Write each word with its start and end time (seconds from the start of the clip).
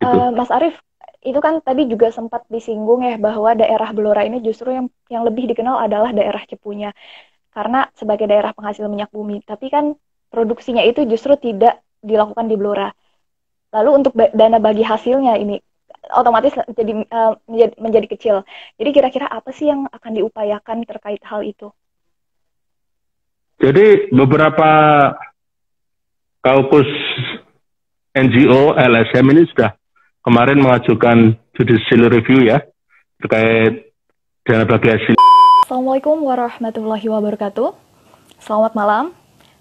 Gitu. 0.00 0.06
Uh, 0.06 0.30
Mas 0.32 0.50
Arief, 0.52 0.76
itu 1.26 1.38
kan 1.42 1.58
tadi 1.64 1.90
juga 1.90 2.14
sempat 2.14 2.46
disinggung 2.52 3.02
ya 3.02 3.18
bahwa 3.18 3.56
daerah 3.58 3.90
Blora 3.90 4.22
ini 4.22 4.38
justru 4.44 4.70
yang 4.70 4.86
yang 5.10 5.26
lebih 5.26 5.50
dikenal 5.50 5.82
adalah 5.82 6.14
daerah 6.14 6.42
Cepunya 6.46 6.94
karena 7.50 7.88
sebagai 7.96 8.28
daerah 8.28 8.52
penghasil 8.52 8.86
minyak 8.86 9.10
bumi. 9.10 9.42
Tapi 9.42 9.72
kan 9.72 9.96
produksinya 10.28 10.84
itu 10.84 11.08
justru 11.08 11.34
tidak 11.40 11.80
dilakukan 12.04 12.46
di 12.46 12.56
Blora. 12.60 12.92
Lalu 13.74 13.90
untuk 13.90 14.12
dana 14.14 14.62
bagi 14.62 14.86
hasilnya 14.86 15.40
ini 15.40 15.58
otomatis 16.14 16.54
jadi 16.70 16.92
uh, 17.10 17.34
menjadi, 17.50 17.74
menjadi 17.80 18.06
kecil. 18.12 18.36
Jadi 18.78 18.90
kira-kira 18.94 19.26
apa 19.26 19.50
sih 19.50 19.66
yang 19.66 19.90
akan 19.90 20.12
diupayakan 20.14 20.86
terkait 20.86 21.22
hal 21.26 21.42
itu? 21.42 21.72
Jadi 23.56 24.12
beberapa 24.12 24.68
kaukus 26.44 26.86
NGO 28.12 28.76
LSM 28.76 29.26
ini 29.32 29.42
sudah 29.48 29.72
kemarin 30.26 30.58
mengajukan 30.58 31.38
judicial 31.54 32.10
review 32.10 32.42
ya 32.50 32.58
terkait 33.22 33.94
dana 34.42 34.66
bagi 34.66 34.90
hasil. 34.90 35.14
Assalamualaikum 35.62 36.18
warahmatullahi 36.18 37.06
wabarakatuh. 37.06 37.70
Selamat 38.42 38.74
malam. 38.74 39.04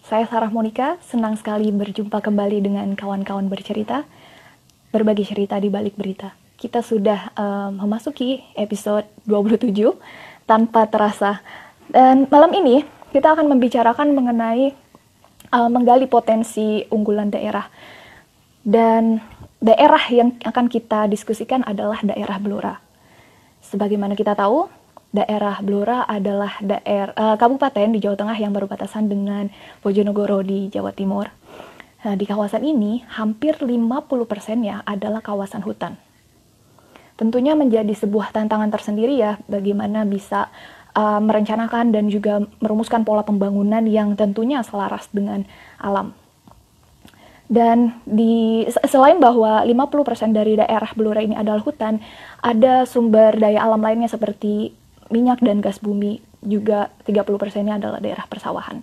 Saya 0.02 0.26
Sarah 0.26 0.50
Monika, 0.50 0.98
senang 1.06 1.38
sekali 1.38 1.70
berjumpa 1.70 2.18
kembali 2.18 2.66
dengan 2.66 2.94
kawan-kawan 2.98 3.46
bercerita, 3.46 4.06
berbagi 4.90 5.26
cerita 5.26 5.58
di 5.62 5.70
balik 5.70 5.98
berita. 5.98 6.34
Kita 6.58 6.82
sudah 6.82 7.34
um, 7.38 7.86
memasuki 7.86 8.42
episode 8.58 9.06
27 9.30 9.70
tanpa 10.50 10.90
terasa. 10.90 11.46
Dan 11.90 12.26
malam 12.30 12.54
ini 12.58 12.86
kita 13.14 13.38
akan 13.38 13.50
membicarakan 13.54 14.14
mengenai 14.14 14.74
uh, 15.54 15.70
menggali 15.70 16.06
potensi 16.10 16.86
unggulan 16.90 17.34
daerah. 17.34 17.66
Dan 18.62 19.22
daerah 19.66 20.04
yang 20.14 20.38
akan 20.46 20.70
kita 20.70 21.10
diskusikan 21.10 21.66
adalah 21.66 21.98
daerah 22.06 22.38
Blora. 22.38 22.78
Sebagaimana 23.66 24.14
kita 24.14 24.38
tahu, 24.38 24.70
daerah 25.10 25.58
Blora 25.66 26.06
adalah 26.06 26.62
daerah 26.62 27.18
uh, 27.18 27.34
kabupaten 27.34 27.90
di 27.90 27.98
Jawa 27.98 28.14
Tengah 28.14 28.38
yang 28.38 28.54
berbatasan 28.54 29.10
dengan 29.10 29.50
Bojonegoro 29.82 30.46
di 30.46 30.70
Jawa 30.70 30.94
Timur. 30.94 31.34
Nah, 32.06 32.14
di 32.14 32.30
kawasan 32.30 32.62
ini 32.62 33.02
hampir 33.18 33.58
50%-nya 33.58 34.86
adalah 34.86 35.26
kawasan 35.26 35.66
hutan. 35.66 35.98
Tentunya 37.18 37.58
menjadi 37.58 37.90
sebuah 37.98 38.30
tantangan 38.30 38.70
tersendiri 38.70 39.18
ya 39.18 39.42
bagaimana 39.50 40.06
bisa 40.06 40.54
uh, 40.94 41.18
merencanakan 41.18 41.90
dan 41.90 42.06
juga 42.14 42.46
merumuskan 42.62 43.02
pola 43.02 43.26
pembangunan 43.26 43.82
yang 43.90 44.14
tentunya 44.14 44.62
selaras 44.62 45.10
dengan 45.10 45.50
alam. 45.82 46.14
Dan 47.46 48.02
di 48.10 48.66
selain 48.90 49.22
bahwa 49.22 49.62
50% 49.62 50.34
dari 50.34 50.58
daerah 50.58 50.90
Blora 50.98 51.22
ini 51.22 51.38
adalah 51.38 51.62
hutan, 51.62 52.02
ada 52.42 52.90
sumber 52.90 53.38
daya 53.38 53.62
alam 53.62 53.86
lainnya 53.86 54.10
seperti 54.10 54.74
minyak 55.14 55.46
dan 55.46 55.62
gas 55.62 55.78
bumi, 55.78 56.18
juga 56.42 56.90
30%-nya 57.06 57.78
adalah 57.78 58.02
daerah 58.02 58.26
persawahan. 58.26 58.82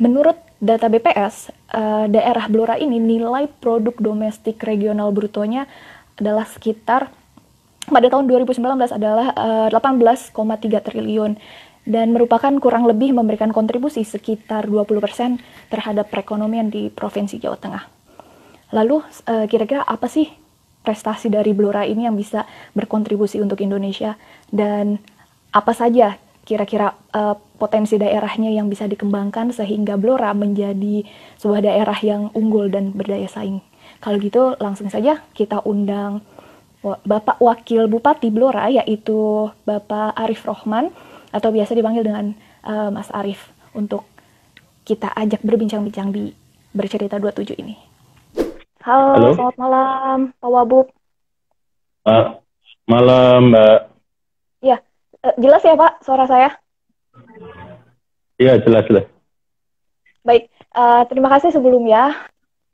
Menurut 0.00 0.36
data 0.60 0.88
BPS, 0.88 1.52
eh, 1.72 2.06
daerah 2.08 2.48
Blora 2.48 2.80
ini 2.80 2.96
nilai 2.96 3.48
produk 3.60 3.96
domestik 4.00 4.60
regional 4.64 5.12
brutonya 5.12 5.68
adalah 6.16 6.48
sekitar 6.48 7.12
pada 7.86 8.10
tahun 8.10 8.26
2019 8.26 8.98
adalah 8.98 9.30
uh, 9.38 9.70
eh, 9.70 9.78
18,3 9.78 10.34
triliun 10.82 11.38
dan 11.86 12.10
merupakan 12.10 12.50
kurang 12.58 12.84
lebih 12.84 13.14
memberikan 13.14 13.54
kontribusi 13.54 14.02
sekitar 14.02 14.66
20% 14.66 15.70
terhadap 15.70 16.10
perekonomian 16.10 16.68
di 16.68 16.90
Provinsi 16.90 17.38
Jawa 17.38 17.56
Tengah. 17.56 17.84
Lalu 18.74 19.06
eh, 19.30 19.46
kira-kira 19.46 19.86
apa 19.86 20.10
sih 20.10 20.26
prestasi 20.86 21.30
dari 21.30 21.50
Blora 21.50 21.82
ini 21.82 22.06
yang 22.06 22.14
bisa 22.14 22.46
berkontribusi 22.74 23.42
untuk 23.42 23.58
Indonesia 23.58 24.14
dan 24.50 25.02
apa 25.50 25.74
saja 25.74 26.14
kira-kira 26.46 26.94
uh, 27.10 27.34
potensi 27.58 27.98
daerahnya 27.98 28.54
yang 28.54 28.70
bisa 28.70 28.86
dikembangkan 28.86 29.50
sehingga 29.50 29.98
Blora 29.98 30.30
menjadi 30.30 31.02
sebuah 31.42 31.66
daerah 31.66 31.98
yang 32.06 32.30
unggul 32.38 32.70
dan 32.70 32.94
berdaya 32.94 33.26
saing. 33.26 33.58
Kalau 33.98 34.22
gitu 34.22 34.54
langsung 34.62 34.86
saja 34.86 35.26
kita 35.34 35.66
undang 35.66 36.22
Bapak 36.86 37.42
Wakil 37.42 37.90
Bupati 37.90 38.30
Blora 38.30 38.70
yaitu 38.70 39.50
Bapak 39.66 40.14
Arif 40.14 40.46
Rohman 40.46 40.94
atau 41.30 41.50
biasa 41.50 41.72
dipanggil 41.74 42.06
dengan 42.06 42.34
uh, 42.66 42.90
Mas 42.90 43.10
Arif 43.14 43.50
untuk 43.74 44.06
kita 44.86 45.10
ajak 45.14 45.42
berbincang-bincang 45.42 46.14
di 46.14 46.30
bercerita 46.70 47.18
27 47.18 47.58
ini. 47.58 47.74
Halo, 48.86 49.18
Halo. 49.18 49.28
selamat 49.34 49.56
malam 49.58 50.18
Pak 50.38 50.50
Wabub. 50.50 50.86
Uh, 52.06 52.38
malam 52.86 53.50
Mbak. 53.50 53.78
Ya, 54.62 54.78
uh, 55.26 55.34
jelas 55.42 55.62
ya 55.66 55.74
Pak 55.74 56.06
suara 56.06 56.30
saya? 56.30 56.54
Iya, 58.38 58.62
jelas 58.62 58.86
jelas. 58.86 59.06
Baik, 60.22 60.46
uh, 60.76 61.02
terima 61.10 61.32
kasih 61.34 61.50
sebelumnya 61.50 62.14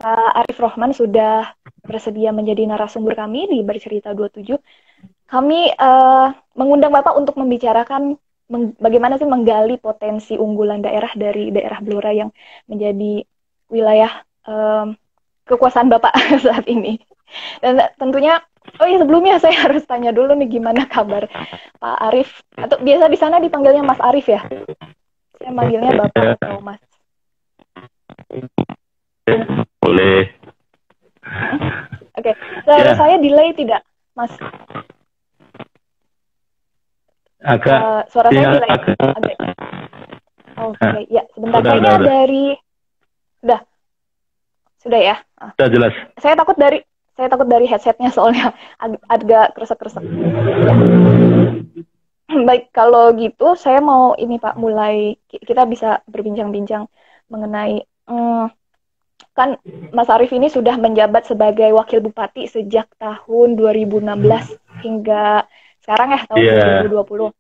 Pak 0.02 0.30
Arif 0.44 0.58
Rohman 0.58 0.92
sudah 0.92 1.54
bersedia 1.86 2.34
menjadi 2.34 2.66
narasumber 2.66 3.14
kami 3.14 3.46
di 3.46 3.62
Bercerita 3.62 4.10
27. 4.12 4.58
Kami 5.30 5.60
uh, 5.78 6.28
mengundang 6.58 6.92
Bapak 6.92 7.16
untuk 7.16 7.38
membicarakan 7.38 8.18
bagaimana 8.76 9.16
sih 9.16 9.28
menggali 9.28 9.80
potensi 9.80 10.36
unggulan 10.36 10.84
daerah 10.84 11.12
dari 11.16 11.48
daerah 11.48 11.80
Blora 11.80 12.12
yang 12.12 12.30
menjadi 12.68 13.24
wilayah 13.72 14.12
um, 14.44 14.94
kekuasaan 15.48 15.88
Bapak 15.88 16.12
saat 16.44 16.68
ini. 16.68 17.00
Dan 17.64 17.80
tentunya, 17.96 18.44
oh 18.76 18.86
iya 18.86 19.00
sebelumnya 19.00 19.40
saya 19.40 19.56
harus 19.68 19.82
tanya 19.88 20.12
dulu 20.12 20.36
nih 20.36 20.60
gimana 20.60 20.84
kabar 20.84 21.26
Pak 21.80 21.96
Arif 22.12 22.44
atau 22.54 22.76
biasa 22.78 23.08
di 23.08 23.18
sana 23.18 23.40
dipanggilnya 23.40 23.82
Mas 23.82 24.00
Arif 24.04 24.28
ya? 24.28 24.44
Saya 25.40 25.50
manggilnya 25.50 25.96
Bapak 25.96 26.38
atau 26.38 26.60
Mas. 26.60 26.80
Boleh. 29.82 30.28
Oke, 32.12 32.32
okay. 32.32 32.34
ya. 32.68 32.92
saya 32.92 33.16
delay 33.16 33.56
tidak, 33.56 33.80
Mas? 34.12 34.30
Agak 37.42 37.78
uh, 37.78 38.02
suara 38.08 38.28
saya 38.30 38.40
ya, 38.40 38.48
agak, 38.62 38.96
agak. 38.98 39.36
Oke, 40.62 40.78
okay. 40.78 41.02
ya 41.10 41.22
sebentar 41.34 41.58
udah, 41.58 41.74
udah, 41.74 41.92
udah. 41.98 42.06
dari 42.06 42.46
sudah 43.42 43.60
sudah 44.82 45.00
ya. 45.00 45.16
Ah. 45.38 45.50
Sudah 45.58 45.70
jelas. 45.70 45.92
Saya 46.18 46.34
takut 46.38 46.56
dari 46.58 46.78
saya 47.12 47.28
takut 47.28 47.46
dari 47.50 47.66
headsetnya 47.68 48.10
soalnya 48.14 48.54
ag 48.84 48.98
agak 49.10 49.58
kresek-kresek. 49.58 50.02
Ya. 50.02 50.74
Baik, 52.48 52.72
kalau 52.72 53.12
gitu 53.20 53.52
saya 53.60 53.84
mau 53.84 54.16
ini 54.16 54.40
Pak 54.40 54.56
mulai 54.56 55.20
kita 55.28 55.68
bisa 55.68 56.00
berbincang-bincang 56.08 56.88
mengenai 57.28 57.84
hmm, 58.08 58.46
kan 59.32 59.56
Mas 59.92 60.08
Arief 60.12 60.32
ini 60.32 60.48
sudah 60.48 60.76
menjabat 60.76 61.24
sebagai 61.24 61.72
wakil 61.72 62.04
bupati 62.04 62.48
sejak 62.48 62.88
tahun 63.00 63.56
2016 63.56 64.04
hingga 64.84 65.44
sekarang 65.82 66.14
ya 66.14 66.20
tahun 66.30 66.42
yeah. 66.42 66.86
2020. 66.86 67.34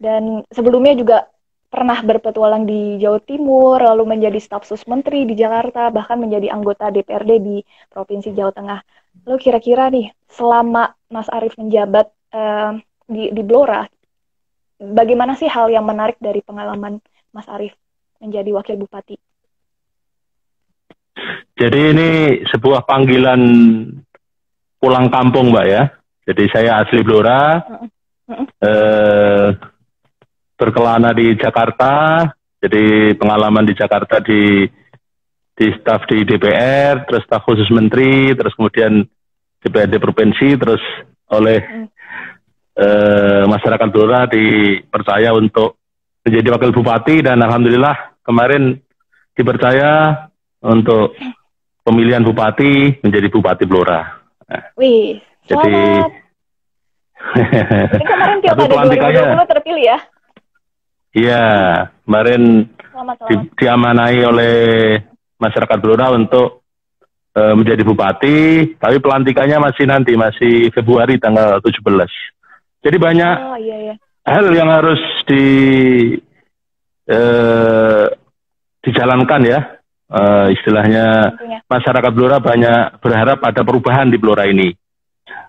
Dan 0.00 0.22
sebelumnya 0.50 0.94
juga 0.96 1.18
pernah 1.70 2.02
berpetualang 2.02 2.66
di 2.66 2.98
Jawa 2.98 3.22
Timur, 3.22 3.78
lalu 3.78 4.18
menjadi 4.18 4.42
staf 4.42 4.66
sus 4.66 4.82
menteri 4.90 5.22
di 5.22 5.38
Jakarta, 5.38 5.94
bahkan 5.94 6.18
menjadi 6.18 6.50
anggota 6.50 6.90
DPRD 6.90 7.30
di 7.38 7.56
Provinsi 7.86 8.34
Jawa 8.34 8.50
Tengah. 8.50 8.80
Lalu 9.30 9.38
kira-kira 9.38 9.86
nih, 9.86 10.10
selama 10.26 10.90
Mas 11.06 11.30
Arief 11.30 11.54
menjabat 11.54 12.10
uh, 12.34 12.74
di, 13.06 13.30
di 13.30 13.42
Blora, 13.46 13.86
bagaimana 14.82 15.38
sih 15.38 15.46
hal 15.46 15.70
yang 15.70 15.86
menarik 15.86 16.18
dari 16.18 16.42
pengalaman 16.42 16.98
Mas 17.30 17.46
Arief 17.46 17.76
menjadi 18.18 18.50
wakil 18.50 18.74
bupati? 18.74 19.14
Jadi 21.54 21.78
ini 21.92 22.08
sebuah 22.48 22.82
panggilan 22.88 23.40
pulang 24.80 25.06
kampung, 25.12 25.52
Mbak 25.54 25.66
ya. 25.68 25.99
Jadi 26.30 26.46
saya 26.54 26.78
asli 26.78 27.02
Blora, 27.02 27.58
eh, 28.62 29.48
berkelana 30.54 31.10
di 31.10 31.34
Jakarta, 31.34 32.22
jadi 32.62 33.18
pengalaman 33.18 33.66
di 33.66 33.74
Jakarta 33.74 34.22
di 34.22 34.62
di 35.50 35.66
staf 35.74 36.06
di 36.06 36.22
DPR, 36.22 37.02
terus 37.02 37.26
staf 37.26 37.42
khusus 37.42 37.66
menteri, 37.74 38.30
terus 38.38 38.54
kemudian 38.54 39.02
DPRD 39.58 39.98
provinsi, 39.98 40.54
terus 40.54 40.78
oleh 41.34 41.90
eh, 42.78 43.42
masyarakat 43.50 43.88
Blora 43.90 44.30
dipercaya 44.30 45.34
untuk 45.34 45.82
menjadi 46.22 46.54
wakil 46.54 46.70
bupati. 46.70 47.26
Dan 47.26 47.42
alhamdulillah 47.42 48.22
kemarin 48.22 48.78
dipercaya 49.34 50.30
untuk 50.62 51.18
pemilihan 51.82 52.22
bupati 52.22 53.02
menjadi 53.02 53.26
bupati 53.26 53.66
Blora. 53.66 54.22
Nah, 54.46 54.62
Wih, 54.78 55.18
jadi 55.50 56.06
Jadi 57.94 58.04
kemarin 58.04 58.36
pilkada 58.42 58.62
2020 59.36 59.52
terpilih 59.56 59.84
ya? 59.84 59.98
Iya, 61.10 61.46
kemarin 62.06 62.70
di, 63.26 63.34
diamanai 63.58 64.20
oleh 64.22 64.56
masyarakat 65.42 65.78
Blora 65.82 66.14
untuk 66.14 66.62
uh, 67.34 67.54
menjadi 67.58 67.82
bupati, 67.82 68.38
tapi 68.78 68.96
pelantikannya 69.02 69.58
masih 69.58 69.90
nanti, 69.90 70.14
masih 70.14 70.70
Februari 70.70 71.18
tanggal 71.18 71.58
17. 71.58 71.82
Jadi 72.80 72.96
banyak 72.96 73.36
oh, 73.36 73.58
iya, 73.60 73.76
iya. 73.90 73.94
hal 74.24 74.46
yang 74.54 74.70
harus 74.70 75.02
di 75.26 75.44
uh, 77.10 78.06
dijalankan 78.86 79.42
ya. 79.44 79.60
Uh, 80.10 80.50
istilahnya 80.50 81.38
masyarakat 81.70 82.10
Blora 82.10 82.42
banyak 82.42 82.98
berharap 82.98 83.38
ada 83.46 83.62
perubahan 83.62 84.10
di 84.10 84.18
Blora 84.18 84.42
ini. 84.46 84.74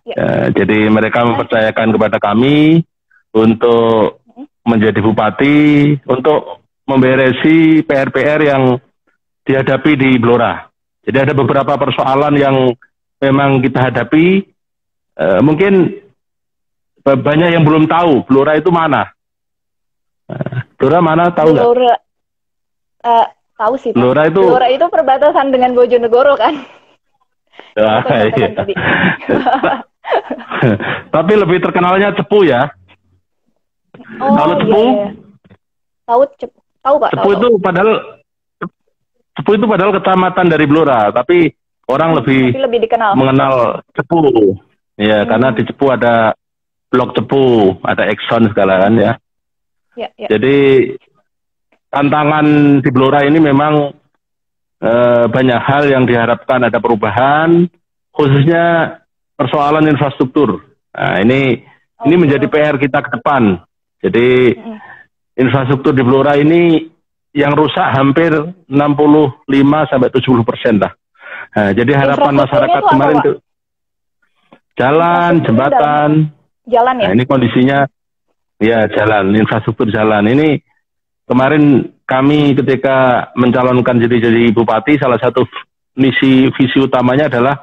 Ya. 0.02 0.16
Uh, 0.18 0.46
jadi 0.58 0.90
mereka 0.90 1.22
mempercayakan 1.22 1.94
kepada 1.94 2.18
kami 2.18 2.82
untuk 3.32 4.22
menjadi 4.66 5.00
bupati, 5.02 5.98
untuk 6.06 6.62
memberesi 6.86 7.86
PR-PR 7.86 8.40
yang 8.46 8.64
dihadapi 9.46 9.92
di 9.98 10.12
Blora. 10.18 10.70
Jadi 11.02 11.18
ada 11.18 11.34
beberapa 11.34 11.74
persoalan 11.78 12.34
yang 12.38 12.56
memang 13.22 13.62
kita 13.62 13.90
hadapi. 13.90 14.46
Uh, 15.18 15.42
mungkin 15.46 16.02
banyak 17.02 17.50
yang 17.58 17.66
belum 17.66 17.90
tahu 17.90 18.26
Blora 18.26 18.58
itu 18.58 18.70
mana. 18.70 19.10
Uh, 20.30 20.66
Blora 20.78 21.00
mana 21.02 21.30
tahu 21.34 21.54
nggak? 21.54 21.66
Blora 21.66 21.94
uh, 23.06 23.28
tahu 23.58 23.74
sih. 23.82 23.92
Blora 23.94 24.30
itu 24.30 24.42
Blora 24.42 24.68
itu 24.70 24.86
perbatasan 24.90 25.50
dengan 25.50 25.74
Bojonegoro 25.74 26.38
kan? 26.38 26.81
Ya, 27.72 28.04
iya. 28.36 28.52
Tapi 31.16 31.34
lebih 31.40 31.64
terkenalnya 31.64 32.12
Cepu 32.20 32.44
ya. 32.44 32.68
Oh, 34.20 34.36
Kalau 34.36 34.56
Cepu? 34.60 34.84
Iya, 34.84 34.92
iya. 34.92 35.08
Tahu 36.08 36.22
Cepu. 36.36 36.60
Tahu 36.82 36.96
Pak. 36.98 37.10
Cepu 37.14 37.30
tahu, 37.30 37.38
itu 37.38 37.48
tahu. 37.48 37.62
padahal 37.62 37.92
Cepu 39.32 39.52
itu 39.56 39.66
padahal 39.66 39.92
kecamatan 39.96 40.48
dari 40.52 40.66
Blora, 40.68 41.08
tapi 41.16 41.48
orang 41.88 42.20
lebih, 42.20 42.52
lebih 42.52 42.84
dikenal. 42.84 43.16
mengenal 43.16 43.80
Cepu. 43.96 44.60
Ya, 45.00 45.24
hmm. 45.24 45.28
karena 45.32 45.48
di 45.56 45.64
Cepu 45.64 45.86
ada 45.88 46.36
blok 46.92 47.16
Cepu, 47.16 47.80
ada 47.88 48.04
Exxon 48.12 48.52
segala 48.52 48.84
kan 48.84 48.94
ya. 49.00 49.12
Ya, 49.96 50.08
ya. 50.20 50.28
Jadi 50.36 50.92
tantangan 51.92 52.80
di 52.84 52.90
Blora 52.92 53.24
ini 53.24 53.40
memang 53.40 53.96
eh, 54.82 55.26
banyak 55.30 55.60
hal 55.62 55.84
yang 55.88 56.04
diharapkan 56.10 56.68
ada 56.68 56.82
perubahan, 56.82 57.70
khususnya 58.12 58.98
persoalan 59.38 59.88
infrastruktur. 59.90 60.62
Nah, 60.92 61.22
ini 61.24 61.62
oh, 62.02 62.06
ini 62.10 62.16
menjadi 62.18 62.46
PR 62.50 62.76
kita 62.82 63.00
ke 63.06 63.10
depan. 63.22 63.62
Jadi 64.02 64.58
infrastruktur 65.38 65.94
di 65.94 66.04
Blora 66.04 66.36
ini 66.36 66.90
yang 67.32 67.56
rusak 67.56 67.88
hampir 67.96 68.34
65 68.68 69.48
sampai 69.88 70.10
70 70.12 70.44
persen 70.50 70.76
lah. 70.82 70.92
Nah, 71.52 71.72
jadi 71.72 71.92
harapan 71.96 72.34
masyarakat 72.38 72.82
kemarin 72.92 73.18
itu 73.24 73.34
jalan, 74.76 75.32
jembatan. 75.44 76.10
Jalan 76.68 76.96
ya. 77.00 77.08
Nah, 77.10 77.14
ini 77.16 77.24
kondisinya 77.28 77.80
ya 78.62 78.88
jalan, 78.92 79.36
infrastruktur 79.36 79.88
jalan. 79.90 80.28
Ini 80.28 80.60
kemarin 81.28 81.88
kami 82.12 82.52
ketika 82.60 83.32
mencalonkan 83.40 83.96
jadi 84.04 84.28
jadi 84.28 84.52
bupati 84.52 85.00
salah 85.00 85.16
satu 85.16 85.48
misi 85.96 86.52
visi 86.60 86.78
utamanya 86.84 87.32
adalah 87.32 87.56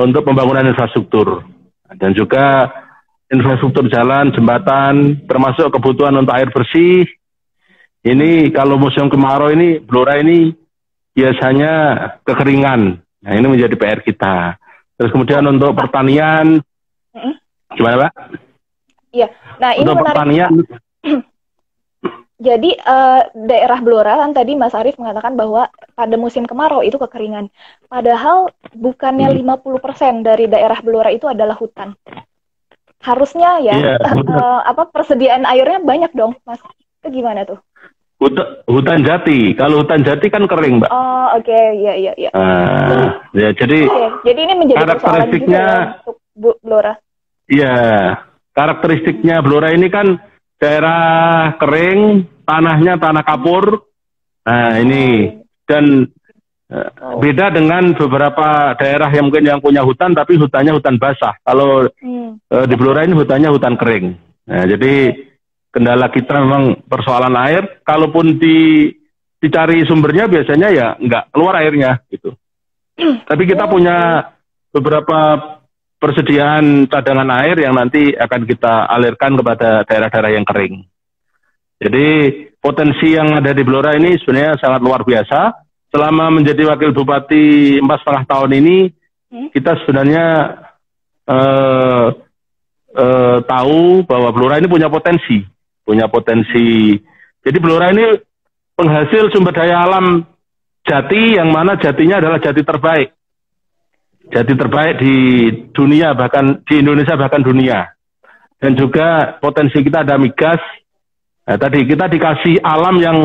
untuk 0.00 0.24
pembangunan 0.24 0.64
infrastruktur 0.72 1.44
dan 1.92 2.16
juga 2.16 2.72
infrastruktur 3.28 3.86
jalan, 3.92 4.32
jembatan, 4.32 5.24
termasuk 5.28 5.68
kebutuhan 5.68 6.16
untuk 6.16 6.32
air 6.32 6.48
bersih, 6.48 7.04
ini 8.04 8.52
kalau 8.52 8.76
musim 8.76 9.08
kemarau 9.08 9.48
ini 9.48 9.80
Blora 9.80 10.20
ini 10.20 10.52
biasanya 11.16 11.72
kekeringan. 12.26 13.00
Nah 13.00 13.32
ini 13.32 13.46
menjadi 13.48 13.74
PR 13.80 14.00
kita. 14.04 14.60
Terus 14.94 15.10
kemudian 15.10 15.42
untuk 15.48 15.72
pertanian, 15.74 16.60
gimana 17.74 18.06
Pak? 18.06 18.12
Iya. 19.10 19.28
Nah 19.58 19.70
ini 19.72 19.82
untuk 19.82 19.96
menarik. 19.96 20.08
pertanian. 20.12 20.52
Jadi 22.34 22.74
uh, 22.74 23.30
daerah 23.30 23.78
Blora 23.78 24.18
kan 24.18 24.34
tadi 24.34 24.58
Mas 24.58 24.74
Arief 24.74 24.98
mengatakan 24.98 25.38
bahwa 25.38 25.70
pada 25.94 26.18
musim 26.18 26.42
kemarau 26.42 26.82
itu 26.82 26.98
kekeringan. 26.98 27.46
Padahal 27.86 28.50
bukannya 28.74 29.30
hmm. 29.30 29.54
50% 29.62 30.26
dari 30.26 30.50
daerah 30.50 30.82
Blora 30.82 31.14
itu 31.14 31.30
adalah 31.30 31.54
hutan. 31.54 31.94
Harusnya 33.04 33.62
ya 33.62 33.76
yeah, 33.78 33.96
iya, 34.00 34.22
uh, 34.34 34.60
apa 34.66 34.90
persediaan 34.90 35.46
airnya 35.46 35.78
banyak 35.78 36.10
dong, 36.16 36.34
Mas. 36.42 36.58
Itu 36.98 37.14
gimana 37.14 37.46
tuh? 37.46 37.62
Hutan, 38.18 38.46
hutan 38.66 39.04
jati. 39.04 39.52
Kalau 39.54 39.84
hutan 39.84 40.00
jati 40.02 40.26
kan 40.32 40.48
kering, 40.48 40.80
Mbak. 40.80 40.90
Oh, 40.90 41.38
oke, 41.38 41.44
okay. 41.44 41.66
ya, 41.84 41.92
ya, 42.00 42.12
ya. 42.16 42.30
Uh, 42.32 43.06
ya, 43.36 43.48
jadi. 43.52 43.84
Okay. 43.84 44.10
Jadi 44.32 44.40
ini 44.42 44.54
menjadi 44.56 44.80
karakteristiknya 44.80 45.62
ya 45.62 46.00
untuk 46.02 46.16
Blora. 46.64 46.94
Iya, 47.44 47.76
karakteristiknya 48.56 49.36
Blora 49.44 49.70
ini 49.76 49.92
kan 49.92 50.18
daerah 50.64 51.04
kering, 51.60 52.24
tanahnya 52.48 52.96
tanah 52.96 53.20
kapur. 53.20 53.84
Nah, 54.48 54.80
ini 54.80 55.36
dan 55.68 56.08
uh, 56.72 57.16
beda 57.20 57.52
dengan 57.52 57.92
beberapa 57.92 58.72
daerah 58.80 59.12
yang 59.12 59.28
mungkin 59.28 59.44
yang 59.44 59.60
punya 59.60 59.84
hutan 59.84 60.16
tapi 60.16 60.40
hutannya 60.40 60.72
hutan 60.72 60.96
basah. 60.96 61.36
Kalau 61.44 61.88
hmm. 61.92 62.48
uh, 62.48 62.64
di 62.64 62.74
Blora 62.80 63.04
ini 63.04 63.12
hutannya 63.12 63.52
hutan 63.52 63.76
kering. 63.76 64.16
Nah, 64.48 64.64
jadi 64.64 65.12
kendala 65.68 66.08
kita 66.08 66.40
memang 66.40 66.80
persoalan 66.88 67.36
air. 67.44 67.84
Kalaupun 67.84 68.40
di 68.40 68.88
dicari 69.44 69.84
sumbernya 69.84 70.24
biasanya 70.24 70.68
ya 70.72 70.86
nggak 70.96 71.36
keluar 71.36 71.60
airnya 71.60 72.00
gitu. 72.08 72.32
Tapi 73.28 73.42
kita 73.44 73.68
punya 73.68 74.28
beberapa 74.72 75.36
persediaan 76.04 76.84
cadangan 76.84 77.32
air 77.40 77.56
yang 77.64 77.72
nanti 77.72 78.12
akan 78.12 78.44
kita 78.44 78.92
alirkan 78.92 79.40
kepada 79.40 79.88
daerah-daerah 79.88 80.36
yang 80.36 80.44
kering. 80.44 80.84
Jadi 81.80 82.08
potensi 82.60 83.16
yang 83.16 83.32
ada 83.40 83.56
di 83.56 83.64
Blora 83.64 83.96
ini 83.96 84.12
sebenarnya 84.20 84.60
sangat 84.60 84.84
luar 84.84 85.00
biasa. 85.00 85.64
Selama 85.88 86.28
menjadi 86.28 86.68
wakil 86.68 86.92
bupati 86.92 87.78
empat 87.80 88.02
setengah 88.04 88.24
tahun 88.28 88.50
ini, 88.60 88.78
hmm? 89.32 89.48
kita 89.54 89.78
sebenarnya 89.80 90.26
uh, 91.24 92.12
uh, 92.92 93.38
tahu 93.48 94.04
bahwa 94.04 94.28
Blora 94.36 94.60
ini 94.60 94.68
punya 94.68 94.92
potensi 94.92 95.54
punya 95.84 96.08
potensi. 96.08 96.96
Jadi 97.44 97.58
Blora 97.60 97.92
ini 97.92 98.16
penghasil 98.74 99.28
sumber 99.30 99.52
daya 99.52 99.84
alam 99.84 100.24
jati 100.82 101.36
yang 101.36 101.52
mana 101.52 101.76
jatinya 101.76 102.18
adalah 102.18 102.40
jati 102.40 102.64
terbaik. 102.64 103.12
Jati 104.32 104.52
terbaik 104.56 104.94
di 105.00 105.16
dunia 105.72 106.16
bahkan 106.16 106.64
di 106.64 106.80
Indonesia 106.80 107.16
bahkan 107.16 107.44
dunia. 107.44 107.92
Dan 108.56 108.78
juga 108.78 109.36
potensi 109.36 109.76
kita 109.84 110.06
ada 110.06 110.16
migas. 110.16 110.60
Nah, 111.44 111.60
tadi 111.60 111.84
kita 111.84 112.08
dikasih 112.08 112.64
alam 112.64 112.96
yang 112.96 113.18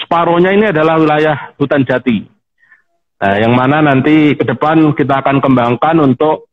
separohnya 0.00 0.56
ini 0.56 0.72
adalah 0.72 0.96
wilayah 0.96 1.36
hutan 1.60 1.84
jati. 1.84 2.24
Nah, 3.20 3.34
yang 3.36 3.52
mana 3.52 3.84
nanti 3.84 4.32
ke 4.36 4.44
depan 4.44 4.96
kita 4.96 5.20
akan 5.20 5.44
kembangkan 5.44 5.96
untuk 6.00 6.48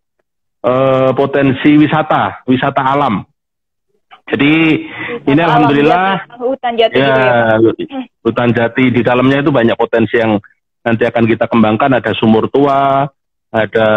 uh, 0.63 1.11
potensi 1.15 1.75
wisata, 1.75 2.43
wisata 2.47 2.81
alam. 2.83 3.23
Jadi 4.23 4.87
ini 5.27 5.41
alhamdulillah 5.43 6.23
jati, 6.23 6.39
hutan 6.39 6.73
jati 6.79 6.95
ya, 6.95 7.11
ya 7.59 7.99
hutan 8.23 8.49
jati 8.55 8.83
di 8.87 9.03
dalamnya 9.03 9.43
itu 9.43 9.51
banyak 9.51 9.75
potensi 9.75 10.15
yang 10.15 10.39
nanti 10.79 11.03
akan 11.03 11.27
kita 11.27 11.51
kembangkan 11.51 11.99
ada 11.99 12.11
sumur 12.15 12.47
tua, 12.47 13.03
ada 13.53 13.87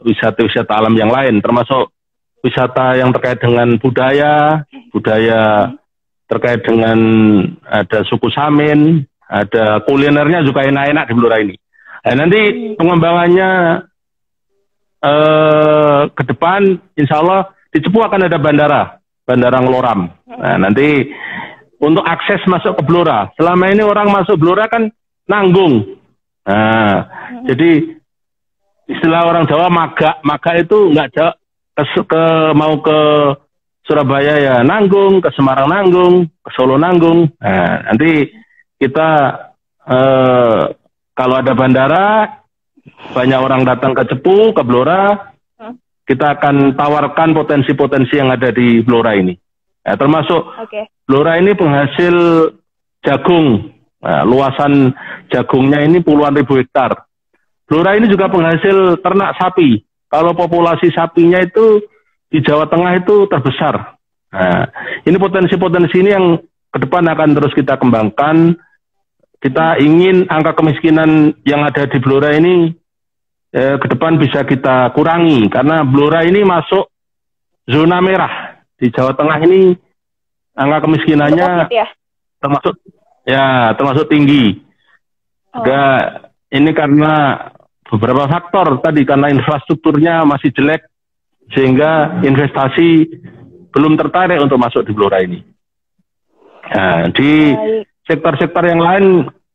wisata-wisata 0.00 0.72
alam 0.72 0.96
yang 0.96 1.12
lain 1.12 1.44
termasuk 1.44 1.92
wisata 2.40 2.96
yang 2.96 3.12
terkait 3.12 3.38
dengan 3.42 3.76
budaya, 3.76 4.64
budaya 4.94 5.74
terkait 6.28 6.60
dengan 6.64 6.98
ada 7.64 8.04
suku 8.08 8.28
Samin, 8.32 9.04
ada 9.28 9.82
kulinernya 9.84 10.44
juga 10.44 10.64
enak-enak 10.64 11.04
di 11.08 11.14
Blora 11.16 11.36
ini. 11.40 11.56
Nah, 12.04 12.14
nanti 12.14 12.40
pengembangannya 12.76 13.50
eh, 15.02 16.00
ke 16.12 16.22
depan, 16.24 16.78
insya 16.96 17.20
Allah 17.20 17.52
di 17.68 17.80
Cepu 17.84 18.00
akan 18.00 18.28
ada 18.28 18.38
bandara 18.40 18.82
Bandara 19.28 19.60
Ngeloram. 19.60 20.08
Nah, 20.24 20.56
nanti 20.56 21.04
untuk 21.84 22.00
akses 22.00 22.40
masuk 22.48 22.80
ke 22.80 22.82
Blora. 22.88 23.28
Selama 23.36 23.68
ini 23.68 23.84
orang 23.84 24.08
masuk 24.08 24.40
Blora 24.40 24.64
kan 24.72 24.88
nanggung. 25.28 26.00
Nah, 26.48 27.04
jadi 27.44 27.97
istilah 28.88 29.28
orang 29.28 29.44
Jawa 29.44 29.68
maga, 29.68 30.18
maga 30.24 30.56
itu 30.56 30.90
nggak 30.90 31.08
jauh 31.12 31.34
ke, 31.78 31.84
ke 32.08 32.24
mau 32.56 32.74
ke 32.82 32.98
Surabaya 33.88 34.36
ya 34.36 34.54
nanggung, 34.60 35.24
ke 35.24 35.32
Semarang 35.32 35.72
nanggung, 35.72 36.28
ke 36.44 36.50
Solo 36.52 36.76
nanggung. 36.76 37.30
Nah, 37.40 37.88
nanti 37.88 38.28
kita 38.76 39.08
eh, 39.88 40.62
kalau 41.16 41.34
ada 41.40 41.52
bandara 41.56 42.06
banyak 43.16 43.40
orang 43.40 43.64
datang 43.64 43.96
ke 43.96 44.04
Cepu, 44.12 44.52
ke 44.52 44.60
Blora, 44.60 45.32
kita 46.04 46.36
akan 46.36 46.76
tawarkan 46.76 47.32
potensi-potensi 47.32 48.16
yang 48.16 48.28
ada 48.28 48.52
di 48.52 48.84
Blora 48.84 49.16
ini. 49.16 49.32
Ya, 49.84 49.96
termasuk 49.96 50.52
okay. 50.68 50.84
Blora 51.08 51.40
ini 51.40 51.56
penghasil 51.56 52.16
jagung. 53.00 53.72
Nah, 54.04 54.22
luasan 54.28 54.92
jagungnya 55.32 55.80
ini 55.80 56.04
puluhan 56.04 56.36
ribu 56.36 56.60
hektar. 56.60 57.07
Blora 57.68 57.94
ini 58.00 58.08
juga 58.08 58.32
penghasil 58.32 59.04
ternak 59.04 59.36
sapi. 59.36 59.84
Kalau 60.08 60.32
populasi 60.32 60.88
sapinya 60.96 61.36
itu 61.44 61.84
di 62.32 62.40
Jawa 62.40 62.64
Tengah 62.64 62.96
itu 62.96 63.28
terbesar. 63.28 64.00
Nah, 64.32 64.64
ini 65.04 65.16
potensi-potensi 65.20 66.00
ini 66.00 66.10
yang 66.12 66.40
ke 66.72 66.78
depan 66.80 67.04
akan 67.12 67.36
terus 67.36 67.52
kita 67.52 67.76
kembangkan. 67.76 68.56
Kita 69.38 69.78
ingin 69.78 70.26
angka 70.32 70.56
kemiskinan 70.58 71.36
yang 71.44 71.62
ada 71.62 71.84
di 71.86 72.00
Blora 72.00 72.34
ini 72.34 72.72
eh, 73.52 73.76
ke 73.78 73.86
depan 73.86 74.18
bisa 74.18 74.42
kita 74.42 74.90
kurangi 74.96 75.46
karena 75.52 75.86
Blora 75.86 76.26
ini 76.26 76.42
masuk 76.42 76.90
zona 77.68 78.00
merah 78.00 78.64
di 78.80 78.88
Jawa 78.90 79.12
Tengah 79.14 79.38
ini 79.44 79.76
angka 80.58 80.88
kemiskinannya 80.88 81.70
ya? 81.70 81.86
termasuk 82.42 82.74
ya 83.28 83.76
termasuk 83.76 84.08
tinggi. 84.08 84.64
Oh. 85.48 85.64
ini 86.52 86.70
karena 86.76 87.40
beberapa 87.88 88.28
faktor 88.28 88.78
tadi 88.84 89.02
karena 89.08 89.32
infrastrukturnya 89.32 90.28
masih 90.28 90.52
jelek 90.52 90.84
sehingga 91.56 92.20
investasi 92.20 93.08
belum 93.72 93.96
tertarik 93.96 94.40
untuk 94.40 94.60
masuk 94.60 94.84
di 94.84 94.92
Blora 94.92 95.24
ini. 95.24 95.40
Nah, 96.68 97.08
di 97.16 97.56
sektor-sektor 98.04 98.64
yang 98.68 98.80
lain 98.84 99.06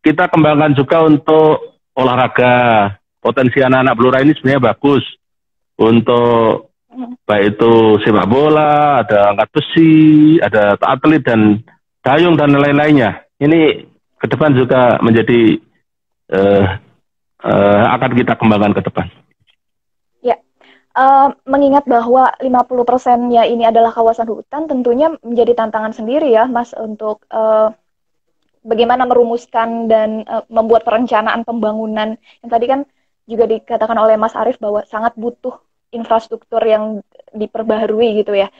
kita 0.02 0.30
kembangkan 0.30 0.74
juga 0.74 1.06
untuk 1.06 1.80
olahraga. 1.94 2.98
Potensi 3.24 3.64
anak-anak 3.64 3.96
Blora 3.96 4.20
ini 4.20 4.36
sebenarnya 4.36 4.76
bagus 4.76 5.06
untuk 5.80 6.76
baik 7.24 7.58
itu 7.58 7.74
sepak 8.04 8.28
bola, 8.28 9.02
ada 9.02 9.34
angkat 9.34 9.50
besi, 9.56 10.38
ada 10.44 10.76
atlet 10.78 11.24
dan 11.24 11.64
dayung 12.04 12.36
dan 12.36 12.52
lain-lainnya. 12.52 13.24
Ini 13.40 13.88
ke 14.20 14.26
depan 14.28 14.54
juga 14.60 15.00
menjadi 15.00 15.58
uh, 16.36 16.66
uh, 17.44 17.86
akan 18.00 18.12
kita 18.16 18.34
kembangkan 18.40 18.74
ke 18.74 18.82
depan. 18.88 19.08
Ya, 20.24 20.40
uh, 20.96 21.36
mengingat 21.44 21.86
bahwa 21.86 22.32
50 22.40 22.90
persennya 22.90 23.44
ini 23.46 23.68
adalah 23.68 23.92
kawasan 23.92 24.32
hutan, 24.32 24.66
tentunya 24.66 25.12
menjadi 25.22 25.54
tantangan 25.54 25.94
sendiri 25.94 26.32
ya, 26.32 26.48
Mas, 26.48 26.72
untuk 26.74 27.28
uh, 27.30 27.70
bagaimana 28.64 29.04
merumuskan 29.04 29.92
dan 29.92 30.24
uh, 30.26 30.48
membuat 30.48 30.88
perencanaan 30.88 31.44
pembangunan 31.44 32.16
yang 32.42 32.52
tadi 32.52 32.66
kan 32.66 32.88
juga 33.28 33.48
dikatakan 33.48 33.96
oleh 34.00 34.16
Mas 34.20 34.36
Arief 34.36 34.60
bahwa 34.60 34.84
sangat 34.88 35.16
butuh 35.16 35.60
infrastruktur 35.94 36.60
yang 36.64 37.04
diperbaharui 37.32 38.24
gitu 38.24 38.36
ya. 38.36 38.52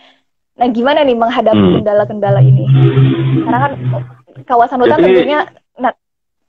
Nah, 0.54 0.70
gimana 0.70 1.02
nih 1.02 1.18
menghadapi 1.18 1.58
hmm. 1.58 1.76
kendala-kendala 1.82 2.40
ini? 2.46 2.66
Karena 3.42 3.60
kan 3.60 3.72
kawasan 4.46 4.86
hutan 4.86 5.02
Jadi, 5.02 5.06
tentunya 5.10 5.40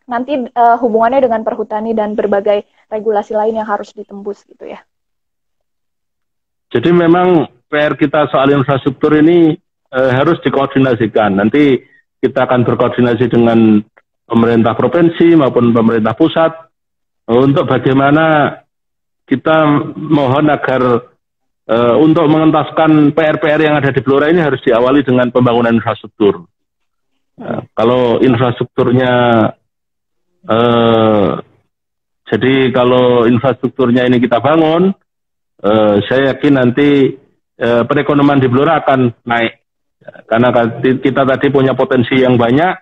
nanti 0.05 0.37
uh, 0.37 0.77
hubungannya 0.81 1.25
dengan 1.25 1.43
perhutani 1.43 1.97
dan 1.97 2.13
berbagai 2.13 2.65
regulasi 2.93 3.33
lain 3.33 3.57
yang 3.57 3.69
harus 3.69 3.93
ditembus 3.97 4.45
gitu 4.45 4.69
ya. 4.69 4.81
Jadi 6.75 6.91
memang 6.91 7.49
PR 7.71 7.95
kita 7.95 8.29
soal 8.29 8.51
infrastruktur 8.53 9.15
ini 9.17 9.55
uh, 9.95 10.11
harus 10.13 10.39
dikoordinasikan. 10.43 11.39
Nanti 11.39 11.79
kita 12.19 12.49
akan 12.49 12.67
berkoordinasi 12.67 13.31
dengan 13.31 13.81
pemerintah 14.25 14.73
provinsi 14.73 15.37
maupun 15.37 15.71
pemerintah 15.71 16.17
pusat 16.17 16.53
untuk 17.29 17.69
bagaimana 17.69 18.59
kita 19.25 19.57
mohon 19.97 20.53
agar 20.53 20.83
uh, 21.69 21.97
untuk 21.97 22.29
mengentaskan 22.29 23.13
PR-PR 23.17 23.61
yang 23.61 23.77
ada 23.81 23.93
di 23.93 24.01
Blora 24.05 24.29
ini 24.29 24.41
harus 24.41 24.61
diawali 24.61 25.01
dengan 25.05 25.33
pembangunan 25.33 25.73
infrastruktur. 25.73 26.45
Uh, 27.41 27.61
kalau 27.73 28.21
infrastrukturnya 28.21 29.13
Uh, 30.45 31.41
jadi 32.29 32.73
kalau 32.73 33.25
infrastrukturnya 33.25 34.05
ini 34.09 34.21
kita 34.21 34.41
bangun, 34.41 34.93
uh, 35.65 35.97
saya 36.09 36.37
yakin 36.37 36.55
nanti 36.57 37.17
uh, 37.61 37.83
perekonomian 37.89 38.41
di 38.41 38.49
Blora 38.49 38.81
akan 38.81 39.13
naik. 39.25 39.61
Karena 40.29 40.53
kita 41.01 41.25
tadi 41.25 41.49
punya 41.49 41.73
potensi 41.73 42.21
yang 42.21 42.37
banyak, 42.37 42.75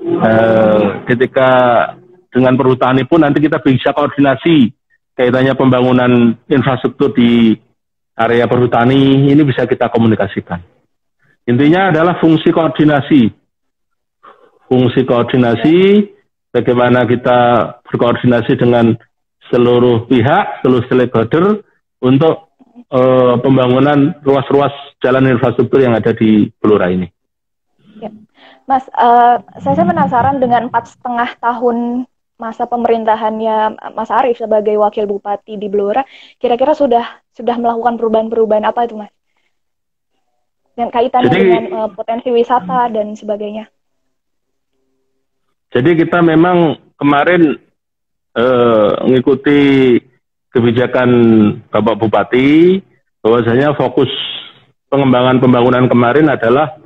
uh, 0.00 1.04
ketika 1.04 1.48
dengan 2.32 2.56
perhutani 2.56 3.04
pun 3.04 3.20
nanti 3.20 3.38
kita 3.38 3.60
bisa 3.60 3.92
koordinasi 3.92 4.72
kaitannya 5.14 5.54
pembangunan 5.54 6.34
infrastruktur 6.50 7.14
di 7.14 7.54
area 8.16 8.48
perhutani 8.48 9.30
ini 9.30 9.42
bisa 9.46 9.68
kita 9.68 9.86
komunikasikan. 9.90 10.58
Intinya 11.44 11.92
adalah 11.92 12.18
fungsi 12.18 12.50
koordinasi. 12.50 13.22
Fungsi 14.64 15.04
koordinasi 15.04 15.78
bagaimana 16.54 17.02
kita 17.02 17.38
berkoordinasi 17.90 18.54
dengan 18.54 18.94
seluruh 19.50 20.06
pihak, 20.06 20.62
seluruh 20.62 20.86
stakeholder 20.86 21.66
untuk 21.98 22.54
uh, 22.94 23.34
pembangunan 23.42 24.14
ruas-ruas 24.22 24.72
jalan 25.02 25.34
infrastruktur 25.34 25.82
yang 25.82 25.98
ada 25.98 26.14
di 26.14 26.48
Blora 26.62 26.94
ini. 26.94 27.10
Ya. 27.98 28.14
Mas, 28.64 28.86
uh, 28.94 29.42
saya, 29.60 29.74
saya 29.76 29.86
penasaran 29.90 30.38
dengan 30.38 30.70
empat 30.70 30.94
setengah 30.94 31.36
tahun 31.42 32.08
masa 32.34 32.66
pemerintahannya 32.66 33.78
Mas 33.94 34.10
Arief 34.10 34.42
sebagai 34.42 34.74
wakil 34.80 35.06
bupati 35.06 35.58
di 35.58 35.68
Blora, 35.70 36.02
kira-kira 36.40 36.74
sudah 36.74 37.22
sudah 37.34 37.58
melakukan 37.58 37.98
perubahan-perubahan 37.98 38.66
apa 38.66 38.86
itu, 38.86 38.94
Mas? 38.98 39.12
Dan 40.74 40.90
kaitannya 40.90 41.30
Jadi, 41.30 41.42
dengan 41.46 41.64
uh, 41.70 41.90
potensi 41.94 42.34
wisata 42.34 42.90
dan 42.90 43.14
sebagainya. 43.14 43.70
Jadi 45.74 45.90
kita 45.98 46.22
memang 46.22 46.78
kemarin 46.94 47.58
eh, 48.38 48.90
mengikuti 49.02 49.98
kebijakan 50.54 51.10
Bapak 51.66 51.98
Bupati 51.98 52.78
bahwasanya 53.18 53.74
fokus 53.74 54.06
pengembangan 54.86 55.42
pembangunan 55.42 55.90
kemarin 55.90 56.30
adalah 56.30 56.78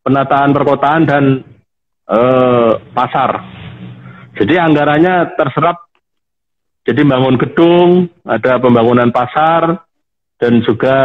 penataan 0.00 0.56
perkotaan 0.56 1.02
dan 1.04 1.24
eh, 2.08 2.72
pasar. 2.96 3.30
Jadi 4.40 4.56
anggarannya 4.56 5.36
terserap 5.36 5.90
jadi 6.88 7.04
bangun 7.04 7.36
gedung, 7.36 8.08
ada 8.24 8.56
pembangunan 8.56 9.12
pasar 9.12 9.84
dan 10.40 10.64
juga 10.64 10.96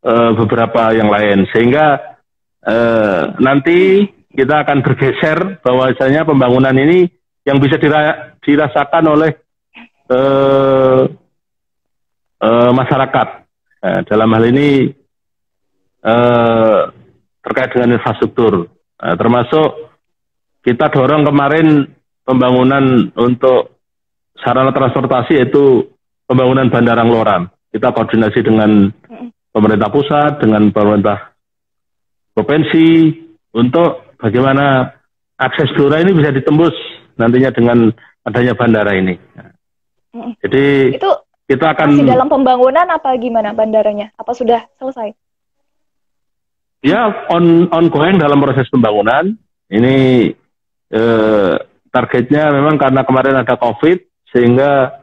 eh, 0.00 0.30
beberapa 0.40 0.96
yang 0.96 1.12
lain 1.12 1.44
sehingga 1.52 2.16
eh, 2.64 3.22
nanti 3.36 4.08
kita 4.32 4.64
akan 4.64 4.80
bergeser 4.80 5.60
bahwasanya 5.60 6.24
pembangunan 6.24 6.72
ini 6.72 7.08
yang 7.44 7.60
bisa 7.60 7.76
dira 7.76 8.32
dirasakan 8.40 9.04
oleh 9.12 9.30
uh, 10.08 11.04
uh, 12.40 12.70
masyarakat. 12.72 13.28
Nah, 13.82 14.00
dalam 14.06 14.30
hal 14.30 14.44
ini 14.46 14.88
uh, 16.06 16.80
terkait 17.42 17.70
dengan 17.74 17.98
infrastruktur, 17.98 18.70
nah, 18.96 19.14
termasuk 19.18 19.90
kita 20.62 20.88
dorong 20.94 21.26
kemarin 21.26 21.90
pembangunan 22.22 23.10
untuk 23.18 23.82
sarana 24.38 24.70
transportasi 24.70 25.42
yaitu 25.42 25.90
pembangunan 26.24 26.70
Bandara 26.70 27.02
Ngloran. 27.02 27.50
Kita 27.72 27.90
koordinasi 27.90 28.40
dengan 28.44 28.92
pemerintah 29.50 29.90
pusat, 29.90 30.38
dengan 30.38 30.70
pemerintah 30.70 31.32
provinsi 32.36 33.16
untuk 33.52 34.11
bagaimana 34.22 34.94
akses 35.34 35.74
Blora 35.74 35.98
ini 35.98 36.14
bisa 36.14 36.30
ditembus 36.30 36.74
nantinya 37.18 37.50
dengan 37.50 37.90
adanya 38.22 38.54
bandara 38.54 38.94
ini. 38.94 39.18
Jadi 40.38 40.94
itu 40.94 41.10
kita 41.50 41.74
akan 41.74 41.88
masih 41.98 42.06
dalam 42.06 42.28
pembangunan 42.30 42.86
apa 42.86 43.10
gimana 43.18 43.50
bandaranya? 43.50 44.14
Apa 44.14 44.32
sudah 44.32 44.62
selesai? 44.78 45.10
Ya 46.86 47.10
on 47.28 47.66
ongoing 47.68 48.22
dalam 48.22 48.38
proses 48.38 48.70
pembangunan. 48.70 49.34
Ini 49.72 50.28
eh, 50.92 51.54
targetnya 51.88 52.52
memang 52.52 52.76
karena 52.76 53.02
kemarin 53.08 53.40
ada 53.40 53.54
COVID 53.56 53.98
sehingga 54.30 55.00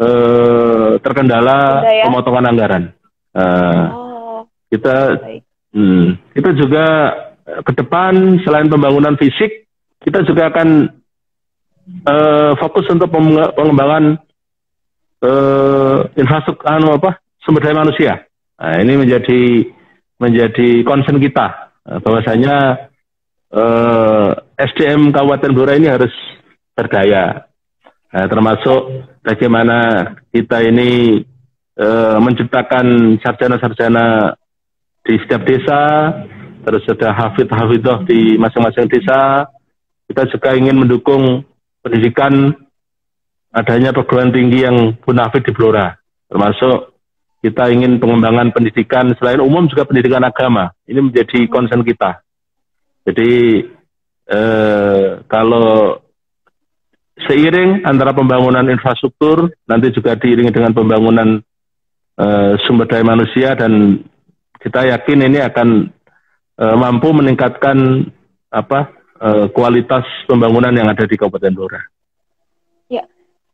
eh, 0.00 0.90
terkendala 1.04 1.84
ya? 1.84 2.08
pemotongan 2.08 2.48
anggaran. 2.48 2.84
Eh, 3.36 3.86
oh, 3.92 4.40
kita 4.72 5.20
hmm, 5.76 6.32
kita 6.32 6.50
juga 6.56 6.86
ke 7.46 7.72
depan 7.78 8.42
selain 8.42 8.66
pembangunan 8.66 9.14
fisik, 9.14 9.70
kita 10.02 10.26
juga 10.26 10.50
akan 10.50 10.90
uh, 12.06 12.52
fokus 12.58 12.90
untuk 12.90 13.06
pengembangan 13.54 14.18
uh, 15.22 15.98
infrastruktur 16.18 16.66
anu 16.66 16.98
apa 16.98 17.22
sumber 17.42 17.62
daya 17.62 17.82
manusia. 17.86 18.12
Nah, 18.58 18.76
ini 18.82 18.98
menjadi 18.98 19.42
menjadi 20.18 20.82
concern 20.82 21.22
kita 21.22 21.70
uh, 21.86 21.98
bahwasanya 22.02 22.88
uh, 23.54 24.28
SDM 24.58 25.14
Kabupaten 25.14 25.52
Blora 25.54 25.78
ini 25.78 25.86
harus 25.86 26.12
berdaya. 26.74 27.46
Nah, 28.10 28.26
termasuk 28.26 29.06
bagaimana 29.22 29.78
kita 30.34 30.66
ini 30.66 31.22
uh, 31.78 32.18
menciptakan 32.18 33.18
sarjana-sarjana 33.22 34.34
di 35.06 35.14
setiap 35.22 35.46
desa 35.46 35.80
terus 36.66 36.82
ada 36.90 37.14
hafid 37.14 37.46
hafidah 37.46 38.02
di 38.02 38.34
masing-masing 38.34 38.90
desa. 38.90 39.46
Kita 40.10 40.26
juga 40.26 40.58
ingin 40.58 40.82
mendukung 40.82 41.46
pendidikan 41.78 42.50
adanya 43.54 43.94
perguruan 43.94 44.34
tinggi 44.34 44.66
yang 44.66 44.98
bonafit 45.06 45.46
di 45.46 45.54
Blora, 45.54 45.94
termasuk 46.26 46.90
kita 47.46 47.70
ingin 47.70 48.02
pengembangan 48.02 48.50
pendidikan 48.50 49.14
selain 49.22 49.38
umum 49.38 49.70
juga 49.70 49.86
pendidikan 49.86 50.26
agama. 50.26 50.74
Ini 50.90 50.98
menjadi 50.98 51.46
concern 51.46 51.86
kita. 51.86 52.18
Jadi 53.06 53.62
eh, 54.26 55.06
kalau 55.30 56.02
seiring 57.30 57.86
antara 57.86 58.10
pembangunan 58.10 58.66
infrastruktur 58.66 59.54
nanti 59.70 59.94
juga 59.94 60.18
diiringi 60.18 60.50
dengan 60.50 60.74
pembangunan 60.74 61.38
eh, 62.18 62.52
sumber 62.66 62.90
daya 62.90 63.06
manusia 63.06 63.54
dan 63.54 64.02
kita 64.58 64.90
yakin 64.90 65.30
ini 65.30 65.38
akan 65.46 65.95
eh, 66.60 66.76
mampu 66.76 67.12
meningkatkan 67.12 68.08
apa 68.50 68.88
uh, 69.20 69.46
kualitas 69.52 70.06
pembangunan 70.24 70.72
yang 70.72 70.88
ada 70.88 71.04
di 71.04 71.16
Kabupaten 71.18 71.52
Blora. 71.52 71.82
Ya, 72.88 73.04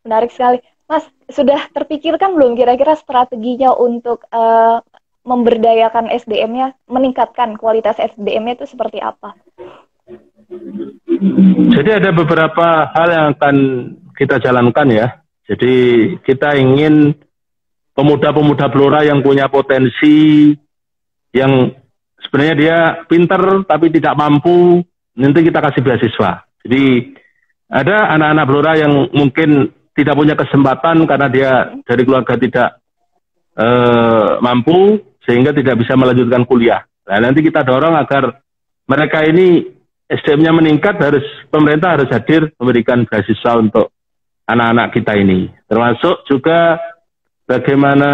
menarik 0.07 0.31
sekali. 0.31 0.63
Mas, 0.87 1.09
sudah 1.33 1.59
terpikirkan 1.73 2.37
belum 2.37 2.55
kira-kira 2.55 2.95
strateginya 2.99 3.73
untuk 3.73 4.29
uh, 4.31 4.85
memberdayakan 5.23 6.11
SDM-nya, 6.13 6.75
meningkatkan 6.91 7.57
kualitas 7.57 7.97
SDM-nya 7.97 8.63
itu 8.63 8.67
seperti 8.69 8.99
apa? 9.01 9.39
Jadi 11.73 11.91
ada 11.91 12.11
beberapa 12.13 12.93
hal 12.93 13.09
yang 13.09 13.27
akan 13.39 13.57
kita 14.13 14.43
jalankan 14.43 14.89
ya. 14.93 15.09
Jadi 15.49 15.75
kita 16.21 16.59
ingin 16.59 17.17
pemuda-pemuda 17.97 18.69
Blora 18.69 19.07
yang 19.07 19.25
punya 19.25 19.49
potensi, 19.49 20.53
yang 21.33 21.73
sebenarnya 22.33 22.57
dia 22.57 22.79
pinter 23.05 23.61
tapi 23.69 23.93
tidak 23.93 24.17
mampu, 24.17 24.81
nanti 25.21 25.45
kita 25.45 25.61
kasih 25.61 25.85
beasiswa. 25.85 26.49
Jadi 26.65 27.13
ada 27.69 28.17
anak-anak 28.17 28.47
Blora 28.49 28.73
yang 28.81 29.13
mungkin 29.13 29.69
tidak 29.93 30.17
punya 30.17 30.33
kesempatan 30.33 31.05
karena 31.05 31.29
dia 31.29 31.51
dari 31.85 32.03
keluarga 32.09 32.41
tidak 32.41 32.81
uh, 33.61 34.41
mampu 34.41 34.97
sehingga 35.29 35.53
tidak 35.53 35.85
bisa 35.85 35.93
melanjutkan 35.93 36.49
kuliah. 36.49 36.81
Nah, 37.05 37.21
nanti 37.21 37.45
kita 37.45 37.61
dorong 37.61 37.93
agar 38.01 38.41
mereka 38.89 39.29
ini 39.29 39.69
SDM-nya 40.09 40.53
meningkat 40.57 40.97
harus 40.97 41.25
pemerintah 41.53 42.01
harus 42.01 42.09
hadir 42.09 42.49
memberikan 42.57 43.05
beasiswa 43.05 43.53
untuk 43.61 43.93
anak-anak 44.49 44.89
kita 44.97 45.13
ini. 45.21 45.53
Termasuk 45.69 46.25
juga 46.29 46.81
bagaimana 47.45 48.11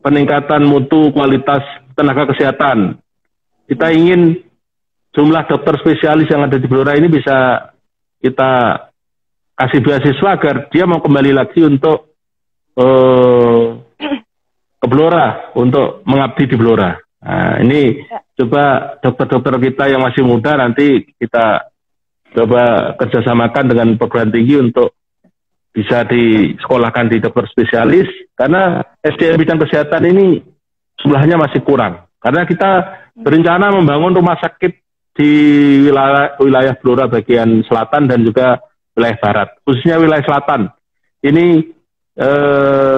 peningkatan 0.00 0.64
mutu 0.64 1.12
kualitas 1.12 1.64
tenaga 1.98 2.30
kesehatan. 2.30 3.02
Kita 3.66 3.90
ingin 3.90 4.38
jumlah 5.10 5.50
dokter 5.50 5.74
spesialis 5.82 6.30
yang 6.30 6.46
ada 6.46 6.54
di 6.54 6.70
Blora 6.70 6.94
ini 6.94 7.10
bisa 7.10 7.68
kita 8.22 8.50
kasih 9.58 9.82
beasiswa 9.82 10.38
agar 10.38 10.70
dia 10.70 10.86
mau 10.86 11.02
kembali 11.02 11.34
lagi 11.34 11.66
untuk 11.66 12.14
uh, 12.78 13.74
ke 14.78 14.86
Blora 14.86 15.50
untuk 15.58 16.06
mengabdi 16.06 16.46
di 16.46 16.54
Blora. 16.54 16.94
Nah, 17.18 17.58
ini 17.58 17.98
ya. 17.98 18.22
coba 18.38 18.94
dokter-dokter 19.02 19.58
kita 19.58 19.90
yang 19.90 20.06
masih 20.06 20.22
muda 20.22 20.54
nanti 20.54 21.02
kita 21.18 21.66
coba 22.30 22.94
kerjasamakan 22.94 23.74
dengan 23.74 23.88
perguruan 23.98 24.30
tinggi 24.30 24.54
untuk 24.62 24.94
bisa 25.74 26.06
disekolahkan 26.06 27.10
di 27.10 27.18
dokter 27.18 27.50
spesialis 27.50 28.06
karena 28.38 28.86
SDM 29.02 29.42
bidang 29.42 29.58
kesehatan 29.66 30.06
ini 30.14 30.38
jumlahnya 31.02 31.38
masih 31.38 31.60
kurang. 31.62 32.04
Karena 32.18 32.42
kita 32.44 32.70
berencana 33.14 33.70
membangun 33.74 34.18
rumah 34.18 34.38
sakit 34.38 34.72
di 35.18 35.32
wilayah, 35.86 36.38
wilayah 36.38 36.74
Blora 36.78 37.10
bagian 37.10 37.62
selatan 37.66 38.06
dan 38.06 38.22
juga 38.22 38.62
wilayah 38.94 39.18
barat, 39.18 39.48
khususnya 39.66 39.98
wilayah 39.98 40.22
selatan. 40.26 40.70
Ini 41.22 41.46
eh, 42.18 42.96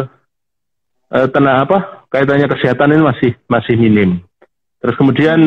eh, 1.12 1.28
tenang 1.32 1.64
apa 1.64 2.08
kaitannya 2.12 2.48
kesehatan 2.48 2.92
ini 2.96 3.02
masih 3.04 3.30
masih 3.48 3.74
minim. 3.80 4.20
Terus 4.80 4.96
kemudian 4.96 5.40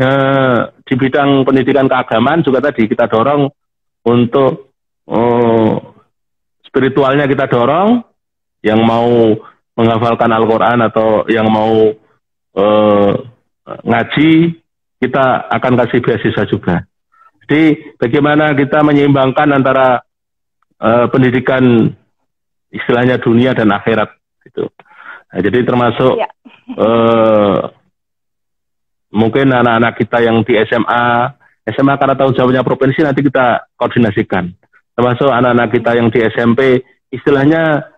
eh, 0.00 0.58
di 0.84 0.94
bidang 0.96 1.44
pendidikan 1.44 1.88
keagamaan 1.88 2.44
juga 2.44 2.64
tadi 2.64 2.88
kita 2.88 3.08
dorong 3.08 3.48
untuk 4.04 4.72
oh, 5.08 5.96
spiritualnya 6.68 7.28
kita 7.28 7.48
dorong 7.48 8.04
yang 8.64 8.80
mau 8.80 9.36
menghafalkan 9.74 10.30
Al-Quran 10.30 10.78
atau 10.86 11.26
yang 11.26 11.50
mau 11.50 11.90
eh, 12.54 13.12
ngaji 13.64 14.30
kita 15.04 15.50
akan 15.52 15.72
kasih 15.84 16.00
beasiswa 16.00 16.44
juga. 16.48 16.76
Jadi 17.44 17.92
bagaimana 18.00 18.56
kita 18.56 18.80
menyeimbangkan 18.80 19.52
antara 19.52 20.00
uh, 20.80 21.06
pendidikan 21.12 21.92
istilahnya 22.72 23.20
dunia 23.20 23.52
dan 23.52 23.68
akhirat 23.68 24.16
itu. 24.48 24.64
Nah, 25.28 25.40
jadi 25.44 25.60
termasuk 25.60 26.16
ya. 26.16 26.28
uh, 26.80 27.68
mungkin 29.12 29.52
anak-anak 29.52 29.92
kita 30.00 30.24
yang 30.24 30.40
di 30.40 30.56
SMA, 30.64 31.04
SMA 31.68 31.94
karena 32.00 32.16
tahu 32.16 32.32
jawabnya 32.32 32.64
provinsi 32.64 33.04
nanti 33.04 33.20
kita 33.20 33.68
koordinasikan. 33.76 34.48
Termasuk 34.96 35.28
anak-anak 35.28 35.68
kita 35.68 35.90
yang 36.00 36.08
di 36.08 36.24
SMP, 36.32 36.80
istilahnya 37.12 37.92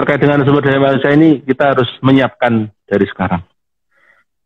terkait 0.00 0.20
dengan 0.24 0.40
sumber 0.48 0.64
daya 0.64 0.80
manusia 0.80 1.12
ini 1.12 1.44
kita 1.44 1.76
harus 1.76 1.90
menyiapkan 2.00 2.72
dari 2.88 3.04
sekarang. 3.04 3.44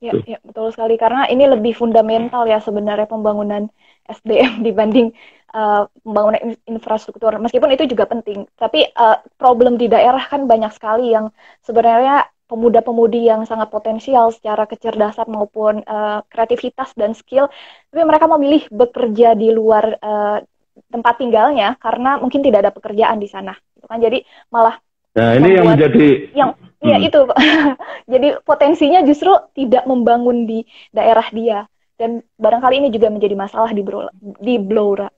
Ya, 0.02 0.12
ya, 0.26 0.38
betul 0.42 0.68
sekali 0.74 0.98
karena 0.98 1.30
ini 1.30 1.46
lebih 1.46 1.72
fundamental 1.78 2.44
ya 2.44 2.58
sebenarnya 2.58 3.06
pembangunan 3.06 3.70
SDM 4.04 4.60
dibanding 4.66 5.14
uh, 5.54 5.86
pembangunan 6.02 6.58
infrastruktur. 6.66 7.32
Meskipun 7.38 7.70
itu 7.72 7.86
juga 7.86 8.10
penting, 8.10 8.50
tapi 8.58 8.84
uh, 8.98 9.22
problem 9.38 9.78
di 9.78 9.86
daerah 9.86 10.20
kan 10.26 10.44
banyak 10.44 10.74
sekali 10.74 11.14
yang 11.14 11.30
sebenarnya 11.62 12.26
pemuda-pemudi 12.44 13.24
yang 13.24 13.48
sangat 13.48 13.72
potensial 13.72 14.28
secara 14.28 14.68
kecerdasan 14.68 15.30
maupun 15.32 15.80
uh, 15.86 16.20
kreativitas 16.28 16.92
dan 16.92 17.16
skill, 17.16 17.48
tapi 17.88 18.02
mereka 18.04 18.28
memilih 18.28 18.68
bekerja 18.68 19.32
di 19.32 19.48
luar 19.54 19.96
uh, 20.02 20.42
tempat 20.90 21.14
tinggalnya 21.16 21.78
karena 21.80 22.20
mungkin 22.20 22.44
tidak 22.44 22.68
ada 22.68 22.72
pekerjaan 22.74 23.16
di 23.22 23.30
sana. 23.30 23.56
Kan 23.88 24.04
jadi 24.04 24.20
malah 24.52 24.76
Nah, 25.14 25.30
ini 25.38 25.48
yang 25.54 25.66
menjadi 25.70 26.08
yang 26.34 26.50
iya 26.82 26.98
hmm. 26.98 27.08
itu 27.08 27.20
Jadi 28.12 28.28
potensinya 28.44 29.00
justru 29.06 29.32
tidak 29.54 29.86
membangun 29.86 30.44
di 30.44 30.66
daerah 30.90 31.24
dia 31.30 31.64
dan 31.94 32.20
barangkali 32.36 32.84
ini 32.84 32.88
juga 32.90 33.08
menjadi 33.08 33.38
masalah 33.38 33.70
di 33.70 33.82
Bro, 33.86 34.10
di 34.42 34.58
Blora. 34.58 35.08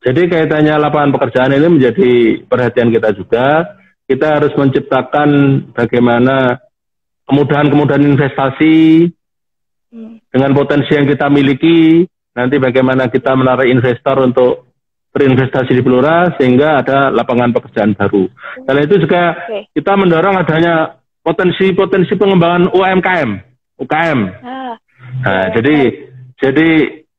Jadi 0.00 0.32
kaitannya 0.32 0.80
lapangan 0.80 1.12
pekerjaan 1.12 1.52
ini 1.52 1.68
menjadi 1.76 2.10
perhatian 2.48 2.88
kita 2.88 3.12
juga. 3.12 3.76
Kita 4.08 4.40
harus 4.40 4.52
menciptakan 4.56 5.28
bagaimana 5.76 6.56
kemudahan-kemudahan 7.28 8.08
investasi 8.16 9.08
hmm. 9.92 10.32
dengan 10.32 10.50
potensi 10.56 10.90
yang 10.96 11.04
kita 11.04 11.28
miliki. 11.28 12.08
Nanti 12.32 12.56
bagaimana 12.56 13.10
kita 13.12 13.36
menarik 13.36 13.68
investor 13.68 14.24
untuk 14.24 14.69
berinvestasi 15.10 15.74
di 15.74 15.82
Blora 15.82 16.30
sehingga 16.38 16.82
ada 16.82 17.10
lapangan 17.10 17.50
pekerjaan 17.50 17.98
baru. 17.98 18.30
Dan 18.62 18.74
itu 18.86 18.94
juga 19.02 19.34
okay. 19.34 19.66
kita 19.74 19.98
mendorong 19.98 20.38
adanya 20.38 21.02
potensi-potensi 21.20 22.14
pengembangan 22.14 22.70
UMKM, 22.70 23.30
UKM. 23.82 24.20
Ah, 24.46 24.74
nah, 25.26 25.46
jadi 25.50 25.76
jadi 26.38 26.68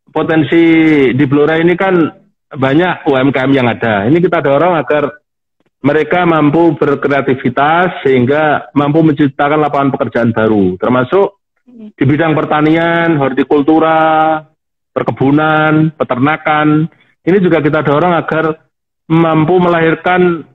potensi 0.09 0.63
di 1.13 1.25
Blora 1.27 1.59
ini 1.59 1.75
kan 1.75 1.93
banyak 2.51 3.07
UMKM 3.07 3.51
yang 3.51 3.67
ada. 3.67 4.07
Ini 4.07 4.17
kita 4.19 4.39
dorong 4.43 4.75
agar 4.79 5.21
mereka 5.81 6.23
mampu 6.29 6.77
berkreativitas 6.77 8.05
sehingga 8.05 8.69
mampu 8.77 9.01
menciptakan 9.01 9.59
lapangan 9.65 9.91
pekerjaan 9.97 10.31
baru, 10.31 10.77
termasuk 10.77 11.41
di 11.65 12.03
bidang 12.05 12.37
pertanian, 12.37 13.17
hortikultura, 13.17 14.37
perkebunan, 14.93 15.95
peternakan, 15.97 16.85
ini 17.27 17.37
juga 17.37 17.61
kita 17.61 17.85
dorong 17.85 18.13
agar 18.17 18.57
mampu 19.11 19.59
melahirkan 19.59 20.47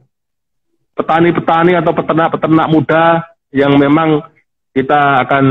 petani-petani 0.97 1.77
atau 1.77 1.93
peternak-peternak 1.93 2.69
muda 2.73 3.05
yang 3.53 3.77
memang 3.77 4.25
kita 4.73 5.25
akan 5.25 5.45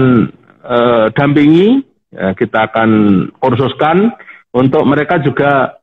uh, 0.65 1.05
dampingi, 1.13 1.85
ya, 2.09 2.33
kita 2.33 2.69
akan 2.69 2.89
kursuskan 3.37 4.13
untuk 4.53 4.83
mereka 4.89 5.21
juga 5.21 5.81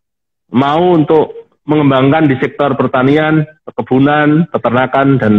mau 0.50 0.98
untuk 0.98 1.54
mengembangkan 1.62 2.26
di 2.26 2.36
sektor 2.42 2.74
pertanian, 2.74 3.46
perkebunan, 3.62 4.50
peternakan 4.50 5.18
dan 5.18 5.32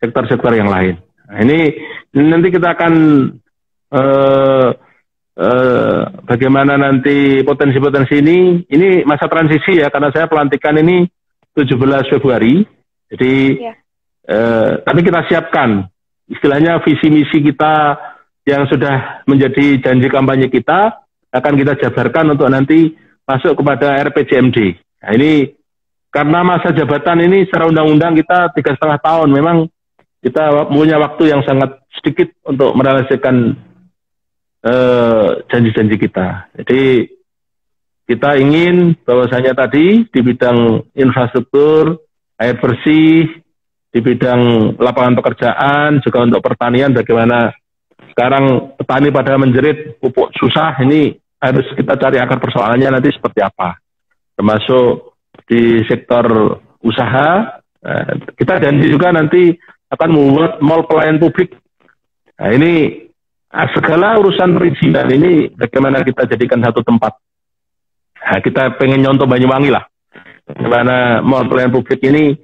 sektor-sektor 0.00 0.56
yang 0.56 0.72
lain. 0.72 0.96
Nah, 1.28 1.44
ini, 1.44 1.76
nanti 2.16 2.48
kita 2.48 2.72
akan 2.72 2.94
uh, 3.92 4.68
eh, 5.38 6.00
bagaimana 6.26 6.74
nanti 6.74 7.40
potensi-potensi 7.46 8.18
ini, 8.18 8.66
ini 8.66 9.06
masa 9.06 9.30
transisi 9.30 9.78
ya, 9.78 9.88
karena 9.88 10.10
saya 10.10 10.26
pelantikan 10.26 10.74
ini 10.82 11.06
17 11.54 12.10
Februari, 12.10 12.66
jadi 13.08 13.34
ya. 13.54 13.74
eh, 14.26 14.70
tapi 14.82 15.00
kita 15.06 15.22
siapkan, 15.30 15.86
istilahnya 16.26 16.82
visi 16.82 17.08
misi 17.08 17.38
kita 17.38 17.94
yang 18.44 18.66
sudah 18.66 19.22
menjadi 19.30 19.78
janji 19.78 20.10
kampanye 20.10 20.50
kita, 20.50 21.06
akan 21.30 21.54
kita 21.54 21.76
jabarkan 21.78 22.32
untuk 22.34 22.48
nanti 22.48 22.96
masuk 23.28 23.60
kepada 23.60 24.00
RPJMD. 24.08 24.58
Nah 25.04 25.12
ini 25.12 25.52
karena 26.08 26.40
masa 26.40 26.72
jabatan 26.72 27.20
ini 27.28 27.44
secara 27.44 27.68
undang-undang 27.68 28.16
kita 28.16 28.48
tiga 28.56 28.72
setengah 28.72 28.98
tahun 29.04 29.28
memang 29.28 29.68
kita 30.24 30.72
punya 30.72 30.96
waktu 30.96 31.30
yang 31.30 31.44
sangat 31.44 31.78
sedikit 32.00 32.32
untuk 32.48 32.72
merealisasikan 32.74 33.54
janji-janji 35.48 35.96
uh, 35.96 36.02
kita. 36.02 36.28
Jadi 36.62 36.82
kita 38.08 38.40
ingin 38.40 38.96
bahwasanya 39.04 39.52
tadi 39.52 40.08
di 40.08 40.20
bidang 40.24 40.88
infrastruktur, 40.96 42.00
air 42.40 42.56
bersih, 42.56 43.28
di 43.92 44.00
bidang 44.00 44.74
lapangan 44.80 45.16
pekerjaan, 45.20 46.00
juga 46.00 46.24
untuk 46.24 46.40
pertanian 46.40 46.96
bagaimana 46.96 47.52
sekarang 48.12 48.74
petani 48.80 49.08
pada 49.12 49.36
menjerit 49.36 50.00
pupuk 50.00 50.32
susah 50.36 50.74
ini 50.82 51.14
harus 51.38 51.66
kita 51.76 51.94
cari 52.00 52.18
akar 52.18 52.40
persoalannya 52.42 52.98
nanti 52.98 53.12
seperti 53.14 53.40
apa. 53.44 53.78
Termasuk 54.34 55.14
di 55.46 55.82
sektor 55.86 56.58
usaha, 56.82 57.60
eh, 57.82 58.12
kita 58.34 58.58
janji 58.58 58.90
juga 58.90 59.14
nanti 59.14 59.54
akan 59.88 60.08
membuat 60.12 60.52
mall 60.60 60.84
pelayan 60.84 61.16
publik. 61.16 61.56
Nah 62.38 62.50
ini 62.52 63.07
segala 63.48 64.20
urusan 64.20 64.56
perizinan 64.56 65.08
ini 65.08 65.48
bagaimana 65.56 66.04
kita 66.04 66.28
jadikan 66.28 66.60
satu 66.60 66.84
tempat. 66.84 67.16
Nah, 68.18 68.38
kita 68.44 68.76
pengen 68.76 69.00
nyontoh 69.00 69.24
Banyuwangi 69.24 69.72
lah. 69.72 69.88
Bagaimana 70.44 71.24
mall 71.24 71.48
pelayan 71.48 71.72
publik 71.72 72.00
ini 72.04 72.36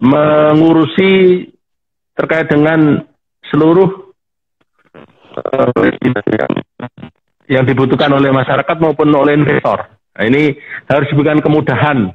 mengurusi 0.00 1.44
terkait 2.12 2.52
dengan 2.52 3.00
seluruh 3.48 4.12
uh, 5.36 5.88
yang 7.48 7.64
dibutuhkan 7.64 8.12
oleh 8.12 8.28
masyarakat 8.32 8.76
maupun 8.76 9.08
oleh 9.12 9.36
investor. 9.36 9.88
Nah, 9.88 10.24
ini 10.28 10.52
harus 10.88 11.08
diberikan 11.08 11.40
kemudahan 11.40 12.12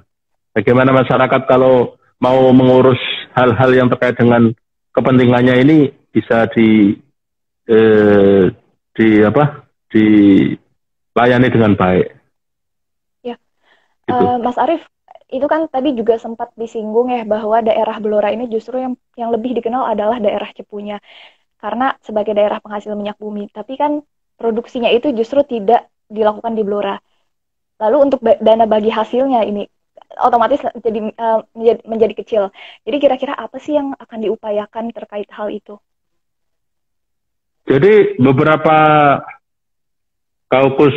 bagaimana 0.53 0.93
masyarakat 0.93 1.41
kalau 1.49 1.97
mau 2.21 2.49
mengurus 2.53 3.01
hal-hal 3.33 3.73
yang 3.73 3.89
terkait 3.89 4.17
dengan 4.17 4.53
kepentingannya 4.93 5.55
ini 5.61 5.77
bisa 6.13 6.49
di 6.53 6.97
eh, 7.67 8.43
di 8.97 9.07
apa 9.21 9.67
dilayani 9.91 11.47
dengan 11.53 11.77
baik. 11.77 12.07
Ya, 13.23 13.35
gitu. 14.07 14.15
uh, 14.15 14.37
Mas 14.41 14.57
Arief, 14.57 14.83
itu 15.27 15.45
kan 15.45 15.67
tadi 15.67 15.91
juga 15.93 16.15
sempat 16.17 16.55
disinggung 16.55 17.11
ya 17.11 17.27
bahwa 17.27 17.59
daerah 17.59 17.99
Blora 17.99 18.31
ini 18.31 18.47
justru 18.47 18.79
yang 18.79 18.93
yang 19.19 19.29
lebih 19.35 19.59
dikenal 19.59 19.91
adalah 19.91 20.17
daerah 20.23 20.47
Cepunya 20.55 21.03
karena 21.59 21.97
sebagai 21.99 22.31
daerah 22.31 22.63
penghasil 22.63 22.95
minyak 22.95 23.19
bumi. 23.19 23.51
Tapi 23.51 23.75
kan 23.75 23.99
produksinya 24.39 24.87
itu 24.93 25.11
justru 25.11 25.43
tidak 25.43 25.91
dilakukan 26.07 26.55
di 26.55 26.63
Blora. 26.63 26.95
Lalu 27.77 27.97
untuk 28.09 28.19
dana 28.23 28.65
bagi 28.65 28.89
hasilnya 28.89 29.45
ini 29.45 29.67
otomatis 30.17 30.63
jadi 30.79 31.11
uh, 31.13 31.43
menjadi, 31.53 31.81
menjadi 31.85 32.13
kecil. 32.17 32.43
Jadi 32.87 32.97
kira-kira 32.97 33.33
apa 33.35 33.59
sih 33.59 33.75
yang 33.75 33.93
akan 33.99 34.19
diupayakan 34.23 34.95
terkait 34.95 35.29
hal 35.35 35.51
itu? 35.51 35.77
Jadi 37.67 38.15
beberapa 38.15 38.77
kaukus 40.47 40.95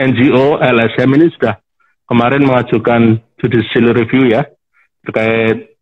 NGO 0.00 0.56
LSM 0.56 1.10
ini 1.20 1.28
sudah 1.36 1.60
kemarin 2.08 2.48
mengajukan 2.48 3.20
judicial 3.36 3.92
review 3.92 4.32
ya 4.32 4.48
terkait 5.04 5.76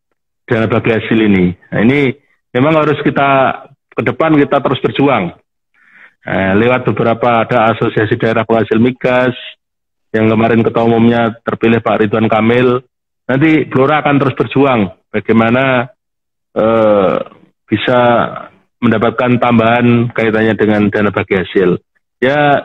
dana 0.51 0.66
bagi 0.66 0.90
hasil 0.90 1.14
ini. 1.14 1.55
Nah, 1.70 1.81
ini 1.87 2.11
memang 2.51 2.83
harus 2.83 2.98
kita 3.07 3.62
ke 3.94 4.03
depan 4.03 4.35
kita 4.35 4.59
terus 4.59 4.83
berjuang. 4.83 5.38
Eh, 6.22 6.53
lewat 6.59 6.87
beberapa 6.90 7.46
ada 7.46 7.75
asosiasi 7.75 8.18
daerah 8.18 8.42
penghasil 8.42 8.79
migas, 8.79 9.35
yang 10.12 10.29
kemarin 10.29 10.61
ketua 10.61 10.87
umumnya 10.87 11.35
terpilih 11.42 11.81
Pak 11.81 12.05
Ridwan 12.05 12.29
Kamil, 12.29 12.85
nanti 13.27 13.64
Blora 13.66 14.05
akan 14.05 14.16
terus 14.20 14.37
berjuang 14.37 14.81
bagaimana 15.09 15.88
uh, 16.53 17.16
bisa 17.64 18.01
mendapatkan 18.83 19.38
tambahan 19.38 20.11
kaitannya 20.11 20.59
dengan 20.59 20.90
dana 20.90 21.14
bagi 21.14 21.38
hasil. 21.38 21.79
Ya, 22.18 22.59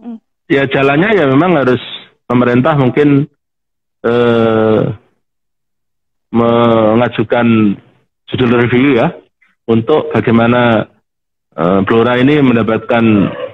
hmm. 0.00 0.18
ya 0.48 0.64
jalannya 0.64 1.20
ya 1.20 1.28
memang 1.28 1.60
harus 1.60 1.80
pemerintah 2.24 2.74
mungkin 2.80 3.28
uh, 4.08 4.80
mengajukan 6.32 7.76
judul 8.32 8.50
review 8.64 8.96
ya 8.96 9.12
untuk 9.68 10.08
bagaimana 10.16 10.88
uh, 11.54 11.84
Blora 11.84 12.16
ini 12.16 12.40
mendapatkan 12.40 13.04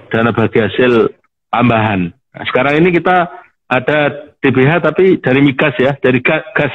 dana 0.09 0.31
bagi 0.31 0.59
hasil 0.62 1.11
tambahan. 1.51 2.14
Nah, 2.14 2.45
sekarang 2.47 2.85
ini 2.85 2.95
kita 2.95 3.27
ada 3.66 3.99
DBH 4.38 4.73
tapi 4.79 5.19
dari 5.19 5.40
migas 5.42 5.75
ya, 5.81 5.99
dari 5.99 6.23
gas, 6.23 6.47
gas 6.55 6.75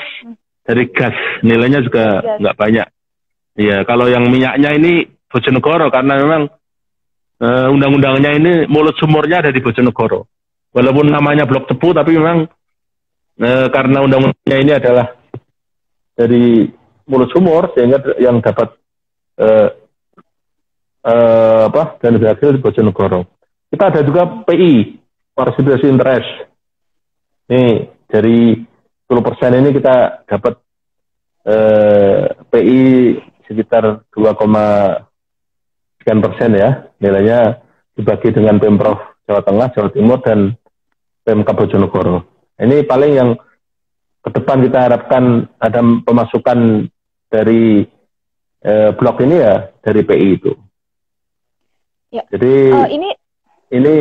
dari 0.68 0.92
gas 0.92 1.16
nilainya 1.46 1.80
juga 1.86 2.20
nggak 2.38 2.58
banyak. 2.60 2.88
Iya, 3.62 3.84
kalau 3.84 4.08
yang 4.08 4.32
minyaknya 4.32 4.76
ini 4.80 5.06
Bojonegoro 5.32 5.88
karena 5.88 6.14
memang 6.20 6.42
uh, 7.40 7.68
undang-undangnya 7.72 8.32
ini 8.36 8.52
mulut 8.68 9.00
sumurnya 9.00 9.42
ada 9.42 9.52
di 9.56 9.64
Bojonegoro. 9.64 10.28
Walaupun 10.72 11.08
namanya 11.08 11.48
blok 11.48 11.72
tepu 11.72 11.96
tapi 11.96 12.20
memang 12.20 12.48
uh, 13.40 13.68
karena 13.72 14.04
undang-undangnya 14.04 14.58
ini 14.60 14.72
adalah 14.76 15.08
dari 16.16 16.68
mulut 17.08 17.32
sumur 17.32 17.72
sehingga 17.74 18.20
yang 18.20 18.44
dapat 18.44 18.76
uh, 19.40 19.68
uh, 21.08 21.62
apa 21.72 21.98
dan 22.04 22.20
hasil 22.20 22.56
di 22.56 22.62
Bojonegoro. 22.62 23.26
Kita 23.72 23.88
ada 23.88 24.04
juga 24.04 24.28
PI 24.44 25.00
partisipasi 25.32 25.88
interest. 25.88 26.30
Ini 27.48 27.88
dari 28.08 28.60
10% 29.12 29.60
ini 29.60 29.70
kita 29.76 30.24
dapat 30.24 30.54
eh, 31.44 32.26
PI 32.48 32.84
sekitar 33.48 34.08
2, 34.08 34.24
sekian 36.02 36.20
persen 36.20 36.58
ya. 36.58 36.90
Nilainya 36.98 37.62
dibagi 37.94 38.34
dengan 38.34 38.58
Pemprov 38.58 38.98
Jawa 39.30 39.42
Tengah, 39.46 39.68
Jawa 39.78 39.90
Timur, 39.94 40.20
dan 40.26 40.58
Pemkab 41.22 41.56
Bojonegoro. 41.56 42.26
Ini 42.58 42.84
paling 42.90 43.12
yang 43.14 43.30
ke 44.22 44.30
depan 44.34 44.66
kita 44.66 44.90
harapkan 44.90 45.50
ada 45.62 45.82
pemasukan 45.82 46.90
dari 47.30 47.86
eh, 48.62 48.90
blok 48.98 49.22
ini 49.22 49.36
ya 49.38 49.70
dari 49.82 50.02
PI 50.02 50.28
itu. 50.38 50.52
Ya. 52.12 52.28
Jadi 52.28 52.54
uh, 52.76 52.90
ini 52.92 53.10
ini 53.72 53.94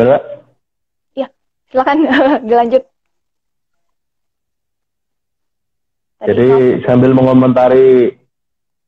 Gimana? 0.00 0.16
Ya, 1.18 1.26
silakan 1.68 1.98
dilanjut. 2.48 2.82
Jadi 6.20 6.48
sambil 6.84 7.16
mengomentari 7.16 8.16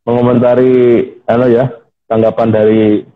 mengomentari 0.02 0.74
anu 1.30 1.46
ya 1.50 1.70
tanggapan 2.10 2.48
dari 2.50 3.06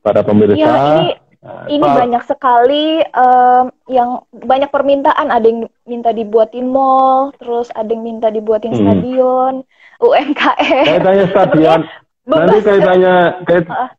para 0.00 0.22
pemirsa. 0.22 0.54
Ya, 0.54 0.70
ini 0.70 1.10
nah, 1.42 1.64
ini 1.66 1.82
banyak 1.82 2.22
sekali 2.24 3.02
um, 3.10 3.74
yang 3.90 4.22
banyak 4.30 4.70
permintaan. 4.70 5.34
Ada 5.34 5.46
yang 5.46 5.60
minta 5.82 6.14
dibuatin 6.14 6.70
mall, 6.70 7.34
terus 7.42 7.74
ada 7.74 7.90
yang 7.90 8.06
minta 8.06 8.30
dibuatin 8.30 8.74
hmm. 8.74 8.80
stadion, 8.80 9.54
UMKM. 9.98 10.84
Kaitannya 10.86 11.26
stadion. 11.34 11.80
Nanti 12.26 12.56
kaitannya 12.62 13.14
kait, 13.46 13.66
uh, 13.70 13.90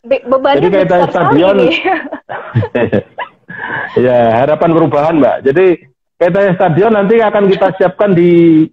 Be 0.00 0.16
bebannya 0.24 0.64
Jadi 0.64 0.76
kaitan 0.80 1.00
stadion. 1.12 1.56
ya, 4.06 4.18
harapan 4.40 4.70
perubahan, 4.72 5.14
Mbak. 5.20 5.36
Jadi 5.44 5.66
kaitannya 6.16 6.52
stadion 6.56 6.92
nanti 6.96 7.20
akan 7.20 7.44
kita 7.52 7.68
siapkan 7.76 8.16
di 8.16 8.64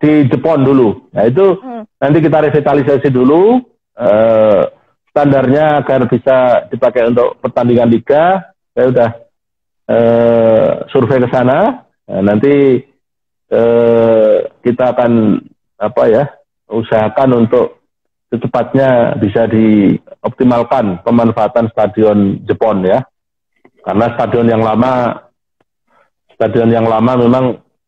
di 0.00 0.26
Jepang 0.30 0.64
dulu. 0.64 1.10
Nah, 1.14 1.24
itu 1.28 1.58
hmm. 1.58 1.84
nanti 2.00 2.18
kita 2.22 2.38
revitalisasi 2.44 3.08
dulu 3.10 3.62
uh, 3.98 4.62
standarnya 5.10 5.84
agar 5.84 6.10
bisa 6.10 6.66
dipakai 6.70 7.10
untuk 7.10 7.38
pertandingan 7.38 7.90
liga. 7.90 8.54
Saya 8.74 8.86
udah 8.90 9.10
uh, 9.90 10.70
survei 10.90 11.22
ke 11.22 11.28
sana. 11.30 11.86
Nah, 12.10 12.22
nanti 12.22 12.82
uh, 13.54 14.36
kita 14.60 14.84
akan 14.96 15.40
apa 15.78 16.04
ya? 16.10 16.24
usahakan 16.64 17.44
untuk 17.44 17.84
secepatnya 18.32 19.14
bisa 19.20 19.46
dioptimalkan 19.46 21.04
pemanfaatan 21.06 21.70
stadion 21.70 22.42
Jepon 22.48 22.82
ya. 22.82 23.04
Karena 23.84 24.16
stadion 24.16 24.48
yang 24.48 24.64
lama 24.64 25.22
stadion 26.34 26.72
yang 26.72 26.88
lama 26.88 27.20
memang 27.20 27.44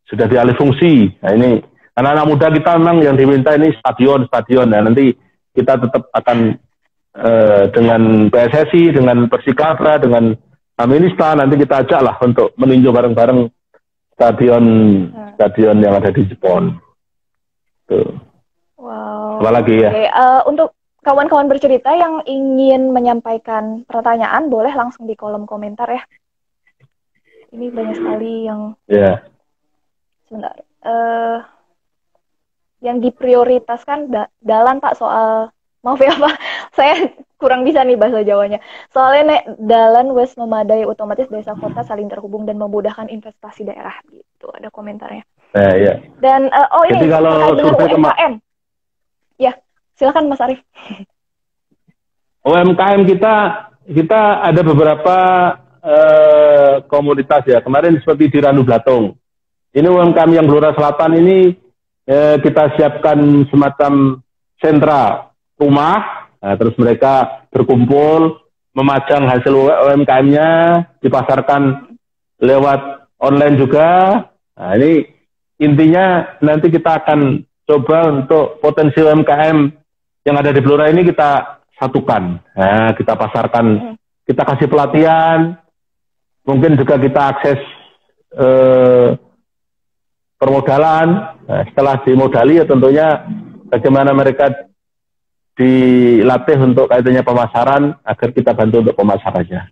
sudah 0.07 0.29
dialih 0.31 0.55
fungsi. 0.55 1.11
Nah 1.25 1.35
ini 1.35 1.51
anak-anak 1.97 2.27
muda 2.29 2.47
kita 2.53 2.71
memang 2.77 2.99
yang 3.01 3.17
diminta 3.17 3.57
ini 3.57 3.73
stadion 3.81 4.29
stadion 4.29 4.69
ya 4.69 4.81
nanti 4.85 5.17
kita 5.57 5.81
tetap 5.81 6.13
akan 6.13 6.61
eh, 7.17 7.65
dengan 7.73 8.29
PSSI, 8.29 8.93
dengan 8.93 9.25
Persikabra, 9.33 9.97
dengan 9.97 10.37
Aminista 10.77 11.33
nanti 11.33 11.57
kita 11.57 11.81
ajak 11.89 12.01
lah 12.05 12.17
untuk 12.21 12.53
meninjau 12.61 12.93
bareng-bareng 12.93 13.49
stadion 14.13 14.65
hmm. 15.09 15.41
stadion 15.41 15.77
yang 15.81 15.97
ada 15.97 16.13
di 16.13 16.29
Jepon. 16.29 16.77
Tuh. 17.89 18.13
Wow. 18.77 19.41
Apa 19.41 19.51
lagi 19.57 19.81
ya? 19.81 19.89
Okay. 19.89 20.09
Uh, 20.13 20.21
eh, 20.21 20.41
untuk 20.53 20.77
kawan-kawan 21.01 21.49
bercerita 21.49 21.97
yang 21.97 22.21
ingin 22.29 22.93
menyampaikan 22.93 23.89
pertanyaan, 23.89 24.53
boleh 24.53 24.77
langsung 24.77 25.09
di 25.09 25.17
kolom 25.17 25.49
komentar 25.49 25.89
ya. 25.89 26.05
ini 27.55 27.73
banyak 27.73 27.97
sekali 27.97 28.45
yang 28.45 28.75
ya 28.91 29.23
sebentar 30.27 30.53
uh, 30.83 31.39
yang 32.87 33.03
diprioritaskan 33.03 34.15
da 34.15 34.31
dalan 34.39 34.79
Pak 34.79 34.95
soal 34.95 35.51
maaf 35.83 35.99
ya 35.99 36.15
Pak 36.15 36.35
saya 36.79 36.95
kurang 37.37 37.67
bisa 37.67 37.85
nih 37.85 37.99
bahasa 37.99 38.23
Jawanya. 38.23 38.63
Soalnya 38.95 39.23
nek 39.35 39.43
dalan 39.61 40.15
wes 40.15 40.39
memadai 40.39 40.87
otomatis 40.87 41.29
desa 41.29 41.53
kota 41.59 41.85
saling 41.85 42.09
terhubung 42.09 42.47
dan 42.47 42.57
memudahkan 42.57 43.11
investasi 43.11 43.67
daerah 43.67 43.99
gitu. 44.09 44.49
Ada 44.55 44.71
komentarnya. 44.71 45.27
Ya, 45.57 45.73
ya. 45.73 45.95
dan 46.21 46.53
uh, 46.53 46.69
oh 46.75 46.85
ini 46.85 47.07
Jadi 47.07 47.17
kalau 47.17 47.57
survei 47.57 47.97
UMKM 47.97 48.33
ya 49.41 49.53
silakan 49.97 50.29
Mas 50.29 50.43
Arief. 50.43 50.61
UMKM 52.51 53.01
kita 53.09 53.35
kita 53.87 54.21
ada 54.43 54.61
beberapa 54.63 55.17
uh, 55.81 56.75
komunitas 56.91 57.47
ya. 57.47 57.59
Kemarin 57.63 57.99
seperti 58.03 58.31
di 58.31 58.39
Ranu 58.43 58.63
Blatung. 58.67 59.17
Ini 59.77 59.87
UMKM 59.87 60.31
yang 60.33 60.47
Blora 60.49 60.73
Selatan 60.73 61.21
ini 61.21 61.66
eh, 62.07 62.37
kita 62.41 62.79
siapkan 62.79 63.19
semacam 63.51 64.23
sentra 64.63 65.35
rumah, 65.59 66.31
nah, 66.41 66.55
terus 66.57 66.73
mereka 66.79 67.45
berkumpul, 67.53 68.41
memajang 68.73 69.27
hasil 69.27 69.53
UMKM-nya, 69.93 70.51
dipasarkan 71.03 71.93
lewat 72.41 73.11
online 73.21 73.57
juga. 73.57 73.89
Nah, 74.57 74.73
ini 74.77 75.05
intinya 75.61 76.37
nanti 76.41 76.69
kita 76.69 77.05
akan 77.05 77.45
coba 77.67 77.99
untuk 78.13 78.63
potensi 78.63 79.01
UMKM 79.03 79.59
yang 80.27 80.37
ada 80.37 80.53
di 80.53 80.61
Blora 80.61 80.89
ini 80.93 81.03
kita 81.03 81.61
satukan, 81.77 82.41
nah, 82.57 82.91
kita 82.97 83.13
pasarkan, 83.17 83.97
kita 84.25 84.43
kasih 84.43 84.69
pelatihan, 84.69 85.61
mungkin 86.47 86.79
juga 86.79 86.97
kita 86.97 87.21
akses 87.37 87.61
eh, 88.33 89.09
permodalan. 90.37 91.37
Nah, 91.49 91.63
setelah 91.69 92.01
dimodali 92.05 92.61
ya 92.61 92.65
tentunya 92.69 93.25
bagaimana 93.69 94.13
mereka 94.13 94.53
dilatih 95.57 96.59
untuk 96.61 96.93
kaitannya 96.93 97.25
pemasaran 97.25 97.97
agar 98.05 98.29
kita 98.33 98.53
bantu 98.53 98.85
untuk 98.85 98.97
pemasarannya. 98.97 99.63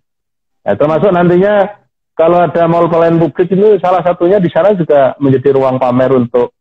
Nah, 0.64 0.74
termasuk 0.81 1.12
nantinya 1.12 1.85
kalau 2.16 2.40
ada 2.40 2.64
mall 2.64 2.88
pelayan 2.88 3.20
publik 3.20 3.53
itu 3.53 3.77
salah 3.83 4.00
satunya 4.00 4.40
di 4.40 4.48
sana 4.48 4.72
juga 4.72 5.12
menjadi 5.20 5.53
ruang 5.53 5.77
pamer 5.77 6.14
untuk 6.16 6.57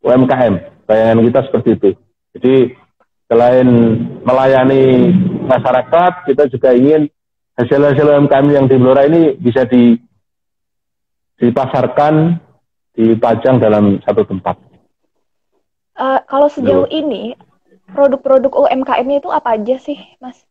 UMKM. 0.00 0.86
Bayangan 0.88 1.24
kita 1.28 1.40
seperti 1.48 1.68
itu. 1.76 1.90
Jadi 2.36 2.54
selain 3.28 3.68
melayani 4.24 5.12
masyarakat, 5.44 6.12
kita 6.28 6.44
juga 6.48 6.72
ingin 6.72 7.08
hasil-hasil 7.58 8.06
UMKM 8.06 8.46
yang 8.52 8.66
di 8.70 8.76
Blora 8.78 9.04
ini 9.06 9.36
bisa 9.36 9.66
di, 9.68 9.98
dipasarkan 11.42 12.38
dipajang 12.94 13.58
dalam 13.58 13.98
satu 14.06 14.22
tempat. 14.22 14.56
Uh, 15.94 16.18
kalau 16.26 16.50
sejauh 16.50 16.90
Lalu. 16.90 16.98
ini 16.98 17.22
produk-produk 17.94 18.50
UMKM 18.50 19.08
itu 19.22 19.30
apa 19.30 19.54
aja 19.54 19.76
sih, 19.78 19.98
Mas? 20.18 20.42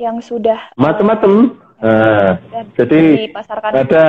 Yang 0.00 0.32
sudah 0.32 0.72
macam-macam. 0.80 1.60
Uh, 1.82 2.38
jadi 2.78 3.34
ada 3.74 4.04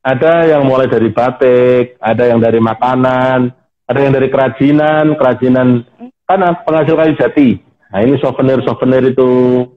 ada 0.00 0.32
yang 0.48 0.64
mulai 0.64 0.88
dari 0.88 1.12
batik, 1.12 2.00
ada 2.00 2.24
yang 2.30 2.40
dari 2.40 2.62
makanan, 2.62 3.52
ada 3.86 3.98
yang 4.00 4.14
dari 4.14 4.30
kerajinan, 4.30 5.14
kerajinan 5.14 5.84
hmm. 6.00 6.10
kan 6.26 6.42
penghasil 6.66 6.94
kayu 6.96 7.14
jati. 7.18 7.48
Nah 7.92 8.00
ini 8.02 8.18
souvenir 8.18 8.58
souvenir 8.66 9.02
itu. 9.06 9.30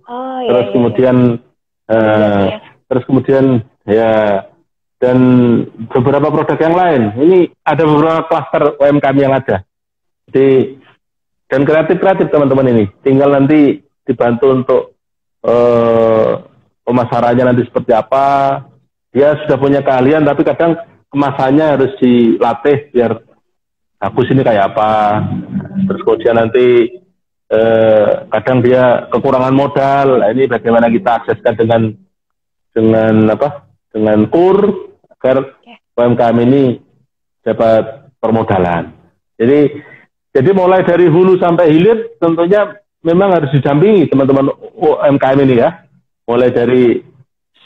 Oh, 0.06 0.38
iya, 0.42 0.50
terus 0.50 0.66
iya, 0.66 0.74
kemudian 0.74 1.18
iya. 1.38 1.94
Uh, 1.94 2.44
iya. 2.46 2.60
terus 2.90 3.04
kemudian 3.06 3.46
ya 3.86 4.12
dan 5.00 5.18
beberapa 5.88 6.28
produk 6.28 6.60
yang 6.60 6.76
lain. 6.76 7.02
Ini 7.16 7.40
ada 7.64 7.84
beberapa 7.88 8.28
klaster 8.28 8.64
UMKM 8.76 9.18
yang 9.18 9.34
ada. 9.34 9.64
Jadi 10.28 10.76
dan 11.50 11.66
kreatif-kreatif 11.66 12.30
teman-teman 12.30 12.68
ini. 12.76 12.86
Tinggal 13.02 13.34
nanti 13.34 13.82
dibantu 14.06 14.46
untuk 14.54 14.82
uh, 15.48 16.46
pemasarannya 16.84 17.50
nanti 17.50 17.64
seperti 17.66 17.96
apa. 17.96 18.60
Dia 19.10 19.34
sudah 19.42 19.58
punya 19.58 19.82
keahlian, 19.82 20.22
tapi 20.22 20.46
kadang 20.46 20.78
kemasannya 21.10 21.66
harus 21.66 21.92
dilatih 21.98 22.94
biar 22.94 23.18
bagus 23.98 24.28
ini 24.30 24.46
kayak 24.46 24.76
apa. 24.76 25.26
Terus 25.90 26.02
kemudian 26.06 26.38
nanti 26.38 26.94
eh, 27.50 28.10
kadang 28.30 28.62
dia 28.62 29.10
kekurangan 29.10 29.56
modal. 29.58 30.22
Nah, 30.22 30.30
ini 30.30 30.46
bagaimana 30.46 30.94
kita 30.94 31.26
akseskan 31.26 31.58
dengan 31.58 31.82
dengan 32.70 33.34
apa? 33.34 33.66
Dengan 33.90 34.30
kur 34.30 34.88
agar 35.20 35.60
UMKM 36.00 36.38
ini 36.48 36.80
dapat 37.44 38.08
permodalan. 38.24 38.96
Jadi 39.36 39.84
jadi 40.32 40.50
mulai 40.56 40.88
dari 40.88 41.12
hulu 41.12 41.36
sampai 41.36 41.76
hilir 41.76 42.16
tentunya 42.24 42.80
memang 43.04 43.36
harus 43.36 43.52
didampingi 43.52 44.08
teman-teman 44.08 44.56
UMKM 44.80 45.40
ini 45.44 45.56
ya. 45.60 45.84
Mulai 46.24 46.50
dari 46.56 47.04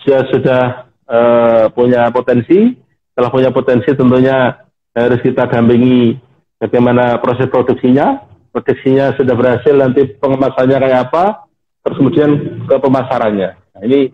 dia 0.04 0.20
sudah 0.34 0.88
uh, 1.08 1.66
punya 1.72 2.10
potensi, 2.10 2.74
setelah 3.14 3.30
punya 3.30 3.50
potensi 3.54 3.90
tentunya 3.94 4.56
harus 4.94 5.20
kita 5.22 5.48
dampingi 5.50 6.18
bagaimana 6.58 7.20
proses 7.20 7.52
produksinya, 7.52 8.24
produksinya 8.52 9.16
sudah 9.20 9.36
berhasil 9.36 9.74
nanti 9.76 10.16
pengemasannya 10.18 10.78
kayak 10.80 11.02
apa, 11.12 11.48
terus 11.84 11.98
kemudian 12.00 12.32
ke 12.68 12.76
pemasarannya. 12.80 13.50
Nah, 13.56 13.82
ini 13.84 14.12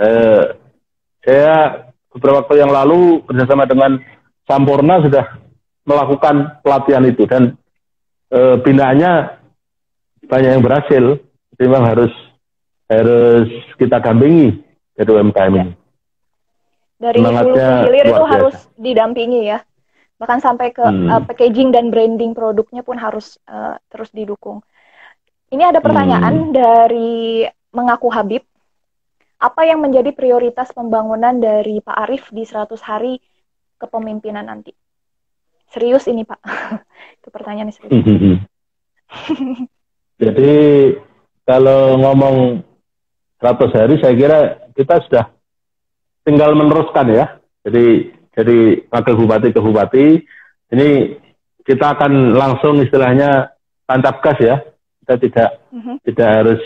eh, 0.00 0.44
saya 1.24 1.85
beberapa 2.16 2.42
waktu 2.42 2.64
yang 2.64 2.72
lalu 2.72 3.20
bersama 3.28 3.68
dengan 3.68 4.00
Sampurna 4.48 5.04
sudah 5.04 5.36
melakukan 5.84 6.64
pelatihan 6.64 7.04
itu 7.04 7.28
dan 7.28 7.54
e, 8.32 8.58
binaannya 8.64 9.36
banyak 10.24 10.50
yang 10.56 10.64
berhasil. 10.64 11.04
Jadi 11.54 11.62
memang 11.68 11.84
harus 11.84 12.12
harus 12.86 13.50
kita 13.76 13.98
dampingi 14.00 14.62
dari 14.94 15.10
UMKM 15.10 15.54
ini. 15.60 15.72
Dari 16.96 17.18
hulu 17.20 17.52
hilir 17.52 18.06
itu 18.08 18.24
harus 18.24 18.56
didampingi 18.80 19.40
ya. 19.52 19.60
Bahkan 20.16 20.40
sampai 20.40 20.72
ke 20.72 20.80
hmm. 20.80 21.08
uh, 21.12 21.22
packaging 21.28 21.68
dan 21.68 21.92
branding 21.92 22.32
produknya 22.32 22.80
pun 22.80 22.96
harus 22.96 23.36
uh, 23.44 23.76
terus 23.92 24.08
didukung. 24.16 24.64
Ini 25.52 25.68
ada 25.68 25.84
pertanyaan 25.84 26.48
hmm. 26.48 26.52
dari 26.56 27.44
mengaku 27.76 28.08
Habib 28.08 28.42
apa 29.36 29.68
yang 29.68 29.84
menjadi 29.84 30.16
prioritas 30.16 30.72
pembangunan 30.72 31.36
dari 31.36 31.84
Pak 31.84 31.96
Arief 32.08 32.32
di 32.32 32.48
100 32.48 32.72
hari 32.80 33.20
kepemimpinan 33.76 34.48
nanti? 34.48 34.72
Serius 35.68 36.08
ini 36.08 36.24
Pak, 36.24 36.40
itu 37.20 37.28
pertanyaan 37.28 37.68
serius. 37.68 38.00
Jadi 40.22 40.52
kalau 41.44 42.00
ngomong 42.00 42.64
100 43.38 43.76
hari 43.76 43.94
saya 44.00 44.14
kira 44.16 44.38
kita 44.72 45.04
sudah 45.04 45.24
tinggal 46.24 46.56
meneruskan 46.56 47.06
ya. 47.12 47.26
Jadi 47.62 48.16
jadi 48.32 48.88
wakil 48.88 49.14
bupati 49.16 49.48
ke 49.52 49.60
bupati 49.60 50.06
ini 50.72 50.88
kita 51.66 51.98
akan 51.98 52.32
langsung 52.32 52.80
istilahnya 52.80 53.52
tancap 53.84 54.24
gas 54.24 54.38
ya. 54.40 54.56
Kita 55.04 55.14
tidak 55.20 55.50
mm-hmm. 55.70 55.96
tidak 56.08 56.28
harus 56.32 56.62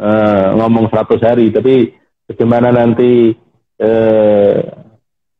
uh, 0.00 0.56
ngomong 0.56 0.88
100 0.88 1.28
hari 1.28 1.52
tapi 1.52 1.92
bagaimana 2.26 2.74
nanti 2.74 3.32
eh, 3.78 4.58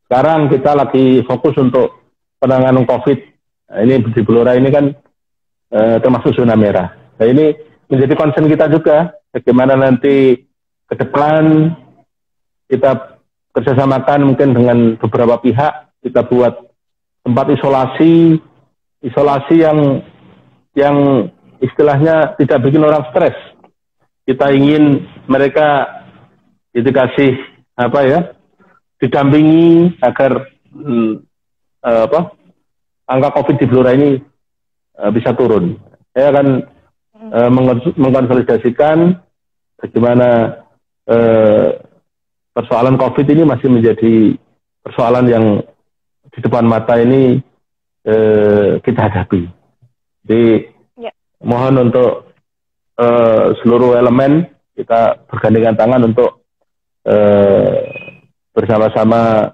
sekarang 0.07 0.47
kita 0.47 0.71
lagi 0.71 1.21
fokus 1.27 1.55
untuk 1.59 2.15
penanganan 2.39 2.87
COVID. 2.87 3.19
Nah, 3.67 3.79
ini 3.83 3.99
di 3.99 4.21
Blora 4.23 4.55
ini 4.55 4.71
kan 4.71 4.85
eh, 5.71 5.97
termasuk 5.99 6.31
zona 6.33 6.55
merah. 6.55 6.95
Nah 7.19 7.25
ini 7.27 7.51
menjadi 7.91 8.13
concern 8.15 8.47
kita 8.47 8.71
juga 8.71 9.11
bagaimana 9.35 9.75
nanti 9.75 10.39
ke 10.87 10.95
depan 10.95 11.75
kita 12.71 13.19
kerjasamakan 13.51 14.31
mungkin 14.31 14.55
dengan 14.55 14.77
beberapa 14.95 15.39
pihak 15.43 15.99
kita 16.03 16.23
buat 16.29 16.55
tempat 17.25 17.57
isolasi 17.59 18.39
isolasi 19.03 19.55
yang 19.59 19.79
yang 20.77 21.27
istilahnya 21.59 22.37
tidak 22.37 22.61
bikin 22.63 22.85
orang 22.85 23.03
stres. 23.09 23.35
Kita 24.27 24.51
ingin 24.51 25.07
mereka 25.25 25.96
itu 26.77 26.89
kasih 26.93 27.41
apa 27.73 27.99
ya 28.05 28.19
didampingi 29.01 29.97
agar 30.01 30.45
hmm, 30.69 31.25
uh, 31.81 32.01
apa 32.05 32.37
angka 33.09 33.29
covid 33.41 33.55
di 33.57 33.65
Blora 33.65 33.97
ini 33.97 34.21
uh, 35.01 35.09
bisa 35.09 35.33
turun. 35.33 35.77
Saya 36.13 36.29
akan 36.33 36.47
uh, 37.33 37.49
mengkonsolidasikan 37.97 39.17
bagaimana 39.81 40.61
uh, 41.09 41.77
persoalan 42.53 42.97
covid 42.97 43.25
ini 43.25 43.43
masih 43.45 43.69
menjadi 43.69 44.37
persoalan 44.85 45.25
yang 45.29 45.45
di 46.33 46.39
depan 46.41 46.65
mata 46.65 46.97
ini 47.01 47.41
uh, 48.05 48.77
kita 48.81 49.09
hadapi. 49.09 49.49
Jadi 50.25 50.45
ya. 50.97 51.13
mohon 51.41 51.89
untuk 51.89 52.33
uh, 52.97 53.53
seluruh 53.61 53.97
elemen 53.97 54.45
kita 54.77 55.25
bergandengan 55.29 55.73
tangan 55.77 56.01
untuk 56.05 56.46
Eh, 57.07 57.75
bersama-sama 58.51 59.53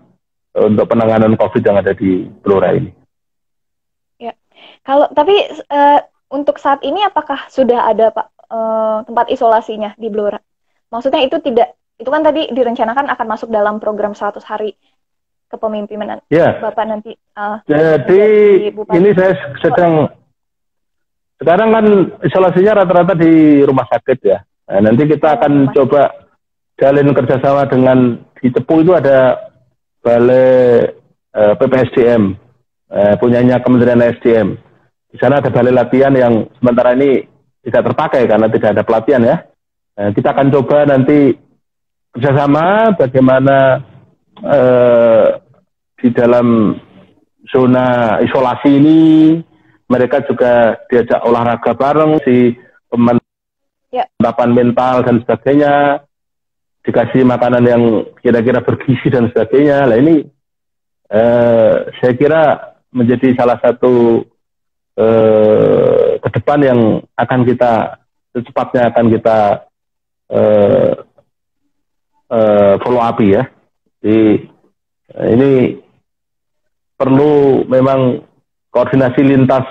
untuk 0.58 0.90
penanganan 0.90 1.38
COVID 1.38 1.62
yang 1.62 1.78
ada 1.78 1.94
di 1.94 2.26
Blora 2.42 2.74
ini. 2.74 2.90
Ya, 4.18 4.34
kalau 4.82 5.06
tapi 5.14 5.38
uh, 5.70 6.02
untuk 6.34 6.58
saat 6.58 6.82
ini 6.82 7.06
apakah 7.06 7.46
sudah 7.54 7.94
ada 7.94 8.10
Pak 8.10 8.28
uh, 8.50 8.98
tempat 9.06 9.30
isolasinya 9.30 9.94
di 10.02 10.10
Blora? 10.10 10.42
Maksudnya 10.90 11.22
itu 11.22 11.38
tidak 11.46 11.78
itu 12.02 12.10
kan 12.10 12.26
tadi 12.26 12.50
direncanakan 12.50 13.12
akan 13.14 13.28
masuk 13.30 13.54
dalam 13.54 13.78
program 13.78 14.18
100 14.18 14.42
hari 14.50 14.74
kepemimpinan 15.52 16.26
ya. 16.34 16.58
Bapak 16.58 16.86
nanti. 16.90 17.14
Uh, 17.38 17.62
Jadi 17.70 18.24
ini 18.98 19.10
saya 19.14 19.38
sedang 19.62 20.10
sekarang 21.38 21.70
kan 21.70 21.86
isolasinya 22.24 22.82
rata-rata 22.82 23.14
di 23.14 23.62
rumah 23.62 23.86
sakit 23.94 24.18
ya. 24.26 24.42
Nah, 24.74 24.90
nanti 24.90 25.06
kita 25.06 25.38
akan 25.38 25.70
rumah. 25.70 25.74
coba 25.76 26.23
jalin 26.84 27.16
kerjasama 27.16 27.64
dengan 27.72 28.20
di 28.44 28.52
Cepu 28.52 28.84
itu 28.84 28.92
ada 28.92 29.40
balai 30.04 30.92
eh, 31.32 31.54
PPSDM 31.56 32.44
uh, 32.94 33.16
punyanya 33.18 33.64
Kementerian 33.64 34.04
SDM. 34.04 34.60
Di 35.08 35.18
sana 35.18 35.40
ada 35.40 35.48
balai 35.48 35.72
latihan 35.72 36.12
yang 36.12 36.52
sementara 36.60 36.92
ini 36.98 37.24
tidak 37.64 37.94
terpakai 37.94 38.28
karena 38.28 38.48
tidak 38.52 38.70
ada 38.76 38.84
pelatihan 38.84 39.24
ya. 39.24 39.38
Nah, 39.94 40.10
kita 40.12 40.34
akan 40.34 40.48
coba 40.52 40.78
nanti 40.90 41.38
kerjasama 42.14 42.98
bagaimana 42.98 43.82
eh, 44.42 45.26
di 46.02 46.10
dalam 46.14 46.78
zona 47.50 48.18
isolasi 48.22 48.70
ini 48.70 49.02
mereka 49.86 50.26
juga 50.26 50.78
diajak 50.90 51.22
olahraga 51.26 51.78
bareng 51.78 52.18
si 52.26 52.58
pemantapan 52.90 54.50
ya. 54.50 54.58
mental 54.58 54.96
dan 55.06 55.16
sebagainya 55.22 55.74
dikasih 56.84 57.24
makanan 57.24 57.64
yang 57.64 57.84
kira-kira 58.20 58.60
bergizi 58.60 59.08
dan 59.08 59.32
sebagainya 59.32 59.88
lah 59.88 59.98
ini 59.98 60.28
eh, 61.08 61.76
saya 62.00 62.14
kira 62.16 62.44
menjadi 62.92 63.34
salah 63.40 63.58
satu 63.64 64.24
eh, 65.00 66.20
ke 66.20 66.30
depan 66.40 66.60
yang 66.60 66.80
akan 67.16 67.42
kita 67.48 68.04
secepatnya 68.36 68.92
akan 68.92 69.06
kita 69.14 69.38
eh, 70.34 70.94
uh, 72.34 72.74
follow 72.82 73.02
up 73.02 73.18
ya. 73.22 73.46
Jadi 74.02 74.50
uh, 75.14 75.28
ini 75.30 75.52
perlu 76.98 77.64
memang 77.70 78.24
koordinasi 78.74 79.22
lintas 79.22 79.66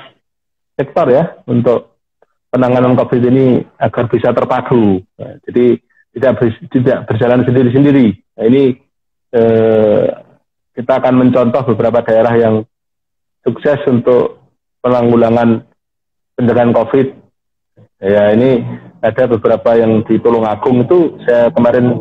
sektor 0.79 1.11
ya 1.11 1.42
untuk 1.48 1.98
penanganan 2.53 2.94
COVID 2.96 3.22
ini 3.33 3.46
agar 3.81 4.07
bisa 4.09 4.31
terpadu. 4.31 5.01
Nah, 5.18 5.33
jadi 5.48 5.81
tidak 6.12 6.33
ber, 6.38 6.46
tidak 6.68 6.98
berjalan 7.09 7.40
sendiri-sendiri. 7.44 8.07
Nah, 8.37 8.44
ini 8.48 8.62
eh, 9.33 10.05
kita 10.77 10.92
akan 11.01 11.14
mencontoh 11.25 11.62
beberapa 11.72 12.05
daerah 12.05 12.33
yang 12.37 12.55
sukses 13.44 13.81
untuk 13.88 14.40
penanggulangan 14.85 15.64
pencegahan 16.37 16.72
COVID. 16.72 17.07
Ya 18.03 18.35
ini 18.35 18.62
ada 18.98 19.31
beberapa 19.31 19.79
yang 19.79 20.03
di 20.03 20.18
Tulungagung 20.18 20.87
itu 20.87 21.22
saya 21.25 21.48
kemarin 21.55 21.96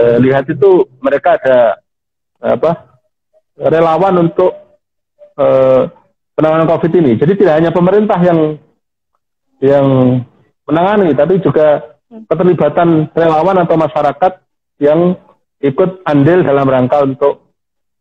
eh, 0.00 0.16
lihat 0.22 0.48
itu 0.48 0.86
mereka 1.02 1.36
ada 1.38 1.82
apa 2.42 2.98
relawan 3.58 4.30
untuk 4.30 4.52
eh, 5.36 5.82
penanganan 6.32 6.68
COVID 6.68 6.92
ini. 6.98 7.12
Jadi 7.20 7.32
tidak 7.36 7.54
hanya 7.60 7.70
pemerintah 7.70 8.18
yang 8.22 8.56
yang 9.62 9.86
menangani, 10.66 11.14
tapi 11.14 11.38
juga 11.38 11.91
keterlibatan 12.28 13.08
relawan 13.16 13.56
atau 13.62 13.76
masyarakat 13.80 14.32
yang 14.82 15.16
ikut 15.62 16.04
andil 16.04 16.42
dalam 16.42 16.66
rangka 16.66 17.06
untuk 17.06 17.54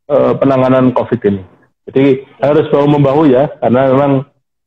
eh, 0.09 0.33
penanganan 0.35 0.91
COVID 0.91 1.21
ini. 1.29 1.43
Jadi 1.89 2.23
harus 2.39 2.69
bahu 2.69 2.87
membahu 2.87 3.25
ya, 3.29 3.49
karena 3.57 3.89
memang 3.89 4.11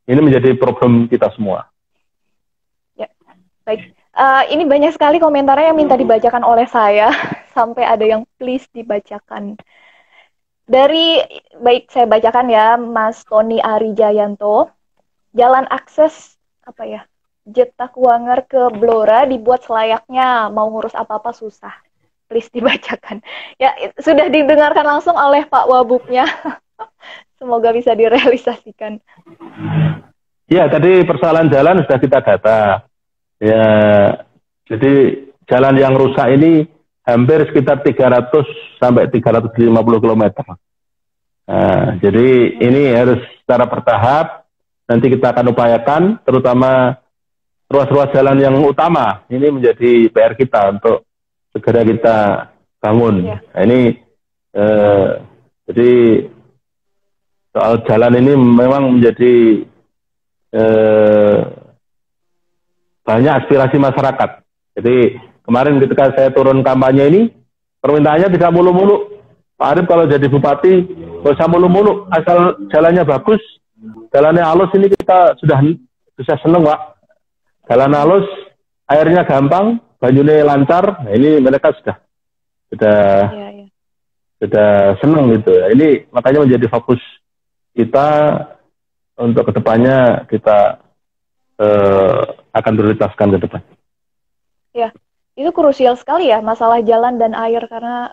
ini 0.05 0.19
menjadi 0.21 0.53
problem 0.59 1.07
kita 1.07 1.31
semua. 1.33 1.65
Ya, 2.93 3.09
baik. 3.63 3.95
Uh, 4.15 4.47
ini 4.47 4.63
banyak 4.63 4.95
sekali 4.95 5.19
komentarnya 5.19 5.75
yang 5.75 5.79
minta 5.79 5.99
dibacakan 5.99 6.47
oleh 6.47 6.63
saya 6.71 7.11
sampai 7.55 7.83
ada 7.83 8.05
yang 8.07 8.23
please 8.39 8.63
dibacakan. 8.71 9.59
Dari 10.65 11.21
baik 11.59 11.91
saya 11.91 12.07
bacakan 12.07 12.47
ya 12.49 12.79
Mas 12.79 13.21
Tony 13.27 13.59
Arijayanto. 13.59 14.71
Jalan 15.35 15.67
akses 15.67 16.39
apa 16.63 16.83
ya? 16.87 17.01
Jeta 17.45 17.93
Kuanger 17.93 18.49
ke 18.49 18.73
Blora 18.73 19.29
dibuat 19.29 19.61
selayaknya 19.69 20.49
mau 20.49 20.65
ngurus 20.73 20.97
apa-apa 20.97 21.29
susah. 21.31 21.73
Please 22.25 22.49
dibacakan. 22.49 23.21
Ya 23.61 23.71
sudah 24.01 24.27
didengarkan 24.27 24.83
langsung 24.83 25.15
oleh 25.15 25.45
Pak 25.45 25.69
Wabuknya. 25.69 26.25
Semoga 27.39 27.71
bisa 27.71 27.93
direalisasikan. 27.93 28.99
Ya, 30.45 30.69
tadi 30.69 31.01
persoalan 31.07 31.49
jalan 31.49 31.81
sudah 31.85 31.99
kita 31.99 32.19
data 32.21 32.85
Ya, 33.35 33.67
jadi 34.63 35.27
jalan 35.43 35.75
yang 35.75 35.93
rusak 35.99 36.39
ini 36.39 36.71
hampir 37.03 37.43
sekitar 37.51 37.83
300 37.83 38.31
sampai 38.79 39.11
350 39.11 39.75
km. 40.01 40.23
Nah, 41.45 41.99
jadi 42.01 42.29
ini 42.57 42.95
harus 42.95 43.21
secara 43.43 43.67
bertahap. 43.67 44.47
Nanti 44.85 45.09
kita 45.09 45.33
akan 45.33 45.51
upayakan, 45.51 46.03
terutama 46.23 46.95
ruas-ruas 47.69 48.09
jalan 48.13 48.37
yang 48.39 48.55
utama. 48.61 49.25
Ini 49.29 49.47
menjadi 49.49 50.09
PR 50.13 50.33
kita 50.37 50.75
untuk 50.77 51.05
segera 51.51 51.81
kita 51.81 52.17
bangun. 52.81 53.15
Ya. 53.25 53.37
Nah, 53.41 53.61
ini 53.65 53.79
eh, 54.53 55.09
jadi 55.71 55.91
soal 57.55 57.81
jalan 57.87 58.13
ini 58.19 58.33
memang 58.35 58.99
menjadi 58.99 59.33
eh, 60.53 61.39
banyak 63.05 63.33
aspirasi 63.45 63.77
masyarakat. 63.77 64.29
Jadi 64.75 64.95
kemarin 65.45 65.79
ketika 65.79 66.11
saya 66.17 66.29
turun 66.33 66.65
kampanye 66.65 67.05
ini, 67.07 67.21
permintaannya 67.79 68.33
tidak 68.33 68.51
mulu-mulu. 68.51 69.13
Pak 69.55 69.71
Arif 69.71 69.85
kalau 69.87 70.03
jadi 70.03 70.27
bupati, 70.27 70.83
gak 71.23 71.39
usah 71.39 71.47
mulu-mulu, 71.47 72.11
asal 72.11 72.59
jalannya 72.67 73.07
bagus, 73.07 73.39
jalannya 74.11 74.43
halus 74.43 74.67
ini 74.75 74.91
kita 74.91 75.31
sudah 75.39 75.63
bisa 76.19 76.35
seneng 76.43 76.67
Pak. 76.67 76.94
Jalan 77.65 77.97
halus, 77.97 78.27
airnya 78.85 79.25
gampang, 79.25 79.81
bajunya 79.97 80.45
lancar, 80.45 81.01
nah 81.01 81.13
ini 81.13 81.41
mereka 81.41 81.73
sudah 81.73 81.97
sudah 82.69 82.99
ya, 83.33 83.47
ya. 83.63 83.67
sudah 84.41 84.71
seneng 85.01 85.33
gitu. 85.33 85.53
Ini 85.73 86.11
makanya 86.13 86.45
menjadi 86.45 86.67
fokus 86.69 87.01
kita 87.73 88.07
untuk 89.17 89.49
ke 89.49 89.51
depannya 89.55 90.27
kita 90.29 90.83
eh, 91.57 92.21
akan 92.53 92.73
prioritaskan 92.75 93.27
ke 93.33 93.39
depan. 93.41 93.61
Ya, 94.75 94.89
itu 95.39 95.49
krusial 95.55 95.95
sekali 95.95 96.29
ya 96.29 96.43
masalah 96.43 96.83
jalan 96.83 97.15
dan 97.15 97.31
air 97.33 97.63
karena 97.65 98.11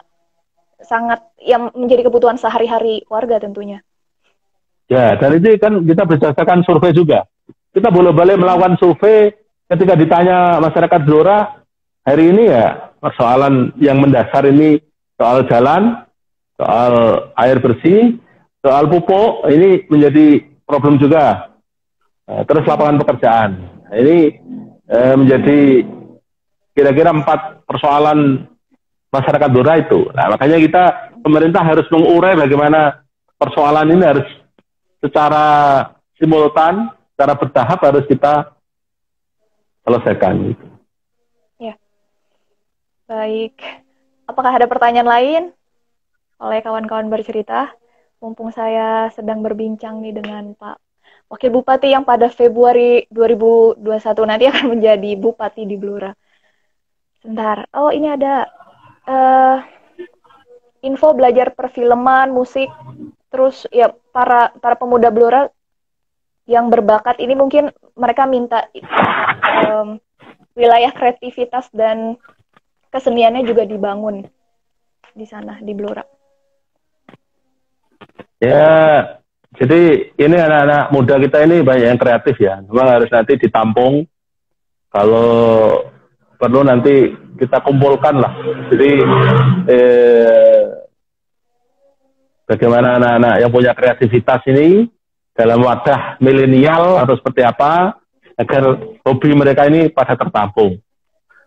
sangat 0.83 1.23
yang 1.43 1.71
menjadi 1.75 2.11
kebutuhan 2.11 2.39
sehari-hari 2.39 3.07
warga 3.07 3.39
tentunya. 3.39 3.83
Ya, 4.91 5.15
dan 5.17 5.39
itu 5.39 5.57
kan 5.59 5.83
kita 5.87 6.03
berdasarkan 6.05 6.67
survei 6.67 6.93
juga. 6.93 7.25
Kita 7.73 7.89
boleh-boleh 7.89 8.37
melakukan 8.37 8.77
survei 8.77 9.42
ketika 9.73 9.97
ditanya 9.97 10.61
masyarakat 10.61 11.01
Blora 11.09 11.65
hari 12.05 12.29
ini 12.29 12.53
ya 12.53 12.93
persoalan 13.01 13.73
yang 13.81 14.05
mendasar 14.05 14.45
ini 14.45 14.77
soal 15.17 15.49
jalan, 15.49 16.05
soal 16.61 16.93
air 17.41 17.57
bersih, 17.57 18.21
soal 18.61 18.93
pupuk 18.93 19.49
ini 19.49 19.89
menjadi 19.89 20.45
problem 20.69 21.01
juga. 21.01 21.57
Eh, 22.29 22.45
terus 22.45 22.69
lapangan 22.69 23.01
pekerjaan. 23.01 23.51
Ini 23.97 24.19
eh, 24.93 25.15
menjadi 25.17 25.61
kira-kira 26.77 27.17
empat 27.17 27.65
persoalan 27.65 28.45
masyarakat 29.09 29.49
Blora 29.49 29.81
itu. 29.81 30.05
Nah, 30.13 30.37
makanya 30.37 30.61
kita 30.61 30.85
pemerintah 31.25 31.65
harus 31.65 31.89
mengurai 31.89 32.37
bagaimana 32.37 33.01
persoalan 33.41 33.89
ini 33.89 34.05
harus 34.05 34.29
secara 35.01 35.47
simultan, 36.21 36.93
secara 37.17 37.35
bertahap 37.41 37.79
harus 37.83 38.05
kita 38.09 38.53
selesaikan. 39.83 40.55
Ya, 41.59 41.75
baik. 43.07 43.59
Apakah 44.27 44.53
ada 44.55 44.67
pertanyaan 44.71 45.09
lain 45.09 45.43
oleh 46.39 46.59
kawan-kawan 46.63 47.11
bercerita? 47.11 47.71
Mumpung 48.23 48.55
saya 48.55 49.11
sedang 49.11 49.43
berbincang 49.43 49.99
nih 49.99 50.15
dengan 50.15 50.55
Pak 50.55 50.79
Wakil 51.33 51.49
Bupati 51.49 51.89
yang 51.89 52.05
pada 52.05 52.29
Februari 52.29 53.09
2021 53.09 53.81
nanti 54.29 54.45
akan 54.53 54.67
menjadi 54.77 55.11
Bupati 55.17 55.65
di 55.65 55.81
Blora. 55.81 56.13
Sebentar. 57.25 57.65
Oh, 57.73 57.89
ini 57.89 58.13
ada 58.13 58.45
uh, 59.09 59.65
info 60.85 61.17
belajar 61.17 61.57
perfilman, 61.57 62.37
musik, 62.37 62.69
terus 63.33 63.65
ya 63.73 63.97
para 64.13 64.53
para 64.61 64.77
pemuda 64.77 65.09
Blora 65.09 65.49
yang 66.47 66.69
berbakat 66.69 67.23
ini 67.23 67.39
mungkin 67.39 67.71
mereka 67.95 68.27
minta 68.27 68.67
um, 69.69 69.99
wilayah 70.59 70.91
kreativitas 70.91 71.71
dan 71.71 72.19
keseniannya 72.93 73.47
juga 73.47 73.65
dibangun. 73.65 74.27
di 75.13 75.29
sana 75.29 75.61
di 75.61 75.77
Blora? 75.77 76.01
Ya, 78.41 79.05
jadi 79.61 80.09
ini 80.17 80.37
anak-anak 80.41 80.89
muda 80.89 81.21
kita 81.21 81.45
ini 81.45 81.61
banyak 81.61 81.93
yang 81.93 82.01
kreatif 82.01 82.41
ya. 82.41 82.65
Memang 82.65 82.89
harus 82.97 83.13
nanti 83.13 83.37
ditampung. 83.37 84.09
Kalau 84.89 85.29
perlu 86.41 86.65
nanti 86.65 87.13
kita 87.37 87.61
kumpulkan 87.61 88.25
lah. 88.25 88.33
Jadi 88.73 88.91
eh, 89.69 90.65
bagaimana 92.49 92.97
anak-anak 92.97 93.35
yang 93.45 93.53
punya 93.53 93.73
kreativitas 93.77 94.41
ini 94.49 94.89
dalam 95.33 95.65
wadah 95.65 96.21
milenial 96.21 97.01
atau 97.01 97.17
seperti 97.17 97.41
apa 97.45 97.97
agar 98.37 98.63
hobi 99.05 99.31
mereka 99.33 99.69
ini 99.69 99.89
pada 99.89 100.17
tertampung 100.17 100.77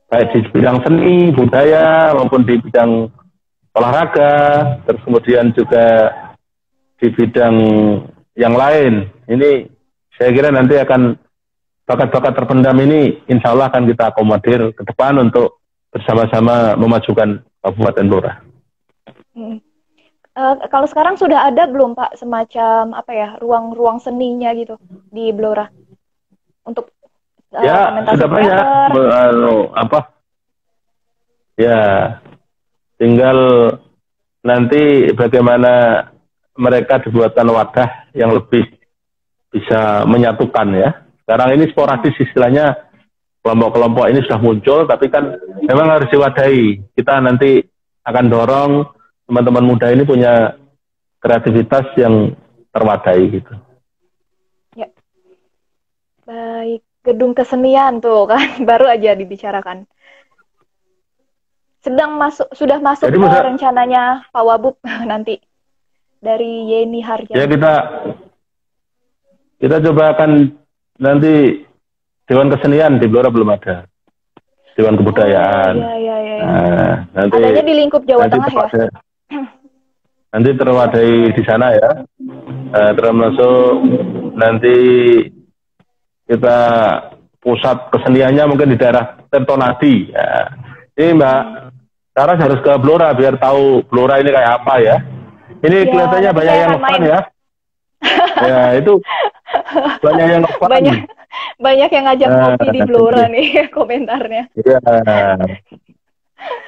baik 0.09 0.29
di 0.33 0.39
bidang 0.53 0.81
seni 0.85 1.33
budaya 1.33 2.13
maupun 2.13 2.45
di 2.45 2.61
bidang 2.61 3.09
olahraga 3.73 4.33
terus 4.85 5.01
kemudian 5.01 5.49
juga 5.53 6.13
di 7.01 7.07
bidang 7.09 7.55
yang 8.37 8.53
lain 8.53 9.09
ini 9.27 9.65
saya 10.15 10.29
kira 10.31 10.49
nanti 10.53 10.77
akan 10.79 11.17
bakat-bakat 11.85 12.33
terpendam 12.33 12.77
ini 12.81 13.21
insya 13.29 13.53
Allah 13.53 13.69
akan 13.69 13.83
kita 13.85 14.13
akomodir 14.13 14.73
ke 14.73 14.81
depan 14.81 15.21
untuk 15.21 15.61
bersama-sama 15.93 16.75
memajukan 16.75 17.39
Kabupaten 17.63 18.05
Blora. 18.09 18.33
Hmm. 19.31 19.63
Uh, 20.35 20.67
kalau 20.67 20.83
sekarang 20.83 21.15
sudah 21.15 21.47
ada 21.47 21.63
belum 21.63 21.95
Pak 21.95 22.19
semacam 22.19 22.91
apa 22.91 23.11
ya 23.15 23.29
ruang-ruang 23.39 24.03
seninya 24.03 24.51
gitu 24.51 24.75
di 25.07 25.31
Blora? 25.31 25.63
Untuk 26.67 26.91
uh, 27.55 27.63
ya 27.63 28.03
sudah 28.03 28.27
banyak. 28.27 28.59
uh, 28.99 29.71
apa? 29.79 30.11
Ya 31.55 31.79
tinggal 32.99 33.39
nanti 34.43 35.07
bagaimana 35.15 36.03
mereka 36.59 36.99
dibuatkan 36.99 37.47
wadah 37.47 38.11
yang 38.11 38.35
lebih 38.35 38.67
bisa 39.55 40.03
menyatukan 40.03 40.67
ya. 40.75 40.89
Sekarang 41.23 41.55
ini 41.55 41.71
sporadis 41.71 42.15
istilahnya 42.19 42.75
kelompok-kelompok 43.39 44.11
ini 44.11 44.19
sudah 44.27 44.39
muncul 44.43 44.83
tapi 44.83 45.07
kan 45.07 45.31
memang 45.63 45.95
harus 45.95 46.11
diwadahi. 46.11 46.91
Kita 46.91 47.23
nanti 47.23 47.63
akan 48.03 48.25
dorong 48.27 48.94
teman-teman 49.25 49.65
muda 49.65 49.89
ini 49.89 50.05
punya 50.05 50.55
kreativitas 51.21 51.89
yang 51.97 52.37
terwadai 52.69 53.41
gitu. 53.41 53.53
Ya. 54.77 54.89
Baik, 56.25 56.85
gedung 57.01 57.33
kesenian 57.33 58.01
tuh 58.01 58.29
kan 58.29 58.41
baru 58.69 58.89
aja 58.89 59.17
dibicarakan. 59.17 59.89
Sedang 61.81 62.17
masuk 62.17 62.49
sudah 62.53 62.81
masuk 62.81 63.13
Jadi, 63.13 63.17
ke 63.17 63.21
masa, 63.21 63.45
rencananya 63.45 64.03
Pak 64.33 64.43
Wabub 64.45 64.75
nanti 65.11 65.41
dari 66.21 66.69
Yeni 66.73 67.01
Harja. 67.01 67.33
Ya 67.33 67.45
kita 67.45 67.73
kita 69.61 69.77
coba 69.81 70.17
akan 70.17 70.53
nanti 70.97 71.65
Dewan 72.25 72.49
Kesenian 72.49 72.97
di 72.97 73.05
Blora 73.05 73.29
belum 73.29 73.53
ada. 73.53 73.85
Dewan 74.75 74.99
Kebudayaan. 74.99 75.75
Oh, 75.79 75.95
iya, 75.95 76.15
iya, 76.19 76.35
iya. 76.35 76.43
Nah, 76.43 76.95
nanti, 77.15 77.39
Adanya 77.39 77.63
di 77.63 77.73
lingkup 77.79 78.03
Jawa 78.03 78.27
Tengah 78.27 78.51
ya? 78.75 78.89
Nanti 80.35 80.51
terwadai 80.51 81.31
di 81.31 81.43
sana 81.47 81.71
ya. 81.71 81.91
Uh, 82.75 82.91
termasuk 82.99 83.87
nanti 84.35 84.77
kita 86.27 86.59
pusat 87.39 87.87
keseniannya 87.95 88.43
mungkin 88.51 88.75
di 88.75 88.77
daerah 88.77 89.15
Tertonadi 89.31 90.11
ya. 90.11 90.51
ini 90.99 91.15
Mbak 91.15 91.41
Saras 92.15 92.39
harus 92.39 92.59
ke 92.63 92.73
Blora 92.83 93.15
biar 93.15 93.39
tahu 93.39 93.87
Blora 93.87 94.19
ini 94.19 94.35
kayak 94.35 94.51
apa 94.59 94.73
ya. 94.83 94.97
Ini 95.63 95.77
ya, 95.83 95.87
kelihatannya 95.87 96.31
banyak 96.35 96.55
yang 96.59 96.73
fun 96.83 97.03
ya. 97.03 97.19
Ya 98.35 98.59
itu 98.75 98.93
banyak 100.03 100.27
yang 100.27 100.43
fun 100.59 100.67
banyak 100.67 100.97
banyak 101.59 101.89
yang 101.95 102.03
ngajak 102.11 102.27
uh, 102.27 102.35
ngopi 102.35 102.67
di 102.75 102.81
Blora 102.83 103.23
nih 103.31 103.47
komentarnya. 103.77 104.43
Ya 104.59 104.79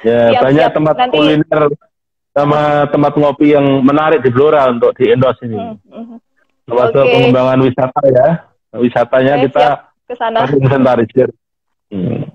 ya 0.00 0.20
siap, 0.32 0.42
banyak 0.44 0.66
siap. 0.68 0.76
tempat 0.76 0.94
Nanti... 0.96 1.16
kuliner 1.20 1.62
sama 2.38 2.86
tempat 2.94 3.12
ngopi 3.18 3.58
yang 3.58 3.66
menarik 3.82 4.22
di 4.22 4.30
Blora 4.30 4.70
untuk 4.70 4.94
di 4.94 5.10
Endos 5.10 5.38
ini. 5.42 5.58
Mm 5.58 5.76
-hmm. 5.82 6.18
Termasuk 6.68 7.02
okay. 7.02 7.12
pengembangan 7.16 7.60
wisata 7.64 8.02
ya. 8.06 8.28
Wisatanya 8.78 9.34
okay, 9.40 9.44
kita 9.48 9.64
ke 10.06 10.14
sana. 10.14 10.44
inventarisir. 10.48 11.28
Hmm. 11.88 12.28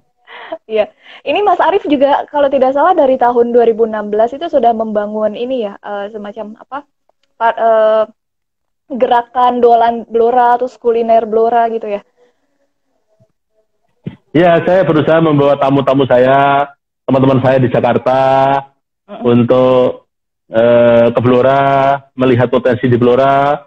Iya, 0.66 0.90
ini 1.26 1.40
Mas 1.46 1.62
Arief 1.62 1.86
juga 1.86 2.26
kalau 2.30 2.50
tidak 2.50 2.74
salah 2.74 2.98
dari 2.98 3.18
tahun 3.18 3.54
2016 3.54 4.38
itu 4.38 4.48
sudah 4.50 4.74
membangun 4.74 5.38
ini 5.38 5.70
ya 5.70 5.78
uh, 5.82 6.10
semacam 6.10 6.58
apa 6.58 6.80
uh, 7.42 8.04
gerakan 8.90 9.62
dolan 9.62 10.06
Blora 10.10 10.58
atau 10.58 10.70
kuliner 10.78 11.26
Blora 11.26 11.70
gitu 11.70 11.90
ya? 11.90 12.02
Ya, 14.34 14.58
saya 14.66 14.82
berusaha 14.82 15.22
membawa 15.22 15.54
tamu-tamu 15.62 16.10
saya, 16.10 16.66
teman-teman 17.06 17.38
saya 17.46 17.62
di 17.62 17.70
Jakarta, 17.70 18.18
untuk 19.08 20.08
uh, 20.52 21.08
ke 21.12 21.20
Blora, 21.20 22.00
melihat 22.16 22.48
potensi 22.48 22.88
di 22.88 22.96
Blora. 22.96 23.60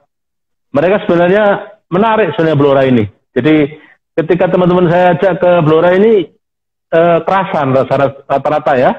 Mereka 0.73 1.05
sebenarnya 1.05 1.45
menarik 1.89 2.35
sebenarnya 2.35 2.59
Blora 2.59 2.83
ini. 2.85 3.05
Jadi 3.37 3.77
ketika 4.17 4.49
teman-teman 4.49 4.89
saya 4.89 5.17
ajak 5.17 5.35
ke 5.41 5.51
Blora 5.65 5.91
ini 5.97 6.25
uh, 6.93 7.19
kerasan 7.25 7.77
rata-rata 8.29 8.75
ya. 8.77 8.93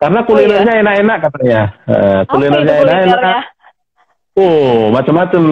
Karena 0.00 0.24
kulinernya 0.24 0.80
enak-enak 0.80 1.18
oh, 1.18 1.20
iya? 1.20 1.28
katanya. 1.28 1.62
Uh, 1.84 2.20
kulinernya 2.24 2.74
enak-enak. 2.88 3.40
Oh, 4.40 4.88
macam-macam. 4.88 5.42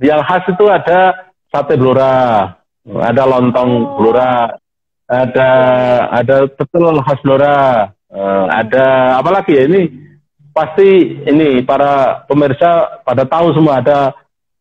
Yang 0.00 0.20
khas 0.24 0.44
itu 0.48 0.64
ada 0.64 1.00
sate 1.52 1.74
Blora, 1.76 2.48
ada 2.88 3.22
lontong 3.28 3.70
oh. 3.84 3.96
Blora, 4.00 4.56
ada 5.08 5.50
ada 6.08 6.36
betul 6.48 6.96
khas 7.04 7.20
Blora, 7.20 7.88
uh, 8.12 8.46
ada 8.48 9.18
apa 9.20 9.30
lagi 9.32 9.52
ya 9.56 9.64
ini 9.68 10.08
pasti 10.58 11.22
ini 11.22 11.62
para 11.62 12.24
pemirsa 12.26 13.02
pada 13.06 13.22
tahu 13.22 13.54
semua 13.54 13.78
ada 13.78 14.10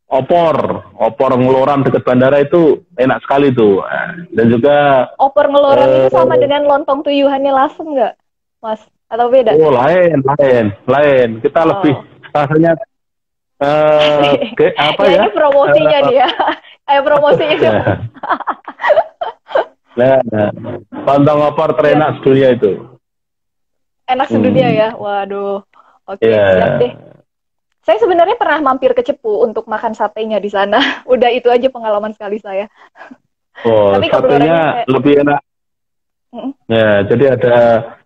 opor 0.07 0.85
opor 0.95 1.31
ngeloran 1.35 1.83
dekat 1.83 2.05
bandara 2.05 2.45
itu 2.45 2.85
enak 2.95 3.19
sekali 3.25 3.51
tuh. 3.51 3.83
Dan 4.31 4.53
juga 4.53 5.09
opor 5.17 5.49
ngeloran 5.49 5.87
uh, 5.87 5.95
itu 6.05 6.07
sama 6.13 6.35
eh, 6.37 6.41
dengan 6.45 6.61
lontong 6.69 7.01
tuyuhannya 7.01 7.51
langsung 7.51 7.97
nggak 7.97 8.13
mas? 8.61 8.81
Atau 9.07 9.31
beda? 9.31 9.55
Oh 9.57 9.71
lain 9.71 10.21
lain 10.21 10.65
lain. 10.85 11.29
Kita 11.41 11.63
oh. 11.63 11.67
lebih 11.73 11.95
rasanya 12.35 12.71
uh, 13.63 14.35
ke, 14.59 14.75
apa 14.77 15.01
ya, 15.07 15.11
ya? 15.11 15.19
ini 15.25 15.29
promosinya 15.33 15.99
uh, 15.99 16.05
nih 16.05 16.17
ya. 16.21 16.29
Ayo 16.87 16.99
promosinya 17.03 17.57
ya. 17.67 17.73
nah, 19.97 20.17
nah. 20.29 20.49
Lontong 21.07 21.41
opor 21.41 21.73
terenak 21.75 22.21
dunia 22.23 22.53
itu 22.55 22.96
enak 24.07 24.27
sedunia 24.31 24.69
hmm. 24.71 24.77
ya. 24.79 24.89
Waduh. 24.95 25.61
Oke, 26.07 26.23
okay, 26.23 26.31
yeah. 26.31 26.51
siap 26.55 26.71
deh. 26.79 26.91
Saya 27.87 28.03
sebenarnya 28.03 28.35
pernah 28.35 28.59
mampir 28.59 28.91
ke 28.91 28.99
Cepu 29.03 29.47
untuk 29.47 29.67
makan 29.67 29.95
satenya 29.95 30.39
di 30.39 30.51
sana. 30.51 30.79
Udah 31.11 31.31
itu 31.31 31.47
aja 31.47 31.67
pengalaman 31.71 32.11
sekali 32.15 32.39
saya. 32.39 32.67
Oh, 33.63 33.95
Tapi 33.95 34.07
satenya 34.11 34.83
saya... 34.83 34.91
lebih 34.91 35.13
enak. 35.23 35.39
Mm-hmm. 36.27 36.51
Ya, 36.67 36.91
jadi 37.07 37.25
ada 37.39 37.55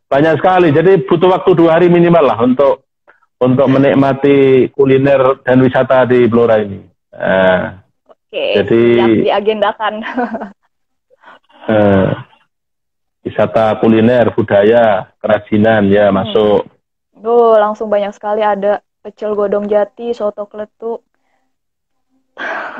banyak 0.05 0.33
sekali. 0.37 0.69
Jadi 0.69 0.91
butuh 1.05 1.29
waktu 1.33 1.51
dua 1.57 1.81
hari 1.81 1.89
minimal 1.89 2.25
lah 2.25 2.37
untuk 2.45 2.85
untuk 3.41 3.65
menikmati 3.65 4.69
kuliner 4.69 5.41
dan 5.41 5.57
wisata 5.65 6.05
di 6.05 6.29
Blora 6.29 6.61
ini. 6.61 6.85
Nah, 7.09 7.81
Oke, 8.05 8.61
jadi 8.61 8.81
siap 9.01 9.09
diagendakan. 9.25 9.93
uh, 11.65 12.09
wisata 13.21 13.77
kuliner, 13.77 14.33
budaya, 14.33 15.13
kerajinan 15.21 15.87
ya 15.89 16.09
hmm. 16.09 16.15
masuk. 16.15 16.61
Duh, 17.13 17.57
langsung 17.61 17.87
banyak 17.87 18.13
sekali 18.17 18.41
ada 18.41 18.81
pecel 19.05 19.37
godong 19.37 19.69
jati, 19.69 20.13
soto 20.13 20.49
kletuk. 20.49 21.05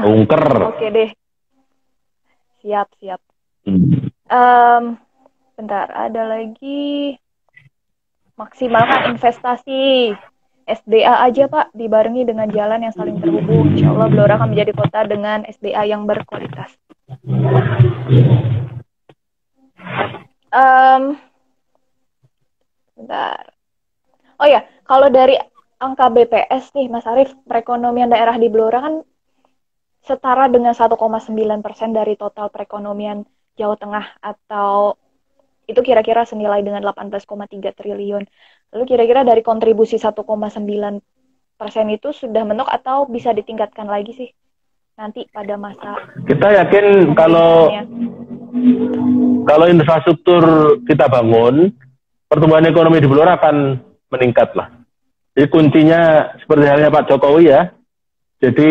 Ungker. 0.01 0.73
Oke 0.73 0.87
deh. 0.89 1.09
Siap, 2.61 2.87
siap. 2.97 3.21
Hmm. 3.65 4.09
Um, 4.31 4.83
bentar, 5.53 5.93
ada 5.93 6.25
lagi 6.25 7.17
maksimalkan 8.33 9.13
investasi 9.13 10.13
SDA 10.65 11.25
aja 11.25 11.51
Pak, 11.51 11.75
dibarengi 11.75 12.25
dengan 12.25 12.47
jalan 12.49 12.85
yang 12.85 12.95
saling 12.95 13.19
terhubung. 13.19 13.75
Insya 13.75 13.91
Allah 13.91 14.07
Blora 14.07 14.39
akan 14.39 14.55
menjadi 14.55 14.71
kota 14.73 15.03
dengan 15.05 15.43
SDA 15.45 15.83
yang 15.89 16.07
berkualitas. 16.07 16.73
Um, 20.51 21.15
bentar. 22.99 23.55
Oh 24.35 24.47
ya, 24.47 24.67
kalau 24.83 25.07
dari 25.07 25.39
angka 25.79 26.11
BPS 26.11 26.75
nih, 26.75 26.91
Mas 26.91 27.07
Arief, 27.07 27.31
perekonomian 27.47 28.11
daerah 28.11 28.35
di 28.35 28.51
Blora 28.51 28.83
kan 28.83 28.95
setara 30.01 30.49
dengan 30.49 30.73
1,9 30.73 30.97
persen 31.61 31.93
dari 31.93 32.17
total 32.17 32.49
perekonomian 32.49 33.23
Jawa 33.55 33.77
Tengah 33.77 34.05
atau 34.19 34.97
itu 35.69 35.77
kira-kira 35.85 36.25
senilai 36.25 36.65
dengan 36.65 36.83
18,3 36.83 37.71
triliun. 37.71 38.23
Lalu 38.75 38.83
kira-kira 38.89 39.21
dari 39.21 39.45
kontribusi 39.45 40.01
1,9 40.01 40.25
persen 41.61 41.85
itu 41.93 42.09
sudah 42.09 42.41
mentok 42.41 42.65
atau 42.65 43.05
bisa 43.05 43.29
ditingkatkan 43.37 43.85
lagi 43.85 44.17
sih 44.17 44.29
nanti 44.97 45.29
pada 45.29 45.61
masa 45.61 45.93
kita 46.25 46.57
yakin 46.57 47.13
kalau 47.13 47.69
kalau 49.47 49.65
infrastruktur 49.69 50.43
kita 50.85 51.05
bangun 51.07 51.71
pertumbuhan 52.31 52.67
ekonomi 52.67 53.03
di 53.03 53.07
Blora 53.11 53.35
akan 53.35 53.79
meningkat 54.11 54.55
lah. 54.55 54.71
Jadi 55.35 55.47
kuncinya 55.47 56.31
seperti 56.43 56.65
halnya 56.67 56.91
Pak 56.91 57.07
Jokowi 57.07 57.51
ya. 57.51 57.71
Jadi 58.41 58.69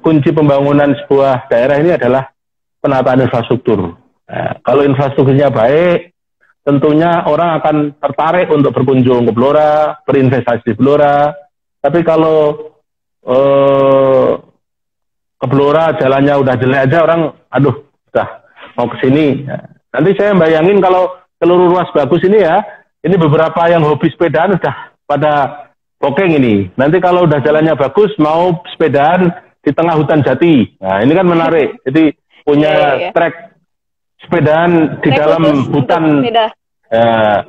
kunci 0.00 0.32
pembangunan 0.32 0.96
sebuah 1.04 1.52
daerah 1.52 1.76
ini 1.76 1.92
adalah 1.92 2.32
penataan 2.80 3.28
infrastruktur. 3.28 3.94
Nah, 4.30 4.52
kalau 4.64 4.82
infrastrukturnya 4.86 5.52
baik 5.52 6.16
tentunya 6.64 7.24
orang 7.28 7.60
akan 7.60 7.76
tertarik 8.00 8.48
untuk 8.48 8.72
berkunjung 8.72 9.28
ke 9.28 9.32
Blora 9.32 10.00
berinvestasi 10.06 10.72
di 10.72 10.74
Blora. 10.76 11.32
Tapi 11.80 12.00
kalau 12.04 12.72
uh, 13.24 14.32
ke 15.40 15.46
Blora 15.48 15.96
jalannya 15.96 16.34
udah 16.36 16.54
jelek 16.60 16.80
aja 16.88 16.98
orang, 17.04 17.32
aduh, 17.48 17.76
udah 18.12 18.28
mau 18.76 18.88
ke 18.92 18.96
sini. 19.04 19.48
Nanti 19.90 20.10
saya 20.14 20.36
bayangin 20.38 20.78
kalau 20.78 21.10
seluruh 21.42 21.72
ruas 21.74 21.88
bagus 21.90 22.22
ini 22.22 22.46
ya, 22.46 22.62
ini 23.02 23.16
beberapa 23.18 23.66
yang 23.66 23.82
hobi 23.82 24.06
sepedaan 24.12 24.54
udah 24.54 24.94
pada 25.08 25.32
booking 25.98 26.38
ini. 26.38 26.70
Nanti 26.78 27.02
kalau 27.02 27.26
udah 27.26 27.42
jalannya 27.42 27.74
bagus, 27.74 28.14
mau 28.22 28.62
sepedaan 28.70 29.30
di 29.60 29.70
tengah 29.74 29.98
hutan 29.98 30.22
jati. 30.22 30.78
Nah, 30.78 31.02
ini 31.02 31.12
kan 31.12 31.26
menarik. 31.26 31.76
Jadi 31.86 32.14
punya 32.46 32.72
yeah, 32.72 32.94
yeah. 33.08 33.12
trek 33.12 33.34
sepedaan 34.22 34.70
di 35.02 35.08
trek 35.10 35.18
dalam 35.18 35.42
hutan. 35.74 36.04
Ya, 36.90 37.44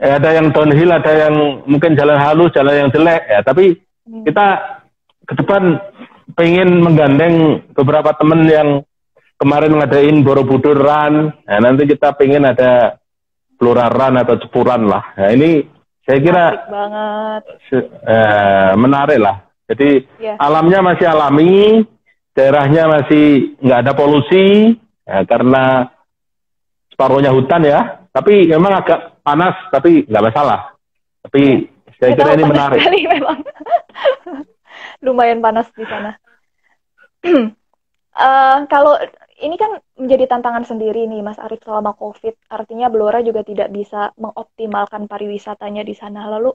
ya, 0.00 0.12
ada 0.20 0.30
yang 0.32 0.52
downhill, 0.52 0.90
ada 0.94 1.12
yang 1.28 1.34
mungkin 1.64 1.96
jalan 1.96 2.18
halus, 2.18 2.54
jalan 2.54 2.86
yang 2.86 2.90
jelek 2.92 3.22
ya. 3.28 3.40
Tapi 3.40 3.78
hmm. 4.08 4.24
kita 4.28 4.46
ke 5.24 5.34
depan 5.40 5.80
pengen 6.34 6.82
menggandeng 6.82 7.62
beberapa 7.72 8.12
teman 8.16 8.48
yang 8.48 8.68
kemarin 9.38 9.76
ngadain 9.76 10.22
Borobudur 10.22 10.78
Run. 10.78 11.30
Nah, 11.32 11.58
nanti 11.60 11.88
kita 11.88 12.14
pengen 12.14 12.46
ada 12.46 12.98
Blora 13.58 13.90
Run 13.90 14.18
atau 14.18 14.36
Cepuran 14.38 14.86
lah. 14.86 15.14
Nah, 15.18 15.30
ini 15.30 15.62
saya 16.04 16.18
kira 16.20 16.44
banget. 16.68 17.42
Eh, 18.04 18.72
menarik 18.76 19.18
lah. 19.20 19.40
Jadi 19.64 20.04
yeah. 20.20 20.36
alamnya 20.36 20.84
masih 20.84 21.06
alami, 21.08 21.80
daerahnya 22.36 22.84
masih 22.84 23.56
nggak 23.64 23.80
ada 23.80 23.92
polusi 23.96 24.76
ya, 25.08 25.24
karena 25.24 25.88
separuhnya 26.92 27.32
hutan 27.32 27.64
ya. 27.64 28.04
Tapi 28.12 28.46
memang 28.52 28.84
agak 28.84 29.24
panas 29.24 29.56
tapi 29.72 30.04
nggak 30.04 30.24
masalah. 30.28 30.76
Tapi 31.24 31.72
saya 31.96 32.12
kira 32.12 32.36
ini 32.36 32.44
menarik. 32.44 32.78
Sekali 32.84 33.00
memang. 33.16 33.38
Lumayan 35.00 35.40
panas 35.40 35.68
di 35.72 35.84
sana. 35.88 36.12
uh, 37.24 38.58
kalau 38.72 39.00
ini 39.42 39.58
kan 39.58 39.82
menjadi 39.98 40.30
tantangan 40.30 40.62
sendiri 40.62 41.10
nih 41.10 41.24
Mas 41.24 41.42
Arief 41.42 41.66
selama 41.66 41.98
COVID. 41.98 42.46
Artinya 42.54 42.86
Blora 42.86 43.18
juga 43.24 43.42
tidak 43.42 43.74
bisa 43.74 44.14
mengoptimalkan 44.14 45.10
pariwisatanya 45.10 45.82
di 45.82 45.94
sana. 45.98 46.30
Lalu 46.30 46.54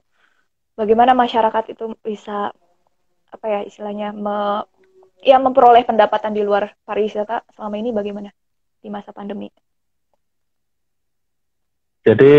bagaimana 0.72 1.12
masyarakat 1.12 1.76
itu 1.76 1.92
bisa 2.00 2.48
apa 3.30 3.46
ya 3.46 3.60
istilahnya 3.62 4.16
me, 4.16 4.64
ya 5.20 5.36
memperoleh 5.36 5.84
pendapatan 5.84 6.32
di 6.32 6.40
luar 6.40 6.72
pariwisata 6.88 7.44
selama 7.52 7.76
ini 7.76 7.92
bagaimana 7.92 8.32
di 8.80 8.88
masa 8.88 9.12
pandemi? 9.12 9.52
Jadi 12.00 12.36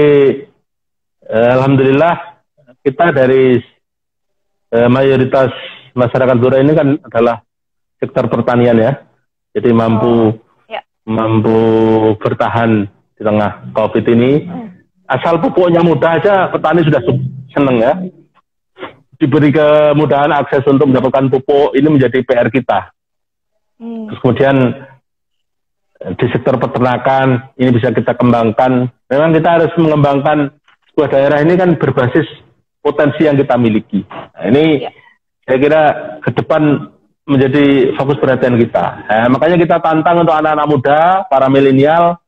eh, 1.22 1.50
alhamdulillah 1.54 2.42
kita 2.82 3.14
dari 3.14 3.62
eh, 4.74 4.90
mayoritas 4.90 5.54
masyarakat 5.94 6.36
Blora 6.42 6.58
ini 6.58 6.74
kan 6.74 6.98
adalah 6.98 7.46
sektor 8.02 8.26
pertanian 8.26 8.82
ya. 8.82 9.11
Jadi 9.52 9.70
mampu 9.76 10.32
oh, 10.32 10.70
ya. 10.72 10.82
mampu 11.08 11.60
bertahan 12.20 12.88
di 13.16 13.22
tengah 13.22 13.72
Covid 13.76 14.06
ini. 14.08 14.48
Hmm. 14.48 14.70
Asal 15.12 15.44
pupuknya 15.44 15.84
mudah 15.84 16.18
aja 16.18 16.48
petani 16.48 16.88
sudah 16.88 17.04
seneng 17.52 17.78
ya. 17.84 17.94
Diberi 19.20 19.54
kemudahan 19.54 20.34
akses 20.34 20.66
untuk 20.66 20.90
mendapatkan 20.90 21.30
pupuk 21.30 21.76
ini 21.78 21.88
menjadi 21.92 22.24
PR 22.24 22.48
kita. 22.48 22.96
Hmm. 23.78 24.08
Terus 24.08 24.20
kemudian 24.24 24.56
di 26.02 26.26
sektor 26.34 26.58
peternakan 26.58 27.54
ini 27.62 27.70
bisa 27.76 27.94
kita 27.94 28.18
kembangkan. 28.18 28.90
Memang 29.12 29.30
kita 29.38 29.50
harus 29.62 29.72
mengembangkan 29.78 30.50
sebuah 30.92 31.08
daerah 31.14 31.40
ini 31.46 31.54
kan 31.54 31.78
berbasis 31.78 32.26
potensi 32.82 33.30
yang 33.30 33.38
kita 33.38 33.56
miliki. 33.62 34.02
Nah, 34.10 34.50
ini 34.50 34.82
ya. 34.82 34.92
saya 35.46 35.58
kira 35.62 35.82
ke 36.26 36.30
depan 36.34 36.90
menjadi 37.32 37.96
fokus 37.96 38.20
perhatian 38.20 38.60
kita. 38.60 39.08
Nah, 39.08 39.28
makanya 39.32 39.58
kita 39.58 39.78
tantang 39.80 40.28
untuk 40.28 40.36
anak-anak 40.36 40.68
muda, 40.68 41.00
para 41.32 41.48
milenial, 41.48 42.20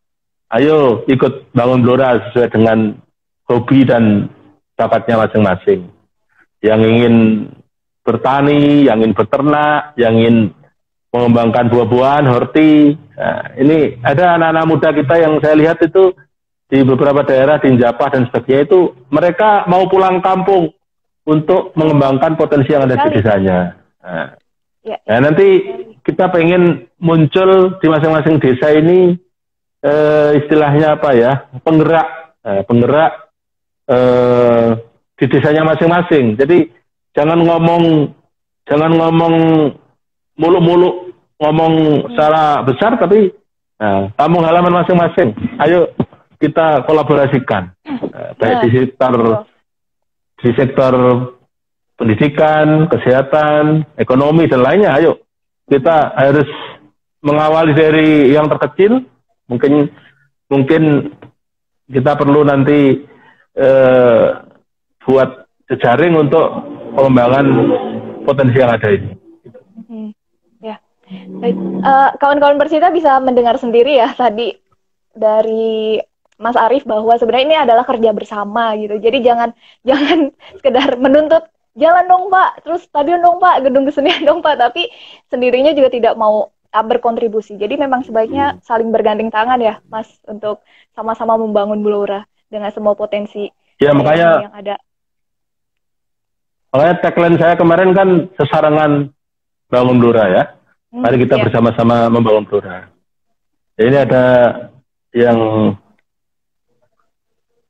ayo 0.55 1.03
ikut 1.11 1.51
bangun 1.51 1.83
Blora 1.83 2.31
sesuai 2.31 2.47
dengan 2.49 2.95
hobi 3.51 3.83
dan 3.83 4.31
bakatnya 4.79 5.27
masing-masing. 5.27 5.91
Yang 6.63 6.81
ingin 6.87 7.15
bertani, 8.07 8.87
yang 8.87 9.03
ingin 9.03 9.13
beternak, 9.15 9.91
yang 9.99 10.15
ingin 10.15 10.55
mengembangkan 11.13 11.69
buah-buahan, 11.69 12.25
horti. 12.25 12.95
Nah, 13.19 13.53
ini 13.59 13.99
ada 14.01 14.39
anak-anak 14.39 14.65
muda 14.65 14.89
kita 14.95 15.15
yang 15.21 15.37
saya 15.43 15.55
lihat 15.59 15.77
itu 15.83 16.15
di 16.71 16.81
beberapa 16.81 17.21
daerah 17.21 17.61
di 17.61 17.77
Japah 17.77 18.09
dan 18.09 18.25
sebagainya 18.31 18.65
itu 18.65 18.79
mereka 19.13 19.69
mau 19.69 19.85
pulang 19.85 20.23
kampung 20.25 20.73
untuk 21.23 21.71
mengembangkan 21.77 22.33
potensi 22.33 22.73
yang 22.73 22.89
ada 22.89 22.97
di 22.97 23.09
desanya. 23.13 23.77
Nah, 24.01 24.35
ya. 24.83 24.97
nah 25.07 25.19
nanti 25.29 25.47
kita 26.03 26.29
pengen 26.29 26.91
muncul 26.99 27.79
di 27.79 27.87
masing-masing 27.87 28.37
desa 28.43 28.75
ini 28.75 29.15
eh, 29.83 30.29
istilahnya 30.43 30.99
apa 30.99 31.09
ya 31.15 31.31
penggerak, 31.63 32.07
eh, 32.43 32.61
penggerak 32.67 33.11
eh, 33.87 34.67
di 35.19 35.25
desanya 35.29 35.63
masing-masing. 35.63 36.35
Jadi 36.35 36.67
jangan 37.15 37.39
ngomong 37.39 38.11
jangan 38.67 38.91
ngomong 38.91 39.35
muluk-muluk 40.39 40.95
ngomong 41.37 41.73
secara 42.15 42.63
besar 42.65 42.95
tapi 42.97 43.29
nah, 43.77 44.09
kamu 44.19 44.37
halaman 44.43 44.83
masing-masing. 44.83 45.31
Ayo 45.61 45.93
kita 46.43 46.83
kolaborasikan 46.83 47.71
uh, 47.87 48.35
baik 48.35 48.67
di 48.67 48.69
sektor 48.75 49.47
di 50.43 50.49
sektor 50.59 50.93
pendidikan, 51.97 52.89
kesehatan, 52.89 53.87
ekonomi 53.97 54.49
dan 54.49 54.61
lainnya. 54.65 54.95
Ayo 54.97 55.23
kita 55.69 56.13
harus 56.13 56.49
mengawali 57.23 57.73
dari 57.73 58.33
yang 58.33 58.49
terkecil. 58.49 59.05
Mungkin 59.47 59.91
mungkin 60.47 60.83
kita 61.87 62.15
perlu 62.15 62.43
nanti 62.47 63.03
uh, 63.59 64.43
buat 65.03 65.29
jejaring 65.69 66.15
untuk 66.15 66.47
pengembangan 66.95 67.45
potensi 68.23 68.57
yang 68.57 68.71
ada 68.71 68.89
ini. 68.91 69.11
Baik, 71.13 71.57
uh, 71.83 72.09
kawan-kawan 72.17 72.57
bersita 72.57 72.89
bisa 72.89 73.19
mendengar 73.19 73.59
sendiri 73.59 73.99
ya 73.99 74.09
tadi 74.15 74.55
dari 75.13 75.99
Mas 76.41 76.57
Arief 76.57 76.87
bahwa 76.89 77.13
sebenarnya 77.19 77.45
ini 77.45 77.57
adalah 77.59 77.85
kerja 77.85 78.09
bersama 78.15 78.73
gitu. 78.79 78.97
Jadi 78.97 79.21
jangan 79.21 79.53
jangan 79.89 80.33
sekedar 80.57 80.97
menuntut 80.97 81.52
jalan 81.73 82.05
dong 82.05 82.29
Pak, 82.29 82.65
terus 82.65 82.85
stadion 82.85 83.21
dong 83.21 83.41
Pak, 83.41 83.65
gedung 83.65 83.85
kesenian 83.89 84.25
dong 84.29 84.41
Pak, 84.45 84.57
tapi 84.57 84.89
sendirinya 85.29 85.73
juga 85.73 85.89
tidak 85.93 86.13
mau 86.17 86.53
berkontribusi. 86.73 87.53
Jadi 87.57 87.77
memang 87.77 88.01
sebaiknya 88.01 88.57
saling 88.65 88.89
bergandeng 88.89 89.29
tangan 89.29 89.61
ya, 89.61 89.77
Mas, 89.89 90.09
untuk 90.25 90.65
sama-sama 90.97 91.37
membangun 91.37 91.85
Blora 91.85 92.25
dengan 92.49 92.73
semua 92.73 92.97
potensi 92.97 93.45
ya, 93.77 93.93
makanya, 93.93 94.49
yang 94.49 94.55
ada. 94.57 94.75
Makanya 96.73 96.95
tagline 97.05 97.37
saya 97.37 97.53
kemarin 97.53 97.93
kan 97.93 98.09
sesarangan 98.37 99.13
bangun 99.69 99.97
Blora 100.01 100.25
ya. 100.29 100.43
Mari 100.93 101.25
kita 101.25 101.41
ya. 101.41 101.49
bersama-sama 101.49 102.09
membangun 102.09 102.45
Blora. 102.45 102.89
Ini 103.77 104.05
ada 104.05 104.25
yang 105.13 105.37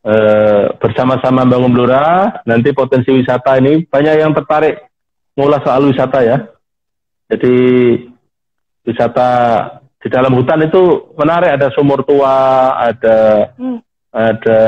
eh, 0.04 0.64
bersama-sama 0.78 1.48
membangun 1.48 1.74
Blora, 1.74 2.44
nanti 2.44 2.76
potensi 2.76 3.10
wisata 3.10 3.58
ini 3.58 3.88
banyak 3.88 4.16
yang 4.20 4.36
tertarik 4.36 4.92
mulai 5.40 5.64
soal 5.64 5.88
wisata 5.88 6.20
ya. 6.22 6.38
Jadi 7.32 7.56
wisata 8.84 9.30
di 10.04 10.08
dalam 10.12 10.36
hutan 10.36 10.68
itu 10.68 11.16
menarik, 11.16 11.56
ada 11.56 11.72
sumur 11.72 12.04
tua, 12.04 12.76
ada 12.76 13.50
hmm. 13.56 13.80
ada 14.12 14.62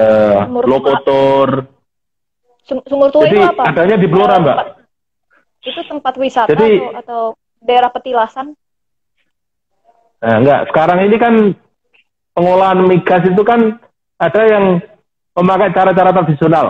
sumur 0.48 0.64
lokotor. 0.64 1.48
Sumur 2.66 3.12
tua 3.12 3.30
Jadi, 3.30 3.38
itu 3.38 3.46
apa? 3.46 3.64
Adanya 3.70 3.98
di 4.00 4.08
Blora, 4.10 4.42
Mbak. 4.42 4.58
Itu 5.62 5.82
tempat 5.86 6.14
wisata 6.18 6.50
Jadi, 6.50 6.82
atau, 6.82 6.98
atau 6.98 7.22
daerah 7.62 7.92
petilasan? 7.94 8.58
Nah, 10.24 10.36
enggak. 10.42 10.72
Sekarang 10.74 11.00
ini 11.06 11.18
kan 11.22 11.34
pengolahan 12.34 12.82
migas 12.88 13.22
itu 13.28 13.44
kan 13.46 13.78
ada 14.18 14.42
yang 14.50 14.66
memakai 15.36 15.70
cara-cara 15.76 16.12
tradisional. 16.16 16.68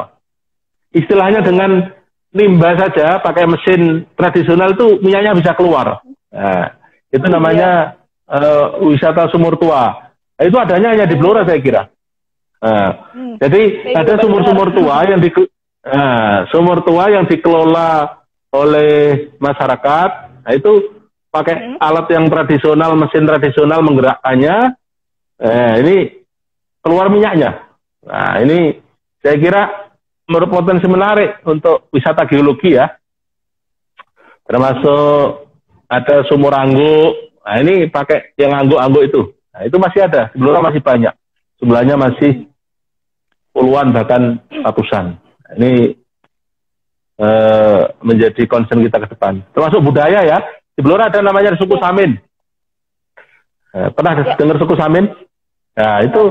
istilahnya 0.95 1.43
dengan 1.43 1.91
limbah 2.31 2.75
saja 2.79 3.19
pakai 3.19 3.43
mesin 3.51 4.07
tradisional 4.15 4.71
itu 4.71 4.99
minyaknya 5.03 5.35
bisa 5.35 5.51
keluar. 5.59 5.99
Nah, 6.31 6.71
itu 7.11 7.27
namanya 7.27 7.99
uh, 8.27 8.79
wisata 8.79 9.27
sumur 9.27 9.59
tua. 9.59 10.11
Nah, 10.35 10.43
itu 10.43 10.55
adanya 10.55 10.95
hanya 10.95 11.03
di 11.07 11.15
Blora 11.19 11.43
saya 11.43 11.59
kira. 11.59 11.83
Nah, 12.63 13.11
hmm. 13.11 13.35
Jadi 13.39 13.91
ada 13.91 14.13
sumur-sumur 14.19 14.71
tua 14.71 15.03
yang 15.07 15.19
di 15.19 15.29
nah, 15.83 16.47
sumur 16.51 16.83
tua 16.83 17.11
yang 17.11 17.27
dikelola 17.27 18.23
oleh 18.55 19.31
masyarakat. 19.39 20.09
Nah, 20.47 20.51
itu 20.55 20.71
pakai 21.31 21.55
hmm. 21.55 21.77
alat 21.79 22.07
yang 22.11 22.25
tradisional, 22.31 22.95
mesin 22.95 23.27
tradisional 23.27 23.79
menggerakkannya. 23.83 24.79
Eh, 25.35 25.73
ini 25.83 25.95
keluar 26.79 27.11
minyaknya. 27.11 27.64
Nah, 28.05 28.37
ini 28.45 28.77
saya 29.19 29.35
kira 29.41 29.61
menurut 30.29 30.49
potensi 30.49 30.85
menarik 30.85 31.41
untuk 31.45 31.89
wisata 31.89 32.25
geologi 32.29 32.77
ya. 32.77 32.89
Termasuk 34.45 35.49
ada 35.89 36.15
sumur 36.29 36.53
angguk. 36.53 37.33
Nah, 37.45 37.57
ini 37.61 37.89
pakai 37.89 38.37
yang 38.37 38.53
angguk-angguk 38.53 39.03
itu. 39.05 39.21
Nah, 39.53 39.61
itu 39.65 39.77
masih 39.81 39.99
ada. 40.05 40.29
Sebelumnya 40.33 40.61
masih 40.69 40.81
banyak. 40.81 41.13
Sebelahnya 41.61 41.95
masih 41.97 42.31
puluhan 43.53 43.89
bahkan 43.89 44.37
ratusan. 44.49 45.17
Nah, 45.17 45.51
ini 45.57 45.97
eh, 47.17 47.81
menjadi 48.05 48.43
concern 48.45 48.85
kita 48.85 49.01
ke 49.01 49.07
depan. 49.17 49.41
Termasuk 49.53 49.81
budaya 49.81 50.21
ya. 50.25 50.39
Blora 50.77 51.07
ada 51.09 51.23
namanya 51.23 51.57
suku. 51.57 51.79
Samin. 51.81 52.19
Eh, 53.73 53.89
pernah 53.95 54.13
ya. 54.21 54.35
dengar 54.37 54.61
suku 54.61 54.75
Samin? 54.77 55.09
Nah, 55.75 55.99
itu 56.05 56.21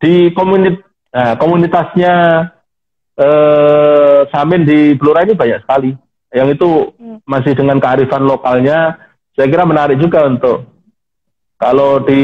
di 0.00 0.32
komunit 0.32 0.85
nah, 1.16 1.32
komunitasnya 1.40 2.14
eh, 3.16 4.20
Samin 4.28 4.68
di 4.68 4.92
Blora 5.00 5.24
ini 5.24 5.32
banyak 5.32 5.64
sekali. 5.64 5.96
Yang 6.36 6.60
itu 6.60 6.70
hmm. 7.00 7.24
masih 7.24 7.56
dengan 7.56 7.80
kearifan 7.80 8.28
lokalnya, 8.28 9.00
saya 9.32 9.48
kira 9.48 9.64
menarik 9.64 9.96
juga 9.96 10.28
untuk 10.28 10.68
kalau 11.56 12.04
di 12.04 12.20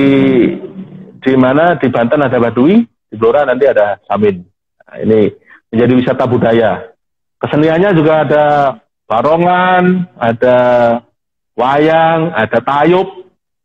di 1.23 1.33
mana 1.39 1.81
di 1.81 1.89
Banten 1.89 2.21
ada 2.21 2.37
Badui, 2.37 2.85
di 2.85 3.15
Blora 3.17 3.49
nanti 3.49 3.65
ada 3.65 3.97
Samin. 4.05 4.45
Nah, 4.85 4.97
ini 5.01 5.33
menjadi 5.73 5.93
wisata 5.97 6.29
budaya. 6.29 6.93
Keseniannya 7.41 7.91
juga 7.97 8.29
ada 8.29 8.45
barongan, 9.09 10.07
ada 10.21 10.59
wayang, 11.57 12.37
ada 12.37 12.59
tayub, 12.61 13.09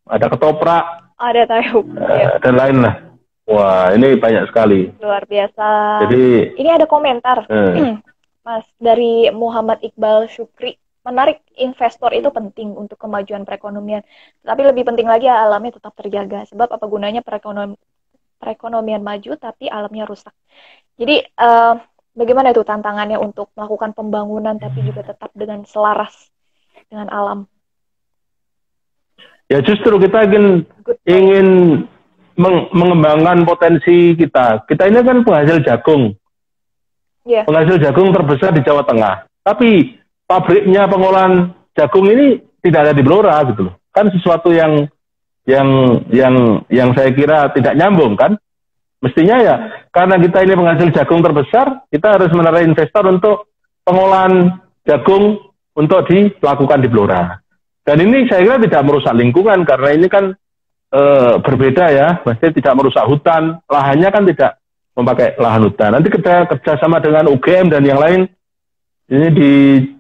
ada 0.08 0.26
ketoprak, 0.32 0.86
ada 1.18 1.42
tahu. 1.50 1.82
Uh, 1.98 2.14
ya. 2.14 2.30
Dan 2.40 2.54
lain 2.56 2.78
lah. 2.86 2.96
Wah, 3.48 3.96
ini 3.96 4.20
banyak 4.20 4.52
sekali. 4.52 4.92
Luar 5.00 5.24
biasa. 5.24 5.68
Jadi 6.04 6.52
ini 6.60 6.70
ada 6.70 6.84
komentar, 6.84 7.48
uh, 7.48 7.96
Mas 8.46 8.68
dari 8.76 9.32
Muhammad 9.32 9.80
Iqbal 9.80 10.28
Syukri. 10.28 10.76
Menarik 11.08 11.40
investor 11.56 12.12
itu 12.12 12.28
penting 12.36 12.76
untuk 12.76 13.00
kemajuan 13.00 13.48
perekonomian. 13.48 14.04
Tapi 14.44 14.62
lebih 14.68 14.84
penting 14.84 15.08
lagi 15.08 15.32
alamnya 15.32 15.80
tetap 15.80 15.96
terjaga. 15.96 16.44
Sebab 16.52 16.68
apa 16.68 16.86
gunanya 16.92 17.24
perekonomian 17.24 17.80
perekonomian 18.38 19.02
maju 19.02 19.34
tapi 19.40 19.66
alamnya 19.68 20.06
rusak. 20.06 20.34
Jadi 20.98 21.26
uh, 21.42 21.78
bagaimana 22.14 22.54
itu 22.54 22.62
tantangannya 22.62 23.18
untuk 23.18 23.50
melakukan 23.58 23.94
pembangunan 23.98 24.58
tapi 24.58 24.86
juga 24.86 25.06
tetap 25.06 25.34
dengan 25.34 25.66
selaras 25.66 26.30
dengan 26.90 27.10
alam? 27.10 27.40
Ya 29.48 29.64
justru 29.64 29.96
kita 29.98 30.28
ingin 30.28 30.68
ingin 31.08 31.48
meng, 32.38 32.70
mengembangkan 32.72 33.44
potensi 33.44 34.14
kita. 34.14 34.64
Kita 34.70 34.88
ini 34.88 35.02
kan 35.02 35.26
penghasil 35.26 35.66
jagung. 35.66 36.14
Yeah. 37.28 37.44
Penghasil 37.44 37.82
jagung 37.84 38.14
terbesar 38.16 38.56
di 38.56 38.64
Jawa 38.64 38.88
Tengah. 38.88 39.28
Tapi 39.44 40.00
pabriknya 40.24 40.88
pengolahan 40.88 41.52
jagung 41.76 42.08
ini 42.08 42.40
tidak 42.64 42.88
ada 42.88 42.94
di 42.96 43.04
Blora 43.04 43.42
gitu 43.52 43.68
loh. 43.68 43.76
Kan 43.92 44.14
sesuatu 44.14 44.54
yang 44.54 44.88
yang 45.48 45.68
yang 46.14 46.64
yang 46.72 46.90
saya 46.96 47.12
kira 47.12 47.52
tidak 47.52 47.76
nyambung 47.76 48.16
kan. 48.16 48.38
Mestinya 48.98 49.38
ya 49.38 49.56
karena 49.94 50.18
kita 50.18 50.42
ini 50.42 50.58
penghasil 50.58 50.90
jagung 50.90 51.22
terbesar, 51.22 51.86
kita 51.94 52.18
harus 52.18 52.34
menarik 52.34 52.66
investor 52.66 53.06
untuk 53.06 53.54
pengolahan 53.86 54.58
jagung 54.90 55.38
untuk 55.78 56.10
dilakukan 56.10 56.82
di 56.82 56.90
Blora. 56.90 57.38
Dan 57.86 58.04
ini 58.04 58.28
saya 58.28 58.44
kira 58.44 58.58
tidak 58.60 58.84
merusak 58.84 59.14
lingkungan 59.16 59.64
karena 59.64 59.90
ini 59.96 60.08
kan 60.10 60.34
e, 60.92 61.02
berbeda 61.42 61.86
ya, 61.92 62.08
maksudnya 62.24 62.54
tidak 62.56 62.74
merusak 62.78 63.06
hutan, 63.08 63.60
lahannya 63.68 64.10
kan 64.12 64.24
tidak 64.28 64.52
memakai 64.98 65.38
lahan 65.38 65.70
hutan. 65.70 65.90
Nanti 65.94 66.10
kita 66.10 66.50
kerjasama 66.50 66.98
dengan 67.04 67.30
UGM 67.30 67.70
dan 67.70 67.84
yang 67.86 68.02
lain, 68.02 68.26
ini 69.08 69.28
di 69.32 69.52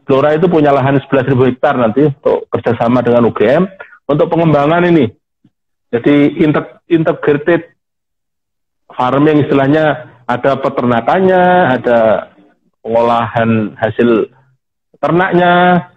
Blora 0.04 0.36
itu 0.36 0.48
punya 0.52 0.72
lahan 0.76 1.00
11.000 1.00 1.36
hektar 1.52 1.76
nanti 1.80 2.08
untuk 2.08 2.48
kerjasama 2.52 3.00
dengan 3.00 3.28
UGM 3.32 3.64
untuk 4.08 4.28
pengembangan 4.32 4.84
ini. 4.88 5.08
Jadi 5.88 6.44
integrated 6.92 7.72
farming 8.92 9.48
istilahnya 9.48 10.12
ada 10.28 10.60
peternakannya, 10.60 11.44
ada 11.80 12.00
pengolahan 12.84 13.76
hasil 13.80 14.28
ternaknya. 15.00 15.52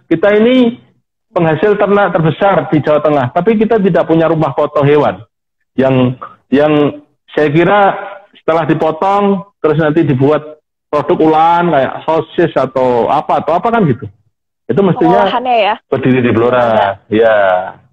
Kita 0.07 0.27
ini 0.35 0.75
penghasil 1.31 1.79
ternak 1.79 2.11
terbesar 2.11 2.67
di 2.69 2.77
Jawa 2.83 2.99
Tengah, 2.99 3.25
tapi 3.31 3.55
kita 3.55 3.79
tidak 3.79 4.07
punya 4.07 4.27
rumah 4.27 4.51
foto 4.51 4.83
hewan 4.83 5.23
yang 5.79 6.19
yang 6.51 7.03
saya 7.31 7.47
kira 7.49 7.79
setelah 8.35 8.67
dipotong 8.67 9.55
terus 9.63 9.79
nanti 9.79 10.03
dibuat 10.03 10.59
produk 10.91 11.17
ulan 11.23 11.71
kayak 11.71 11.93
sosis 12.03 12.51
atau 12.51 13.07
apa 13.07 13.39
atau 13.39 13.55
apa 13.55 13.67
kan 13.71 13.87
gitu. 13.87 14.05
Itu 14.67 14.81
mestinya 14.83 15.27
ya? 15.27 15.75
berdiri 15.87 16.19
di 16.23 16.31
Blora. 16.31 16.99
Ya. 17.07 17.35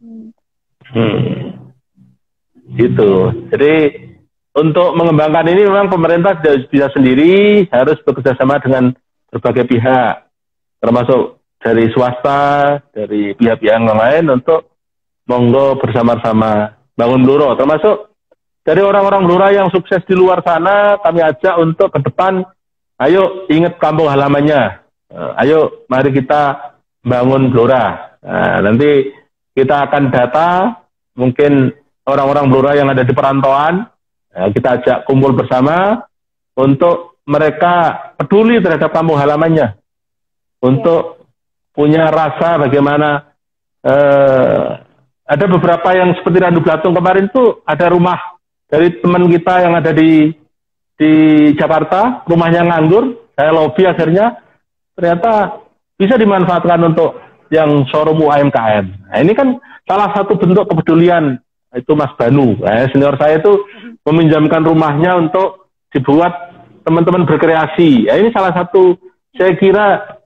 Hmm. 0.03 0.31
hmm. 0.95 1.23
Gitu. 2.75 3.11
Jadi 3.55 3.75
untuk 4.59 4.99
mengembangkan 4.99 5.47
ini 5.55 5.67
memang 5.67 5.87
pemerintah 5.87 6.39
tidak 6.39 6.67
bisa 6.71 6.91
sendiri, 6.91 7.67
harus 7.71 7.99
bekerja 8.03 8.35
sama 8.35 8.59
dengan 8.59 8.91
berbagai 9.31 9.71
pihak, 9.71 10.27
termasuk 10.83 11.38
dari 11.59 11.91
swasta, 11.91 12.79
dari 12.95 13.35
pihak-pihak 13.35 13.83
yang 13.83 13.91
lain 13.91 14.31
untuk 14.31 14.79
monggo 15.27 15.77
bersama-sama 15.83 16.79
bangun 16.95 17.23
Bluro, 17.27 17.55
termasuk 17.59 18.15
dari 18.63 18.81
orang-orang 18.85 19.23
Blora 19.27 19.49
yang 19.51 19.69
sukses 19.73 20.01
di 20.07 20.15
luar 20.15 20.41
sana, 20.47 20.97
kami 21.03 21.21
ajak 21.25 21.55
untuk 21.59 21.89
ke 21.89 22.01
depan, 22.05 22.47
ayo 23.03 23.49
ingat 23.51 23.77
kampung 23.83 24.09
halamannya, 24.09 24.83
uh, 25.11 25.41
ayo 25.43 25.89
mari 25.91 26.15
kita 26.15 26.75
bangun 27.03 27.49
Blora. 27.49 28.17
Nah, 28.23 28.61
nanti 28.61 29.09
kita 29.55 29.89
akan 29.89 30.11
data 30.11 30.49
mungkin 31.19 31.75
orang-orang 32.07 32.47
Blora 32.51 32.73
yang 32.79 32.89
ada 32.93 33.03
di 33.03 33.13
perantauan, 33.17 33.89
uh, 34.37 34.49
kita 34.55 34.81
ajak 34.81 34.99
kumpul 35.09 35.35
bersama 35.35 36.07
untuk 36.55 37.21
mereka 37.29 37.95
peduli 38.17 38.63
terhadap 38.63 38.95
kampung 38.95 39.21
halamannya, 39.21 39.77
untuk 40.65 41.18
punya 41.79 42.11
rasa 42.11 42.59
bagaimana 42.59 43.31
eh, 43.87 44.67
ada 45.23 45.45
beberapa 45.47 45.95
yang 45.95 46.19
seperti 46.19 46.43
Randu 46.43 46.59
Blatung 46.59 46.91
kemarin 46.91 47.31
tuh 47.31 47.63
ada 47.63 47.87
rumah 47.87 48.19
dari 48.67 48.99
teman 48.99 49.31
kita 49.31 49.63
yang 49.63 49.79
ada 49.79 49.95
di 49.95 50.35
di 50.99 51.13
Jakarta, 51.55 52.27
rumahnya 52.27 52.67
nganggur, 52.67 53.31
saya 53.39 53.55
lobby 53.55 53.87
akhirnya 53.87 54.43
ternyata 54.99 55.63
bisa 55.95 56.19
dimanfaatkan 56.19 56.91
untuk 56.91 57.23
yang 57.55 57.87
showroom 57.87 58.27
UMKM. 58.27 58.85
Nah, 59.07 59.19
ini 59.23 59.31
kan 59.39 59.63
salah 59.87 60.11
satu 60.11 60.35
bentuk 60.35 60.67
kepedulian 60.67 61.39
itu 61.71 61.95
Mas 61.95 62.11
Banu, 62.19 62.59
eh, 62.67 62.91
senior 62.91 63.15
saya 63.15 63.39
itu 63.39 63.63
meminjamkan 64.03 64.67
rumahnya 64.67 65.23
untuk 65.23 65.71
dibuat 65.95 66.35
teman-teman 66.83 67.23
berkreasi. 67.31 68.11
Ya, 68.11 68.19
ini 68.19 68.35
salah 68.35 68.51
satu 68.51 68.99
saya 69.39 69.55
kira 69.55 70.18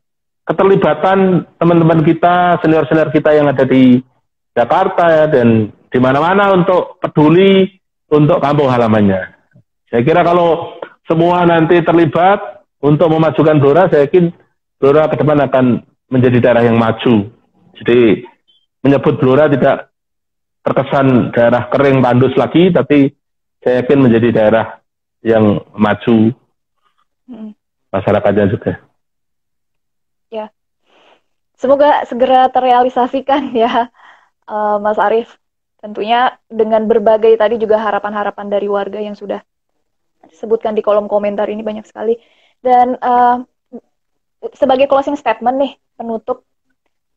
keterlibatan 0.53 1.49
teman-teman 1.57 2.05
kita, 2.05 2.61
senior-senior 2.61 3.09
kita 3.09 3.33
yang 3.33 3.49
ada 3.49 3.65
di 3.65 4.05
Jakarta 4.53 5.05
ya, 5.09 5.25
dan 5.33 5.73
di 5.89 5.99
mana-mana 5.99 6.53
untuk 6.53 7.01
peduli 7.01 7.73
untuk 8.13 8.39
kampung 8.45 8.69
halamannya. 8.69 9.33
Saya 9.89 10.05
kira 10.05 10.21
kalau 10.21 10.77
semua 11.09 11.49
nanti 11.49 11.81
terlibat 11.81 12.65
untuk 12.85 13.09
memajukan 13.09 13.57
Blora, 13.57 13.89
saya 13.89 14.05
yakin 14.05 14.29
Blora 14.77 15.09
ke 15.09 15.17
depan 15.17 15.41
akan 15.49 15.85
menjadi 16.13 16.39
daerah 16.45 16.65
yang 16.69 16.77
maju. 16.77 17.33
Jadi 17.81 18.29
menyebut 18.85 19.17
Blora 19.17 19.49
tidak 19.49 19.89
terkesan 20.63 21.33
daerah 21.33 21.73
kering 21.73 22.05
tandus 22.05 22.37
lagi, 22.37 22.69
tapi 22.69 23.13
saya 23.65 23.81
yakin 23.83 23.99
menjadi 24.05 24.29
daerah 24.31 24.67
yang 25.25 25.65
maju 25.73 26.35
hmm. 27.31 27.51
masyarakatnya 27.95 28.47
juga. 28.53 28.92
Semoga 31.63 32.03
segera 32.11 32.51
terrealisasikan 32.51 33.55
ya, 33.55 33.87
uh, 34.51 34.83
Mas 34.83 34.99
Arief. 34.99 35.39
Tentunya 35.79 36.35
dengan 36.51 36.83
berbagai 36.91 37.39
tadi 37.39 37.55
juga 37.59 37.79
harapan-harapan 37.79 38.51
dari 38.51 38.67
warga 38.67 38.99
yang 38.99 39.15
sudah 39.15 39.39
disebutkan 40.27 40.75
di 40.75 40.83
kolom 40.83 41.07
komentar 41.07 41.47
ini 41.47 41.63
banyak 41.63 41.87
sekali. 41.87 42.19
Dan 42.59 42.99
uh, 42.99 43.47
sebagai 44.59 44.91
closing 44.91 45.15
statement 45.15 45.55
nih 45.63 45.73
penutup 45.95 46.43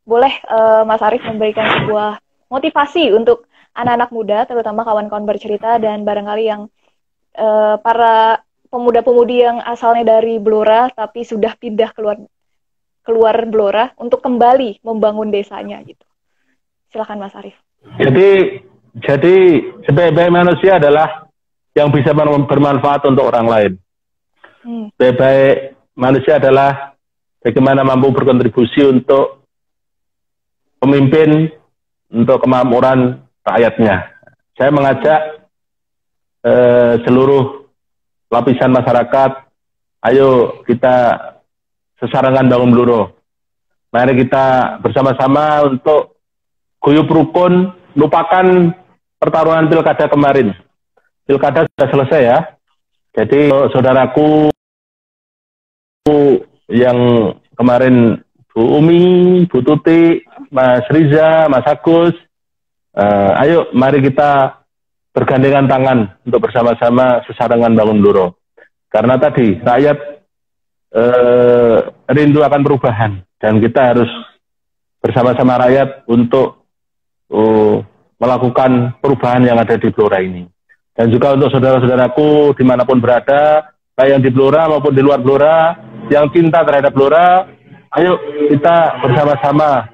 boleh 0.06 0.34
uh, 0.46 0.86
Mas 0.86 1.02
Arief 1.02 1.26
memberikan 1.26 1.66
sebuah 1.82 2.22
motivasi 2.54 3.18
untuk 3.18 3.50
anak-anak 3.74 4.10
muda 4.14 4.46
terutama 4.46 4.86
kawan-kawan 4.86 5.26
bercerita 5.26 5.82
dan 5.82 6.06
barangkali 6.06 6.44
yang 6.46 6.70
uh, 7.34 7.82
para 7.82 8.46
pemuda-pemudi 8.70 9.42
yang 9.42 9.58
asalnya 9.66 10.22
dari 10.22 10.38
Blora 10.38 10.94
tapi 10.94 11.26
sudah 11.26 11.58
pindah 11.58 11.90
keluar 11.98 12.22
keluar 13.06 13.38
Blora 13.46 13.94
untuk 14.02 14.20
kembali 14.26 14.82
membangun 14.82 15.30
desanya 15.30 15.80
gitu. 15.86 16.02
Silakan 16.90 17.22
Mas 17.22 17.38
Arief. 17.38 17.56
Jadi 18.02 18.60
jadi 19.06 19.36
sebaik-baik 19.86 20.32
manusia 20.34 20.82
adalah 20.82 21.30
yang 21.78 21.94
bisa 21.94 22.16
bermanfaat 22.16 23.06
untuk 23.06 23.30
orang 23.30 23.48
lain. 23.48 23.72
Hmm. 24.66 24.90
Sebaik-baik 24.98 25.78
manusia 25.94 26.42
adalah 26.42 26.98
bagaimana 27.46 27.86
mampu 27.86 28.10
berkontribusi 28.10 28.82
untuk 28.90 29.46
pemimpin 30.82 31.54
untuk 32.10 32.42
kemakmuran 32.42 33.22
rakyatnya. 33.46 34.10
Saya 34.56 34.72
mengajak 34.72 35.20
eh, 36.48 36.94
seluruh 37.04 37.68
lapisan 38.32 38.72
masyarakat, 38.72 39.32
ayo 40.10 40.62
kita 40.64 41.20
sesarangan 42.00 42.48
bangun 42.48 42.72
Bluro. 42.74 43.02
Mari 43.92 44.28
kita 44.28 44.78
bersama-sama 44.84 45.64
untuk 45.64 46.20
guyup 46.84 47.08
rukun, 47.08 47.72
lupakan 47.96 48.76
pertarungan 49.18 49.72
pilkada 49.72 50.12
kemarin. 50.12 50.52
Pilkada 51.24 51.66
sudah 51.66 51.88
selesai 51.90 52.22
ya. 52.22 52.40
Jadi 53.16 53.48
saudaraku 53.72 54.52
yang 56.70 57.00
kemarin 57.56 58.20
Bu 58.52 58.80
Umi, 58.80 59.44
Bu 59.48 59.64
Tuti, 59.64 60.20
Mas 60.52 60.84
Riza, 60.92 61.48
Mas 61.48 61.64
Agus, 61.68 62.16
uh, 62.96 63.32
ayo 63.44 63.72
mari 63.76 64.00
kita 64.04 64.64
bergandengan 65.16 65.68
tangan 65.68 66.00
untuk 66.28 66.48
bersama-sama 66.48 67.24
sesarengan 67.28 67.76
bangun 67.76 68.00
Luro. 68.04 68.28
Karena 68.92 69.20
tadi 69.20 69.60
rakyat 69.60 70.15
uh, 70.96 71.78
rindu 72.08 72.40
akan 72.42 72.62
perubahan 72.64 73.12
dan 73.38 73.60
kita 73.60 73.94
harus 73.94 74.10
bersama-sama 75.04 75.60
rakyat 75.68 76.08
untuk 76.08 76.66
uh, 77.30 77.84
melakukan 78.18 78.96
perubahan 79.04 79.44
yang 79.44 79.60
ada 79.60 79.76
di 79.76 79.92
Blora 79.92 80.24
ini. 80.24 80.48
Dan 80.96 81.12
juga 81.12 81.36
untuk 81.36 81.52
saudara-saudaraku 81.52 82.56
di 82.56 82.64
mana 82.64 82.88
pun 82.88 83.04
berada, 83.04 83.76
baik 83.94 84.10
yang 84.16 84.24
di 84.24 84.32
Blora 84.32 84.72
maupun 84.72 84.96
di 84.96 85.04
luar 85.04 85.20
Blora, 85.20 85.76
yang 86.08 86.32
cinta 86.32 86.64
terhadap 86.64 86.96
Blora, 86.96 87.44
ayo 88.00 88.16
kita 88.48 89.04
bersama-sama 89.04 89.92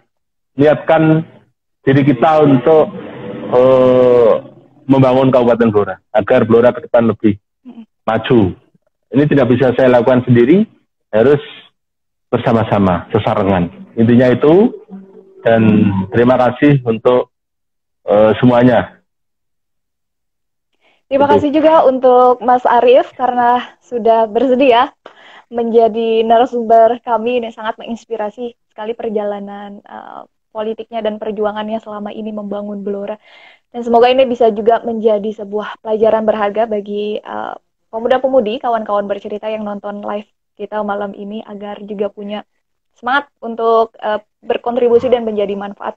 niatkan 0.54 1.26
diri 1.82 2.06
kita 2.06 2.46
untuk 2.46 2.94
uh, 3.50 4.32
membangun 4.86 5.34
Kabupaten 5.34 5.70
Blora 5.74 5.96
agar 6.14 6.46
Blora 6.46 6.70
ke 6.70 6.86
depan 6.86 7.10
lebih 7.10 7.42
maju. 8.06 8.54
Ini 9.12 9.24
tidak 9.28 9.50
bisa 9.52 9.74
saya 9.76 9.92
lakukan 9.92 10.24
sendiri, 10.24 10.64
harus 11.12 11.44
bersama-sama, 12.32 13.12
sesarengan. 13.12 13.68
Intinya 14.00 14.32
itu, 14.32 14.72
dan 15.44 15.92
terima 16.16 16.40
kasih 16.40 16.80
untuk 16.88 17.30
uh, 18.08 18.32
semuanya. 18.40 19.04
Terima 21.12 21.28
kasih 21.28 21.52
juga 21.52 21.84
untuk 21.84 22.40
Mas 22.40 22.64
Arief 22.64 23.12
karena 23.20 23.76
sudah 23.84 24.32
bersedia 24.32 24.96
menjadi 25.52 26.24
narasumber 26.24 27.04
kami 27.04 27.44
yang 27.44 27.52
sangat 27.52 27.76
menginspirasi 27.76 28.56
sekali 28.72 28.96
perjalanan 28.96 29.84
uh, 29.84 30.24
politiknya 30.56 31.04
dan 31.04 31.20
perjuangannya 31.20 31.84
selama 31.84 32.16
ini 32.16 32.32
membangun 32.32 32.80
Blora. 32.80 33.20
Dan 33.76 33.84
semoga 33.84 34.08
ini 34.08 34.24
bisa 34.24 34.52
juga 34.56 34.80
menjadi 34.88 35.44
sebuah 35.44 35.84
pelajaran 35.84 36.24
berharga 36.24 36.64
bagi 36.64 37.20
uh, 37.20 37.60
pemuda-pemudi, 37.92 38.64
kawan-kawan 38.64 39.04
bercerita 39.12 39.52
yang 39.52 39.68
nonton 39.68 40.00
live 40.00 40.32
kita 40.56 40.82
malam 40.84 41.12
ini 41.16 41.44
agar 41.44 41.80
juga 41.84 42.12
punya 42.12 42.44
semangat 42.96 43.32
untuk 43.40 43.96
uh, 44.00 44.20
berkontribusi 44.44 45.08
dan 45.08 45.24
menjadi 45.24 45.56
manfaat 45.56 45.96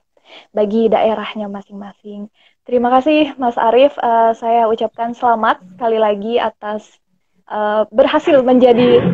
bagi 0.51 0.89
daerahnya 0.89 1.45
masing-masing. 1.51 2.27
Terima 2.65 2.89
kasih 2.89 3.37
Mas 3.37 3.57
Arief, 3.61 3.93
uh, 4.01 4.33
saya 4.33 4.65
ucapkan 4.65 5.13
selamat 5.13 5.61
sekali 5.77 6.01
lagi 6.01 6.41
atas 6.41 6.97
uh, 7.45 7.85
berhasil 7.93 8.41
menjadi 8.41 9.05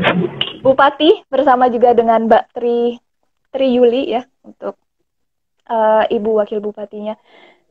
bupati 0.63 1.27
bersama 1.27 1.67
juga 1.67 1.91
dengan 1.91 2.31
Mbak 2.31 2.45
Tri 2.55 2.95
Tri 3.51 3.67
Yuli 3.75 4.15
ya 4.15 4.23
untuk 4.47 4.79
uh, 5.67 6.07
Ibu 6.07 6.39
Wakil 6.39 6.63
Bupatinya. 6.63 7.19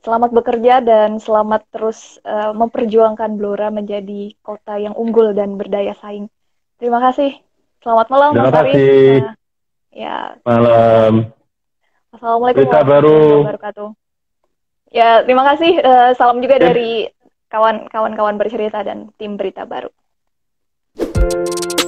Selamat 0.01 0.33
bekerja 0.33 0.81
dan 0.81 1.21
selamat 1.21 1.69
terus 1.69 2.17
uh, 2.25 2.57
memperjuangkan 2.57 3.37
Blora 3.37 3.69
menjadi 3.69 4.33
kota 4.41 4.81
yang 4.81 4.97
unggul 4.97 5.37
dan 5.37 5.61
berdaya 5.61 5.93
saing. 5.97 6.33
Terima 6.81 7.05
kasih. 7.05 7.50
Selamat 7.81 8.07
malam 8.13 8.31
Terima 8.37 8.51
Mas 8.53 8.57
kasih. 8.61 9.21
Nah, 9.25 9.35
ya. 9.89 10.19
Malam. 10.45 11.13
Assalamualaikum 12.13 12.67
warahmatullahi 12.69 13.41
wabarakatuh. 13.49 13.89
Ya, 14.91 15.11
terima 15.25 15.45
kasih. 15.55 15.73
Uh, 15.81 16.11
salam 16.19 16.45
juga 16.45 16.61
ya. 16.61 16.69
dari 16.69 17.09
kawan-kawan 17.89 18.37
bercerita 18.37 18.85
dan 18.85 19.09
tim 19.17 19.41
berita 19.41 19.65
baru. 19.65 19.89
Thank 21.01 21.73
you 21.73 21.80